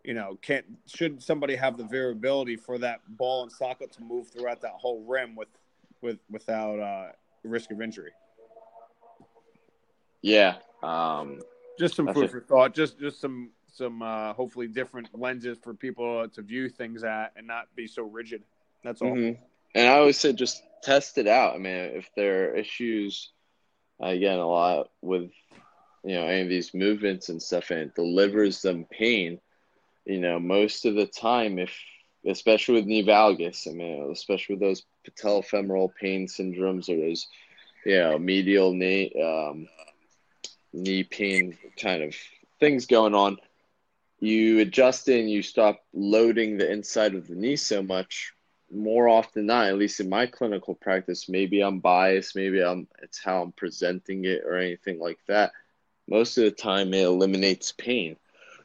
you 0.07 0.15
know, 0.15 0.39
can 0.41 0.63
should 0.87 1.21
somebody 1.21 1.57
have 1.57 1.77
the 1.77 1.85
variability 1.85 2.57
for 2.57 2.79
that 2.79 3.01
ball 3.19 3.43
and 3.43 3.51
socket 3.51 3.91
to 3.93 4.03
move 4.03 4.29
throughout 4.29 4.63
that 4.63 4.71
whole 4.71 5.05
rim 5.05 5.35
with 5.35 5.49
with 6.01 6.19
without 6.31 6.79
uh, 6.79 7.09
risk 7.43 7.73
of 7.73 7.83
injury? 7.83 8.13
Yeah, 10.23 10.55
um, 10.83 11.41
just 11.79 11.95
some 11.97 12.13
food 12.13 12.31
for 12.31 12.41
thought. 12.41 12.75
Just 12.75 12.99
just 12.99 13.21
some 13.21 13.51
some 13.73 14.03
uh, 14.03 14.33
hopefully 14.33 14.69
different 14.69 15.09
lenses 15.19 15.59
for 15.63 15.75
people 15.75 16.29
to 16.29 16.43
view 16.43 16.69
things 16.69 17.05
at 17.05 17.33
and 17.37 17.47
not 17.47 17.67
be 17.75 17.87
so 17.87 18.03
rigid. 18.03 18.43
That's 18.85 19.03
all. 19.03 19.11
Mm-hmm. 19.11 19.43
And 19.75 19.89
I 19.89 19.99
always 19.99 20.19
say 20.19 20.33
just 20.33 20.63
test 20.83 21.19
it 21.19 21.27
out. 21.27 21.55
I 21.55 21.59
mean, 21.59 21.75
if 21.75 22.09
there 22.17 22.51
are 22.51 22.57
issues, 22.57 23.31
again, 24.01 24.39
a 24.39 24.47
lot 24.47 24.91
with 25.03 25.31
you 26.05 26.15
know 26.15 26.27
any 26.27 26.43
of 26.43 26.49
these 26.49 26.75
movements 26.75 27.29
and 27.29 27.43
stuff, 27.43 27.71
and 27.71 27.81
it 27.81 27.95
delivers 27.95 28.63
them 28.63 28.87
pain 28.91 29.41
you 30.07 30.21
know, 30.21 30.39
most 30.39 30.87
of 30.87 30.95
the 30.95 31.07
time, 31.07 31.59
if 31.59 31.77
especially 32.25 32.77
with 32.77 32.87
knee 32.87 33.05
valgus, 33.05 33.69
I 33.69 33.73
mean, 33.73 34.09
especially 34.11 34.55
with 34.55 34.63
those 34.63 34.85
patellofemoral 35.07 35.91
pain 36.01 36.27
syndromes 36.27 36.89
or 36.89 36.97
those, 36.97 37.27
you 37.85 37.99
know, 37.99 38.19
medial 38.19 38.73
knee 38.73 39.13
um, 39.21 39.69
knee 40.77 41.03
pain 41.03 41.57
kind 41.81 42.03
of 42.03 42.15
things 42.61 42.87
going 42.87 43.15
on, 43.15 43.39
you 44.21 44.61
adjust 44.61 45.09
in, 45.09 45.29
you 45.29 45.43
stop 45.43 45.85
loading 45.93 46.57
the 46.57 46.71
inside 46.71 47.15
of 47.15 47.27
the 47.27 47.35
knee 47.35 47.57
so 47.57 47.83
much. 47.83 48.33
More 48.73 49.09
often 49.09 49.47
not, 49.47 49.67
at 49.67 49.79
least 49.79 50.01
in 50.01 50.09
my 50.09 50.27
clinical 50.27 50.75
practice, 50.75 51.29
maybe 51.29 51.61
I'm 51.61 51.79
biased, 51.79 52.35
maybe 52.35 52.63
I'm 52.63 52.89
it's 53.03 53.23
how 53.23 53.43
I'm 53.43 53.53
presenting 53.53 54.25
it 54.25 54.43
or 54.45 54.57
anything 54.57 54.99
like 54.99 55.19
that. 55.29 55.53
Most 56.09 56.39
of 56.39 56.45
the 56.45 56.51
time, 56.51 56.93
it 56.95 57.05
eliminates 57.05 57.73
pain. 57.73 58.17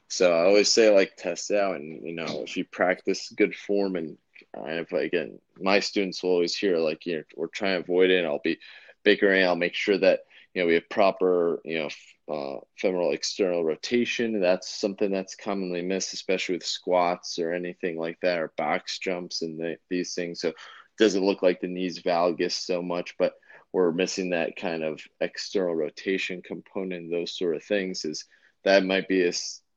So 0.07 0.31
I 0.31 0.45
always 0.45 0.71
say 0.71 0.93
like 0.93 1.15
test 1.17 1.51
out, 1.51 1.75
and 1.75 2.05
you 2.05 2.13
know 2.13 2.41
if 2.43 2.57
you 2.57 2.65
practice 2.65 3.31
good 3.35 3.55
form, 3.55 3.95
and 3.95 4.17
I 4.59 4.71
have 4.71 4.91
again 4.91 5.39
my 5.59 5.79
students 5.79 6.23
will 6.23 6.31
always 6.31 6.55
hear 6.55 6.77
like 6.77 7.05
you 7.05 7.17
know 7.17 7.23
we're 7.35 7.47
trying 7.47 7.75
to 7.75 7.83
avoid 7.83 8.09
it. 8.09 8.19
And 8.19 8.27
I'll 8.27 8.39
be 8.39 8.59
bickering. 9.03 9.45
I'll 9.45 9.55
make 9.55 9.75
sure 9.75 9.97
that 9.99 10.21
you 10.53 10.61
know 10.61 10.67
we 10.67 10.73
have 10.73 10.89
proper 10.89 11.61
you 11.63 11.79
know 11.79 11.89
uh, 12.33 12.59
femoral 12.77 13.11
external 13.11 13.63
rotation. 13.63 14.39
That's 14.39 14.69
something 14.79 15.11
that's 15.11 15.35
commonly 15.35 15.81
missed, 15.81 16.13
especially 16.13 16.55
with 16.55 16.65
squats 16.65 17.39
or 17.39 17.53
anything 17.53 17.97
like 17.97 18.19
that, 18.21 18.39
or 18.39 18.53
box 18.57 18.99
jumps 18.99 19.41
and 19.41 19.59
the, 19.59 19.77
these 19.89 20.13
things. 20.13 20.41
So 20.41 20.49
it 20.49 20.55
doesn't 20.97 21.25
look 21.25 21.41
like 21.41 21.61
the 21.61 21.67
knees 21.67 22.01
valgus 22.01 22.53
so 22.53 22.81
much, 22.81 23.15
but 23.17 23.33
we're 23.73 23.91
missing 23.91 24.29
that 24.31 24.55
kind 24.55 24.83
of 24.83 25.01
external 25.21 25.75
rotation 25.75 26.41
component. 26.41 27.11
Those 27.11 27.37
sort 27.37 27.55
of 27.55 27.63
things 27.63 28.05
is 28.05 28.25
that 28.63 28.85
might 28.85 29.07
be 29.07 29.25
a 29.25 29.33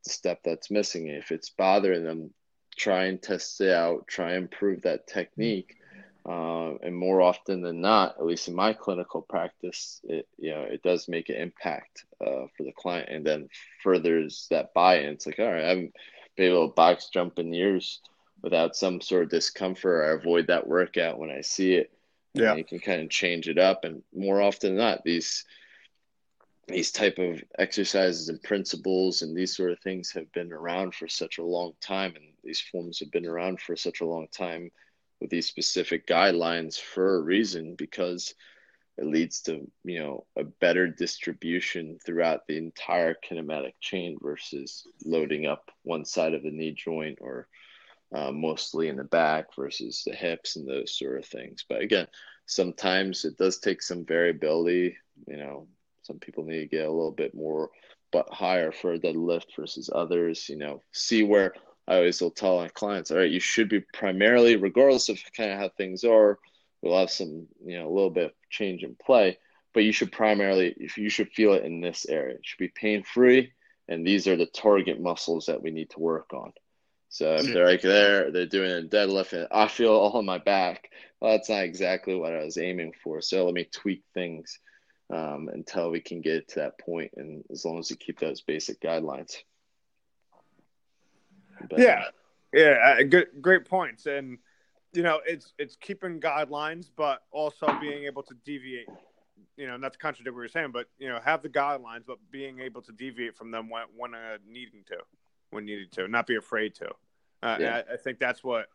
step 0.06 0.40
that's 0.44 0.70
missing. 0.70 1.08
If 1.08 1.30
it's 1.30 1.50
bothering 1.50 2.04
them, 2.04 2.32
try 2.76 3.04
and 3.04 3.22
test 3.22 3.60
it 3.60 3.70
out. 3.70 4.06
Try 4.08 4.32
and 4.32 4.44
improve 4.44 4.82
that 4.82 5.06
technique 5.06 5.76
uh, 6.26 6.74
and 6.82 6.96
more 6.96 7.20
often 7.20 7.60
than 7.60 7.80
not, 7.80 8.16
at 8.18 8.24
least 8.24 8.48
in 8.48 8.54
my 8.54 8.72
clinical 8.72 9.20
practice, 9.20 10.00
it 10.04 10.26
you 10.38 10.50
know 10.50 10.62
it 10.62 10.82
does 10.82 11.06
make 11.06 11.28
an 11.28 11.36
impact 11.36 12.04
uh, 12.20 12.46
for 12.56 12.62
the 12.64 12.72
client, 12.72 13.10
and 13.10 13.26
then 13.26 13.48
furthers 13.82 14.46
that 14.50 14.72
buy-in. 14.72 15.10
It's 15.10 15.26
like, 15.26 15.38
all 15.38 15.52
right, 15.52 15.64
I 15.64 15.68
haven't 15.68 15.94
been 16.36 16.50
able 16.50 16.68
to 16.68 16.74
box 16.74 17.10
jump 17.12 17.38
in 17.38 17.52
years 17.52 18.00
without 18.42 18.74
some 18.74 19.00
sort 19.00 19.24
of 19.24 19.30
discomfort. 19.30 20.08
I 20.08 20.20
avoid 20.20 20.46
that 20.46 20.66
workout 20.66 21.18
when 21.18 21.30
I 21.30 21.42
see 21.42 21.74
it. 21.74 21.92
Yeah, 22.32 22.54
you 22.54 22.64
can 22.64 22.80
kind 22.80 23.02
of 23.02 23.10
change 23.10 23.48
it 23.48 23.58
up, 23.58 23.84
and 23.84 24.02
more 24.14 24.40
often 24.40 24.76
than 24.76 24.84
not, 24.84 25.04
these 25.04 25.44
these 26.68 26.90
type 26.90 27.18
of 27.18 27.44
exercises 27.58 28.30
and 28.30 28.42
principles 28.42 29.20
and 29.20 29.36
these 29.36 29.54
sort 29.54 29.70
of 29.70 29.78
things 29.80 30.10
have 30.12 30.32
been 30.32 30.50
around 30.50 30.94
for 30.94 31.06
such 31.06 31.36
a 31.36 31.44
long 31.44 31.74
time, 31.82 32.14
and 32.16 32.24
these 32.42 32.62
forms 32.62 32.98
have 33.00 33.10
been 33.10 33.26
around 33.26 33.60
for 33.60 33.76
such 33.76 34.00
a 34.00 34.06
long 34.06 34.26
time 34.28 34.70
with 35.24 35.30
these 35.30 35.46
specific 35.46 36.06
guidelines 36.06 36.78
for 36.78 37.16
a 37.16 37.22
reason 37.22 37.74
because 37.76 38.34
it 38.98 39.06
leads 39.06 39.40
to 39.40 39.66
you 39.82 39.98
know 39.98 40.26
a 40.36 40.44
better 40.44 40.86
distribution 40.86 41.98
throughout 42.04 42.46
the 42.46 42.58
entire 42.58 43.16
kinematic 43.26 43.72
chain 43.80 44.18
versus 44.20 44.86
loading 45.02 45.46
up 45.46 45.70
one 45.82 46.04
side 46.04 46.34
of 46.34 46.42
the 46.42 46.50
knee 46.50 46.72
joint 46.72 47.16
or 47.22 47.48
uh, 48.14 48.30
mostly 48.30 48.88
in 48.88 48.96
the 48.96 49.04
back 49.04 49.46
versus 49.56 50.02
the 50.06 50.14
hips 50.14 50.56
and 50.56 50.68
those 50.68 50.94
sort 50.94 51.16
of 51.16 51.24
things. 51.24 51.64
But 51.66 51.80
again 51.80 52.06
sometimes 52.44 53.24
it 53.24 53.38
does 53.38 53.58
take 53.58 53.80
some 53.80 54.04
variability 54.04 54.94
you 55.26 55.38
know 55.38 55.66
some 56.02 56.18
people 56.18 56.44
need 56.44 56.58
to 56.58 56.66
get 56.66 56.84
a 56.84 56.92
little 56.92 57.12
bit 57.12 57.34
more 57.34 57.70
but 58.12 58.28
higher 58.30 58.70
for 58.72 58.98
the 58.98 59.12
lift 59.12 59.56
versus 59.56 59.88
others 59.90 60.50
you 60.50 60.56
know. 60.56 60.82
See 60.92 61.22
where 61.22 61.54
I 61.86 61.96
always 61.96 62.20
will 62.20 62.30
tell 62.30 62.58
my 62.58 62.68
clients, 62.68 63.10
all 63.10 63.18
right, 63.18 63.30
you 63.30 63.40
should 63.40 63.68
be 63.68 63.80
primarily, 63.92 64.56
regardless 64.56 65.08
of 65.08 65.18
kind 65.36 65.52
of 65.52 65.58
how 65.58 65.68
things 65.68 66.04
are, 66.04 66.38
we'll 66.82 66.98
have 66.98 67.10
some, 67.10 67.46
you 67.64 67.78
know, 67.78 67.86
a 67.86 67.94
little 67.94 68.10
bit 68.10 68.26
of 68.26 68.32
change 68.50 68.82
in 68.82 68.96
play, 69.04 69.38
but 69.74 69.84
you 69.84 69.92
should 69.92 70.12
primarily, 70.12 70.74
if 70.78 70.96
you 70.96 71.10
should 71.10 71.30
feel 71.32 71.52
it 71.52 71.64
in 71.64 71.80
this 71.80 72.06
area, 72.08 72.36
it 72.36 72.40
should 72.42 72.58
be 72.58 72.68
pain 72.68 73.02
free, 73.02 73.52
and 73.88 74.06
these 74.06 74.26
are 74.26 74.36
the 74.36 74.46
target 74.46 75.00
muscles 75.00 75.46
that 75.46 75.62
we 75.62 75.70
need 75.70 75.90
to 75.90 76.00
work 76.00 76.32
on. 76.32 76.52
So 77.10 77.36
if 77.36 77.52
they're 77.52 77.66
like 77.66 77.82
there, 77.82 78.32
they're 78.32 78.46
doing 78.46 78.72
a 78.72 78.88
deadlift, 78.88 79.34
and 79.34 79.46
I 79.52 79.68
feel 79.68 79.92
all 79.92 80.18
in 80.18 80.26
my 80.26 80.38
back. 80.38 80.90
Well, 81.20 81.30
that's 81.30 81.48
not 81.48 81.62
exactly 81.62 82.16
what 82.16 82.34
I 82.34 82.42
was 82.44 82.58
aiming 82.58 82.92
for. 83.04 83.20
So 83.20 83.44
let 83.44 83.54
me 83.54 83.68
tweak 83.70 84.02
things 84.14 84.58
um, 85.12 85.48
until 85.52 85.90
we 85.90 86.00
can 86.00 86.22
get 86.22 86.48
to 86.48 86.60
that 86.60 86.78
point, 86.80 87.12
and 87.16 87.44
as 87.52 87.64
long 87.64 87.78
as 87.78 87.90
we 87.90 87.96
keep 87.96 88.18
those 88.18 88.40
basic 88.40 88.80
guidelines. 88.80 89.36
But, 91.68 91.78
yeah, 91.78 92.04
yeah, 92.52 92.96
uh, 92.98 93.02
good, 93.02 93.28
great 93.40 93.64
points, 93.64 94.06
and 94.06 94.38
you 94.92 95.02
know, 95.02 95.20
it's 95.26 95.52
it's 95.58 95.76
keeping 95.76 96.20
guidelines, 96.20 96.90
but 96.96 97.22
also 97.32 97.66
being 97.80 98.04
able 98.04 98.22
to 98.22 98.34
deviate. 98.44 98.88
You 99.56 99.68
know, 99.68 99.76
not 99.76 99.92
to 99.92 99.98
contradict 99.98 100.34
what 100.34 100.40
you're 100.40 100.48
saying, 100.48 100.72
but 100.72 100.86
you 100.98 101.08
know, 101.08 101.20
have 101.24 101.42
the 101.42 101.48
guidelines, 101.48 102.04
but 102.06 102.18
being 102.30 102.58
able 102.60 102.82
to 102.82 102.92
deviate 102.92 103.36
from 103.36 103.50
them 103.50 103.68
when 103.68 103.84
when 103.96 104.14
uh, 104.14 104.38
needing 104.46 104.84
to, 104.88 104.96
when 105.50 105.64
needed 105.64 105.92
to, 105.92 106.08
not 106.08 106.26
be 106.26 106.36
afraid 106.36 106.74
to. 106.76 106.88
Uh, 107.42 107.56
yeah. 107.60 107.82
I, 107.88 107.94
I 107.94 107.96
think 107.96 108.18
that's 108.18 108.42
what 108.42 108.68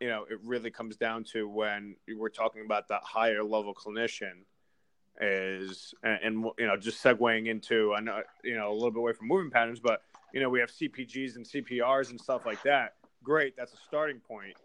you 0.00 0.08
know 0.08 0.26
it 0.30 0.38
really 0.42 0.70
comes 0.70 0.96
down 0.96 1.24
to 1.24 1.48
when 1.48 1.96
we're 2.16 2.28
talking 2.28 2.64
about 2.64 2.88
that 2.88 3.02
higher 3.02 3.42
level 3.44 3.74
clinician 3.74 4.44
is 5.20 5.94
and, 6.02 6.18
and, 6.22 6.44
you 6.58 6.66
know 6.66 6.76
just 6.76 7.02
segueing 7.02 7.46
into 7.46 7.94
I 7.94 8.00
know 8.00 8.22
you 8.42 8.56
know 8.56 8.72
a 8.72 8.74
little 8.74 8.90
bit 8.90 8.98
away 8.98 9.12
from 9.12 9.28
moving 9.28 9.50
patterns, 9.50 9.80
but 9.80 10.02
you 10.34 10.40
know, 10.40 10.50
we 10.50 10.58
have 10.58 10.68
CPGs 10.68 11.36
and 11.36 11.46
CPRs 11.46 12.10
and 12.10 12.20
stuff 12.20 12.44
like 12.44 12.60
that. 12.64 12.94
Great, 13.22 13.56
that's 13.56 13.72
a 13.72 13.76
starting 13.86 14.18
point. 14.18 14.56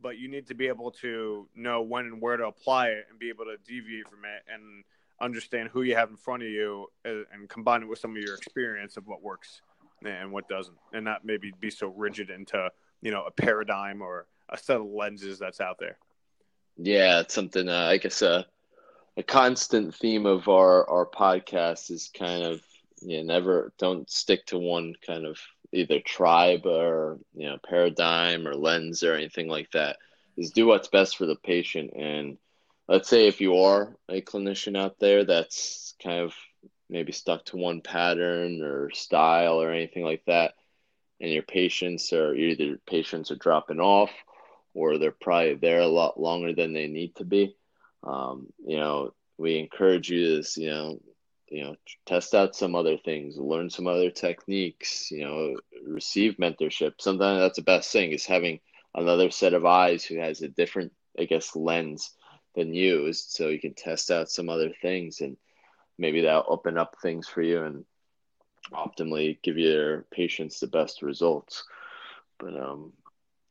But 0.00 0.16
you 0.18 0.26
need 0.26 0.46
to 0.46 0.54
be 0.54 0.68
able 0.68 0.90
to 1.02 1.46
know 1.54 1.82
when 1.82 2.06
and 2.06 2.20
where 2.20 2.38
to 2.38 2.46
apply 2.46 2.88
it 2.88 3.04
and 3.10 3.18
be 3.18 3.28
able 3.28 3.44
to 3.44 3.56
deviate 3.68 4.08
from 4.08 4.20
it 4.24 4.42
and 4.52 4.82
understand 5.20 5.68
who 5.68 5.82
you 5.82 5.94
have 5.94 6.08
in 6.08 6.16
front 6.16 6.42
of 6.42 6.48
you 6.48 6.86
uh, 7.06 7.10
and 7.32 7.46
combine 7.48 7.82
it 7.82 7.88
with 7.88 7.98
some 7.98 8.12
of 8.12 8.22
your 8.22 8.34
experience 8.34 8.96
of 8.96 9.06
what 9.06 9.22
works 9.22 9.60
and 10.02 10.32
what 10.32 10.48
doesn't. 10.48 10.78
And 10.94 11.04
not 11.04 11.26
maybe 11.26 11.52
be 11.60 11.70
so 11.70 11.88
rigid 11.88 12.30
into, 12.30 12.70
you 13.02 13.10
know, 13.10 13.24
a 13.26 13.30
paradigm 13.30 14.00
or 14.00 14.26
a 14.48 14.56
set 14.56 14.78
of 14.78 14.86
lenses 14.86 15.38
that's 15.38 15.60
out 15.60 15.76
there. 15.78 15.98
Yeah, 16.78 17.20
it's 17.20 17.34
something, 17.34 17.68
uh, 17.68 17.86
I 17.90 17.98
guess, 17.98 18.22
uh, 18.22 18.44
a 19.18 19.22
constant 19.22 19.94
theme 19.94 20.24
of 20.24 20.48
our, 20.48 20.88
our 20.88 21.04
podcast 21.04 21.90
is 21.90 22.10
kind 22.18 22.44
of 22.44 22.62
you 23.04 23.24
never 23.24 23.72
don't 23.78 24.10
stick 24.10 24.46
to 24.46 24.58
one 24.58 24.94
kind 25.06 25.26
of 25.26 25.38
either 25.72 26.00
tribe 26.00 26.66
or 26.66 27.18
you 27.34 27.48
know 27.48 27.58
paradigm 27.68 28.46
or 28.46 28.54
lens 28.54 29.02
or 29.02 29.14
anything 29.14 29.48
like 29.48 29.70
that. 29.72 29.96
Is 30.36 30.50
do 30.50 30.66
what's 30.66 30.88
best 30.88 31.16
for 31.16 31.26
the 31.26 31.36
patient. 31.36 31.92
And 31.94 32.38
let's 32.88 33.08
say 33.08 33.28
if 33.28 33.40
you 33.40 33.58
are 33.58 33.96
a 34.08 34.22
clinician 34.22 34.76
out 34.78 34.98
there 34.98 35.24
that's 35.24 35.94
kind 36.02 36.20
of 36.20 36.34
maybe 36.88 37.12
stuck 37.12 37.44
to 37.46 37.56
one 37.56 37.80
pattern 37.80 38.62
or 38.62 38.90
style 38.90 39.60
or 39.60 39.70
anything 39.70 40.04
like 40.04 40.22
that 40.26 40.54
and 41.20 41.30
your 41.30 41.42
patients 41.42 42.12
are 42.12 42.34
either 42.34 42.78
patients 42.86 43.30
are 43.30 43.36
dropping 43.36 43.80
off 43.80 44.10
or 44.74 44.98
they're 44.98 45.12
probably 45.12 45.54
there 45.54 45.80
a 45.80 45.86
lot 45.86 46.20
longer 46.20 46.52
than 46.52 46.74
they 46.74 46.88
need 46.88 47.14
to 47.16 47.24
be 47.24 47.56
um, 48.04 48.46
you 48.66 48.76
know 48.76 49.14
we 49.38 49.58
encourage 49.58 50.10
you 50.10 50.42
to 50.42 50.60
you 50.60 50.70
know 50.70 51.00
you 51.52 51.64
know 51.64 51.76
test 52.06 52.34
out 52.34 52.56
some 52.56 52.74
other 52.74 52.96
things 52.96 53.36
learn 53.36 53.68
some 53.68 53.86
other 53.86 54.10
techniques 54.10 55.10
you 55.10 55.24
know 55.24 55.54
receive 55.86 56.36
mentorship. 56.38 56.94
Sometimes 56.98 57.40
that's 57.40 57.56
the 57.56 57.62
best 57.62 57.92
thing 57.92 58.12
is 58.12 58.24
having 58.24 58.58
another 58.94 59.30
set 59.30 59.54
of 59.54 59.64
eyes 59.64 60.04
who 60.04 60.16
has 60.16 60.42
a 60.42 60.48
different 60.48 60.92
i 61.18 61.24
guess 61.24 61.54
lens 61.54 62.12
than 62.54 62.74
you 62.74 63.12
so 63.12 63.48
you 63.48 63.60
can 63.60 63.74
test 63.74 64.10
out 64.10 64.30
some 64.30 64.48
other 64.48 64.70
things 64.82 65.20
and 65.20 65.36
maybe 65.98 66.22
that'll 66.22 66.44
open 66.48 66.78
up 66.78 66.96
things 67.02 67.28
for 67.28 67.42
you 67.42 67.62
and 67.62 67.84
optimally 68.72 69.38
give 69.42 69.58
your 69.58 70.02
patients 70.10 70.60
the 70.60 70.66
best 70.66 71.02
results. 71.02 71.64
But 72.38 72.56
um 72.56 72.92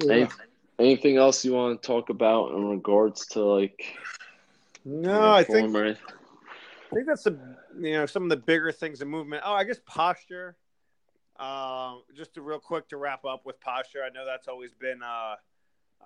yeah. 0.04 0.14
anything, 0.14 0.48
anything 0.80 1.18
else 1.18 1.46
you 1.46 1.54
want 1.54 1.82
to 1.82 1.88
talk 1.88 2.10
about 2.10 2.52
in 2.52 2.66
regards 2.66 3.28
to 3.28 3.44
like 3.44 3.96
no 4.84 5.32
i 5.32 5.44
think 5.44 5.72
I 6.92 6.96
think 6.96 7.08
that's 7.08 7.24
the 7.24 7.38
you 7.80 7.94
know 7.94 8.06
some 8.06 8.24
of 8.24 8.30
the 8.30 8.38
bigger 8.38 8.72
things 8.72 9.02
in 9.02 9.08
movement. 9.08 9.44
Oh, 9.46 9.54
I 9.54 9.64
guess 9.64 9.80
posture. 9.86 10.58
Uh, 11.40 11.96
just 12.16 12.36
to 12.36 12.42
real 12.42 12.60
quick 12.60 12.88
to 12.90 12.98
wrap 12.98 13.26
up 13.26 13.46
with 13.46 13.60
posture. 13.62 14.00
I 14.06 14.10
know 14.10 14.26
that's 14.26 14.48
always 14.48 14.74
been 14.74 15.02
uh, 15.02 15.36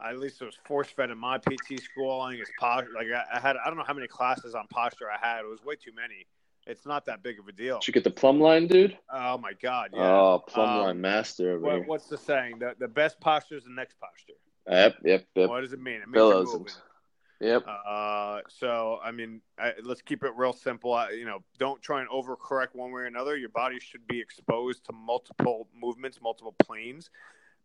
at 0.03 0.19
least 0.19 0.41
it 0.41 0.45
was 0.45 0.57
force 0.65 0.87
fed 0.87 1.09
in 1.09 1.17
my 1.17 1.37
PT 1.37 1.81
school. 1.81 2.21
I 2.21 2.31
think 2.31 2.41
it's 2.41 2.51
posture. 2.59 2.91
Like 2.95 3.07
I, 3.07 3.37
I, 3.37 3.39
had 3.39 3.57
I 3.57 3.67
don't 3.67 3.77
know 3.77 3.83
how 3.85 3.93
many 3.93 4.07
classes 4.07 4.55
on 4.55 4.67
posture 4.67 5.07
I 5.11 5.25
had. 5.25 5.41
It 5.41 5.49
was 5.49 5.63
way 5.63 5.75
too 5.75 5.91
many. 5.95 6.27
It's 6.67 6.85
not 6.85 7.05
that 7.05 7.21
big 7.21 7.39
of 7.39 7.47
a 7.47 7.51
deal. 7.51 7.79
Did 7.79 7.87
you 7.87 7.93
get 7.93 8.03
the 8.03 8.11
plumb 8.11 8.39
line, 8.39 8.67
dude? 8.67 8.97
Oh 9.11 9.37
my 9.37 9.53
god! 9.53 9.91
Yeah. 9.93 10.01
Oh, 10.01 10.43
plumb 10.47 10.69
um, 10.69 10.81
line 10.81 11.01
master. 11.01 11.59
What, 11.59 11.85
what's 11.87 12.07
the 12.07 12.17
saying? 12.17 12.59
The 12.59 12.75
the 12.79 12.87
best 12.87 13.19
posture 13.19 13.55
is 13.55 13.63
the 13.63 13.71
next 13.71 13.95
posture. 13.99 14.33
Yep, 14.69 14.95
yep, 15.03 15.25
yep. 15.35 15.49
What 15.49 15.61
does 15.61 15.73
it 15.73 15.81
mean? 15.81 16.01
It 16.01 16.09
means 16.09 16.71
Yep. 17.39 17.65
Uh, 17.67 18.39
so 18.47 18.99
I 19.03 19.11
mean, 19.11 19.41
I, 19.59 19.73
let's 19.83 20.01
keep 20.01 20.23
it 20.23 20.31
real 20.35 20.53
simple. 20.53 20.93
I, 20.93 21.11
you 21.11 21.25
know, 21.25 21.39
don't 21.57 21.81
try 21.81 22.01
and 22.01 22.09
overcorrect 22.09 22.73
one 22.73 22.91
way 22.91 23.01
or 23.01 23.05
another. 23.05 23.35
Your 23.35 23.49
body 23.49 23.79
should 23.79 24.07
be 24.07 24.19
exposed 24.19 24.85
to 24.85 24.93
multiple 24.93 25.67
movements, 25.77 26.19
multiple 26.21 26.55
planes. 26.63 27.09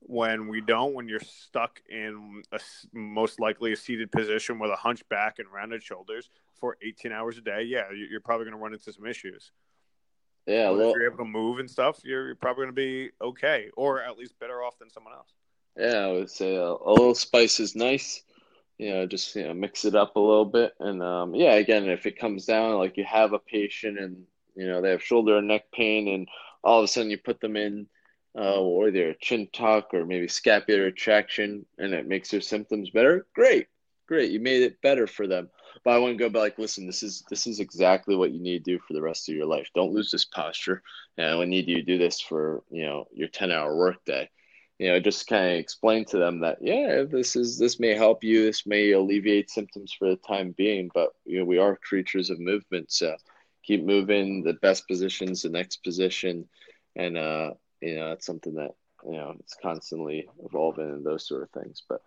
When 0.02 0.48
we 0.48 0.62
don't, 0.62 0.94
when 0.94 1.08
you're 1.08 1.20
stuck 1.20 1.80
in 1.90 2.42
a 2.52 2.58
most 2.94 3.38
likely 3.38 3.72
a 3.72 3.76
seated 3.76 4.10
position 4.10 4.58
with 4.58 4.70
a 4.70 4.76
hunchback 4.76 5.38
and 5.38 5.46
rounded 5.52 5.82
shoulders 5.82 6.30
for 6.58 6.78
18 6.82 7.12
hours 7.12 7.36
a 7.36 7.42
day, 7.42 7.64
yeah, 7.64 7.84
you're 7.92 8.20
probably 8.20 8.46
going 8.46 8.56
to 8.56 8.62
run 8.62 8.72
into 8.72 8.92
some 8.92 9.06
issues. 9.06 9.52
Yeah, 10.46 10.70
well, 10.70 10.88
if 10.88 10.94
you're 10.96 11.04
able 11.04 11.18
to 11.18 11.30
move 11.30 11.58
and 11.58 11.70
stuff, 11.70 12.00
you're, 12.02 12.28
you're 12.28 12.34
probably 12.34 12.64
going 12.64 12.74
to 12.74 12.80
be 12.80 13.10
okay, 13.20 13.68
or 13.76 14.02
at 14.02 14.16
least 14.16 14.38
better 14.40 14.62
off 14.62 14.78
than 14.78 14.88
someone 14.88 15.12
else. 15.12 15.34
Yeah, 15.76 16.06
I 16.06 16.12
would 16.12 16.30
say 16.30 16.56
a, 16.56 16.64
a 16.64 16.90
little 16.90 17.14
spice 17.14 17.60
is 17.60 17.76
nice 17.76 18.22
you 18.80 18.94
know, 18.94 19.06
just 19.06 19.36
you 19.36 19.46
know, 19.46 19.52
mix 19.52 19.84
it 19.84 19.94
up 19.94 20.16
a 20.16 20.20
little 20.20 20.46
bit. 20.46 20.72
And 20.80 21.02
um, 21.02 21.34
yeah, 21.34 21.52
again, 21.52 21.90
if 21.90 22.06
it 22.06 22.18
comes 22.18 22.46
down 22.46 22.78
like 22.78 22.96
you 22.96 23.04
have 23.04 23.34
a 23.34 23.38
patient 23.38 23.98
and 23.98 24.24
you 24.56 24.66
know 24.66 24.80
they 24.80 24.90
have 24.90 25.02
shoulder 25.02 25.36
and 25.36 25.48
neck 25.48 25.64
pain, 25.70 26.08
and 26.08 26.26
all 26.64 26.78
of 26.78 26.84
a 26.84 26.88
sudden 26.88 27.10
you 27.10 27.18
put 27.18 27.40
them 27.40 27.56
in 27.56 27.86
uh, 28.34 28.58
or 28.58 28.88
either 28.88 29.12
chin 29.20 29.48
tuck 29.52 29.92
or 29.92 30.06
maybe 30.06 30.28
scapular 30.28 30.84
retraction, 30.84 31.66
and 31.78 31.92
it 31.92 32.08
makes 32.08 32.30
their 32.30 32.40
symptoms 32.40 32.88
better. 32.88 33.26
Great, 33.34 33.66
great, 34.08 34.30
you 34.30 34.40
made 34.40 34.62
it 34.62 34.80
better 34.80 35.06
for 35.06 35.26
them. 35.26 35.50
But 35.84 36.02
I 36.02 36.06
to 36.06 36.14
go 36.14 36.30
back. 36.30 36.40
Like, 36.40 36.58
listen, 36.58 36.86
this 36.86 37.02
is 37.02 37.22
this 37.28 37.46
is 37.46 37.60
exactly 37.60 38.16
what 38.16 38.32
you 38.32 38.40
need 38.40 38.64
to 38.64 38.72
do 38.72 38.78
for 38.78 38.94
the 38.94 39.02
rest 39.02 39.28
of 39.28 39.34
your 39.34 39.46
life. 39.46 39.68
Don't 39.74 39.92
lose 39.92 40.10
this 40.10 40.24
posture, 40.24 40.82
and 41.18 41.38
we 41.38 41.44
need 41.44 41.68
you 41.68 41.76
to 41.76 41.82
do 41.82 41.98
this 41.98 42.18
for 42.18 42.62
you 42.70 42.86
know 42.86 43.08
your 43.12 43.28
ten 43.28 43.50
hour 43.50 43.76
workday 43.76 44.30
you 44.80 44.88
know, 44.88 44.98
just 44.98 45.26
kind 45.26 45.44
of 45.44 45.58
explain 45.58 46.06
to 46.06 46.16
them 46.16 46.40
that 46.40 46.56
yeah, 46.62 47.02
this 47.06 47.36
is 47.36 47.58
this 47.58 47.78
may 47.78 47.94
help 47.94 48.24
you, 48.24 48.44
this 48.44 48.64
may 48.66 48.92
alleviate 48.92 49.50
symptoms 49.50 49.92
for 49.92 50.08
the 50.08 50.16
time 50.16 50.54
being, 50.56 50.90
but 50.94 51.10
you 51.26 51.38
know, 51.38 51.44
we 51.44 51.58
are 51.58 51.76
creatures 51.76 52.30
of 52.30 52.40
movement, 52.40 52.90
so 52.90 53.14
keep 53.62 53.84
moving. 53.84 54.42
The 54.42 54.54
best 54.54 54.88
positions, 54.88 55.42
the 55.42 55.50
next 55.50 55.84
position, 55.84 56.48
and 56.96 57.18
uh, 57.18 57.50
you 57.82 57.96
know, 57.96 58.12
it's 58.12 58.24
something 58.24 58.54
that 58.54 58.70
you 59.04 59.18
know 59.18 59.34
it's 59.38 59.54
constantly 59.62 60.26
evolving 60.46 60.88
and 60.88 61.04
those 61.04 61.28
sort 61.28 61.42
of 61.42 61.50
things. 61.50 61.82
But 61.86 62.00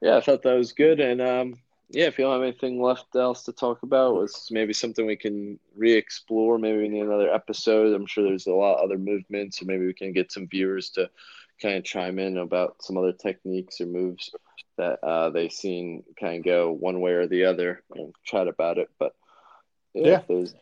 yeah, 0.00 0.16
I 0.16 0.20
thought 0.20 0.42
that 0.44 0.54
was 0.54 0.70
good, 0.70 1.00
and 1.00 1.20
um, 1.20 1.54
yeah, 1.90 2.06
if 2.06 2.18
you 2.18 2.24
don't 2.24 2.34
have 2.34 2.42
anything 2.42 2.80
left 2.80 3.16
else 3.16 3.42
to 3.46 3.52
talk 3.52 3.82
about, 3.82 4.14
was 4.14 4.46
maybe 4.52 4.72
something 4.72 5.06
we 5.06 5.16
can 5.16 5.58
re-explore. 5.76 6.56
Maybe 6.56 6.88
need 6.88 7.00
another 7.00 7.34
episode. 7.34 7.92
I'm 7.92 8.06
sure 8.06 8.22
there's 8.22 8.46
a 8.46 8.52
lot 8.52 8.76
of 8.76 8.84
other 8.84 8.96
movements, 8.96 9.58
so 9.58 9.66
maybe 9.66 9.86
we 9.86 9.92
can 9.92 10.12
get 10.12 10.30
some 10.30 10.46
viewers 10.46 10.88
to 10.90 11.10
kind 11.60 11.76
of 11.76 11.84
chime 11.84 12.18
in 12.18 12.38
about 12.38 12.76
some 12.80 12.96
other 12.96 13.12
techniques 13.12 13.80
or 13.80 13.86
moves 13.86 14.30
that 14.78 15.02
uh, 15.04 15.30
they've 15.30 15.52
seen 15.52 16.02
kind 16.18 16.38
of 16.38 16.44
go 16.44 16.72
one 16.72 17.00
way 17.00 17.12
or 17.12 17.26
the 17.26 17.44
other 17.44 17.82
and 17.94 18.14
chat 18.24 18.48
about 18.48 18.78
it. 18.78 18.88
But 18.98 19.14
yeah, 19.94 20.06
yeah. 20.06 20.20
there's 20.28 20.54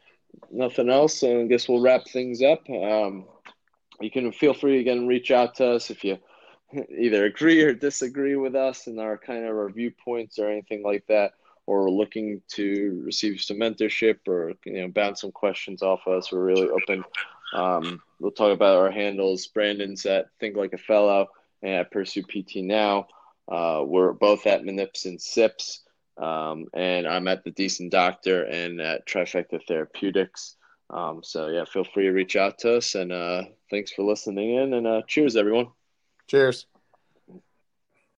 nothing 0.50 0.88
else, 0.88 1.22
I 1.22 1.44
guess 1.44 1.68
we'll 1.68 1.80
wrap 1.80 2.06
things 2.06 2.42
up. 2.42 2.68
Um, 2.68 3.26
you 4.00 4.10
can 4.10 4.32
feel 4.32 4.54
free 4.54 4.80
again 4.80 5.06
reach 5.06 5.30
out 5.30 5.56
to 5.56 5.66
us 5.72 5.90
if 5.90 6.04
you 6.04 6.18
either 6.98 7.24
agree 7.24 7.62
or 7.62 7.74
disagree 7.74 8.36
with 8.36 8.54
us 8.54 8.86
and 8.86 8.98
our 8.98 9.16
kind 9.18 9.44
of 9.44 9.50
our 9.50 9.70
viewpoints 9.70 10.38
or 10.38 10.48
anything 10.48 10.82
like 10.82 11.04
that 11.08 11.32
or 11.66 11.90
looking 11.90 12.42
to 12.48 13.02
receive 13.04 13.40
some 13.40 13.58
mentorship 13.58 14.26
or 14.26 14.54
you 14.64 14.80
know 14.80 14.88
bounce 14.88 15.20
some 15.20 15.32
questions 15.32 15.82
off 15.82 16.06
us 16.06 16.32
we're 16.32 16.44
really 16.44 16.68
open 16.68 17.04
um, 17.52 18.00
we'll 18.18 18.30
talk 18.30 18.52
about 18.52 18.76
our 18.76 18.90
handles. 18.90 19.46
Brandon's 19.48 20.06
at 20.06 20.26
Think 20.38 20.56
Like 20.56 20.72
a 20.72 20.78
Fellow 20.78 21.28
and 21.62 21.74
at 21.74 21.90
Pursue 21.90 22.22
PT 22.22 22.56
Now. 22.56 23.08
Uh, 23.50 23.82
we're 23.84 24.12
both 24.12 24.46
at 24.46 24.62
Manips 24.62 25.06
and 25.06 25.20
Sips. 25.20 25.82
Um, 26.16 26.66
and 26.74 27.06
I'm 27.06 27.28
at 27.28 27.44
the 27.44 27.50
Decent 27.50 27.90
Doctor 27.90 28.44
and 28.44 28.80
at 28.80 29.06
Trifecta 29.06 29.60
Therapeutics. 29.66 30.56
Um, 30.90 31.20
so 31.22 31.48
yeah, 31.48 31.64
feel 31.64 31.84
free 31.84 32.04
to 32.04 32.10
reach 32.10 32.36
out 32.36 32.58
to 32.58 32.76
us 32.76 32.94
and 32.94 33.12
uh, 33.12 33.44
thanks 33.70 33.92
for 33.92 34.02
listening 34.02 34.54
in 34.56 34.74
and 34.74 34.86
uh, 34.86 35.02
cheers 35.06 35.36
everyone. 35.36 35.68
Cheers. 36.26 36.66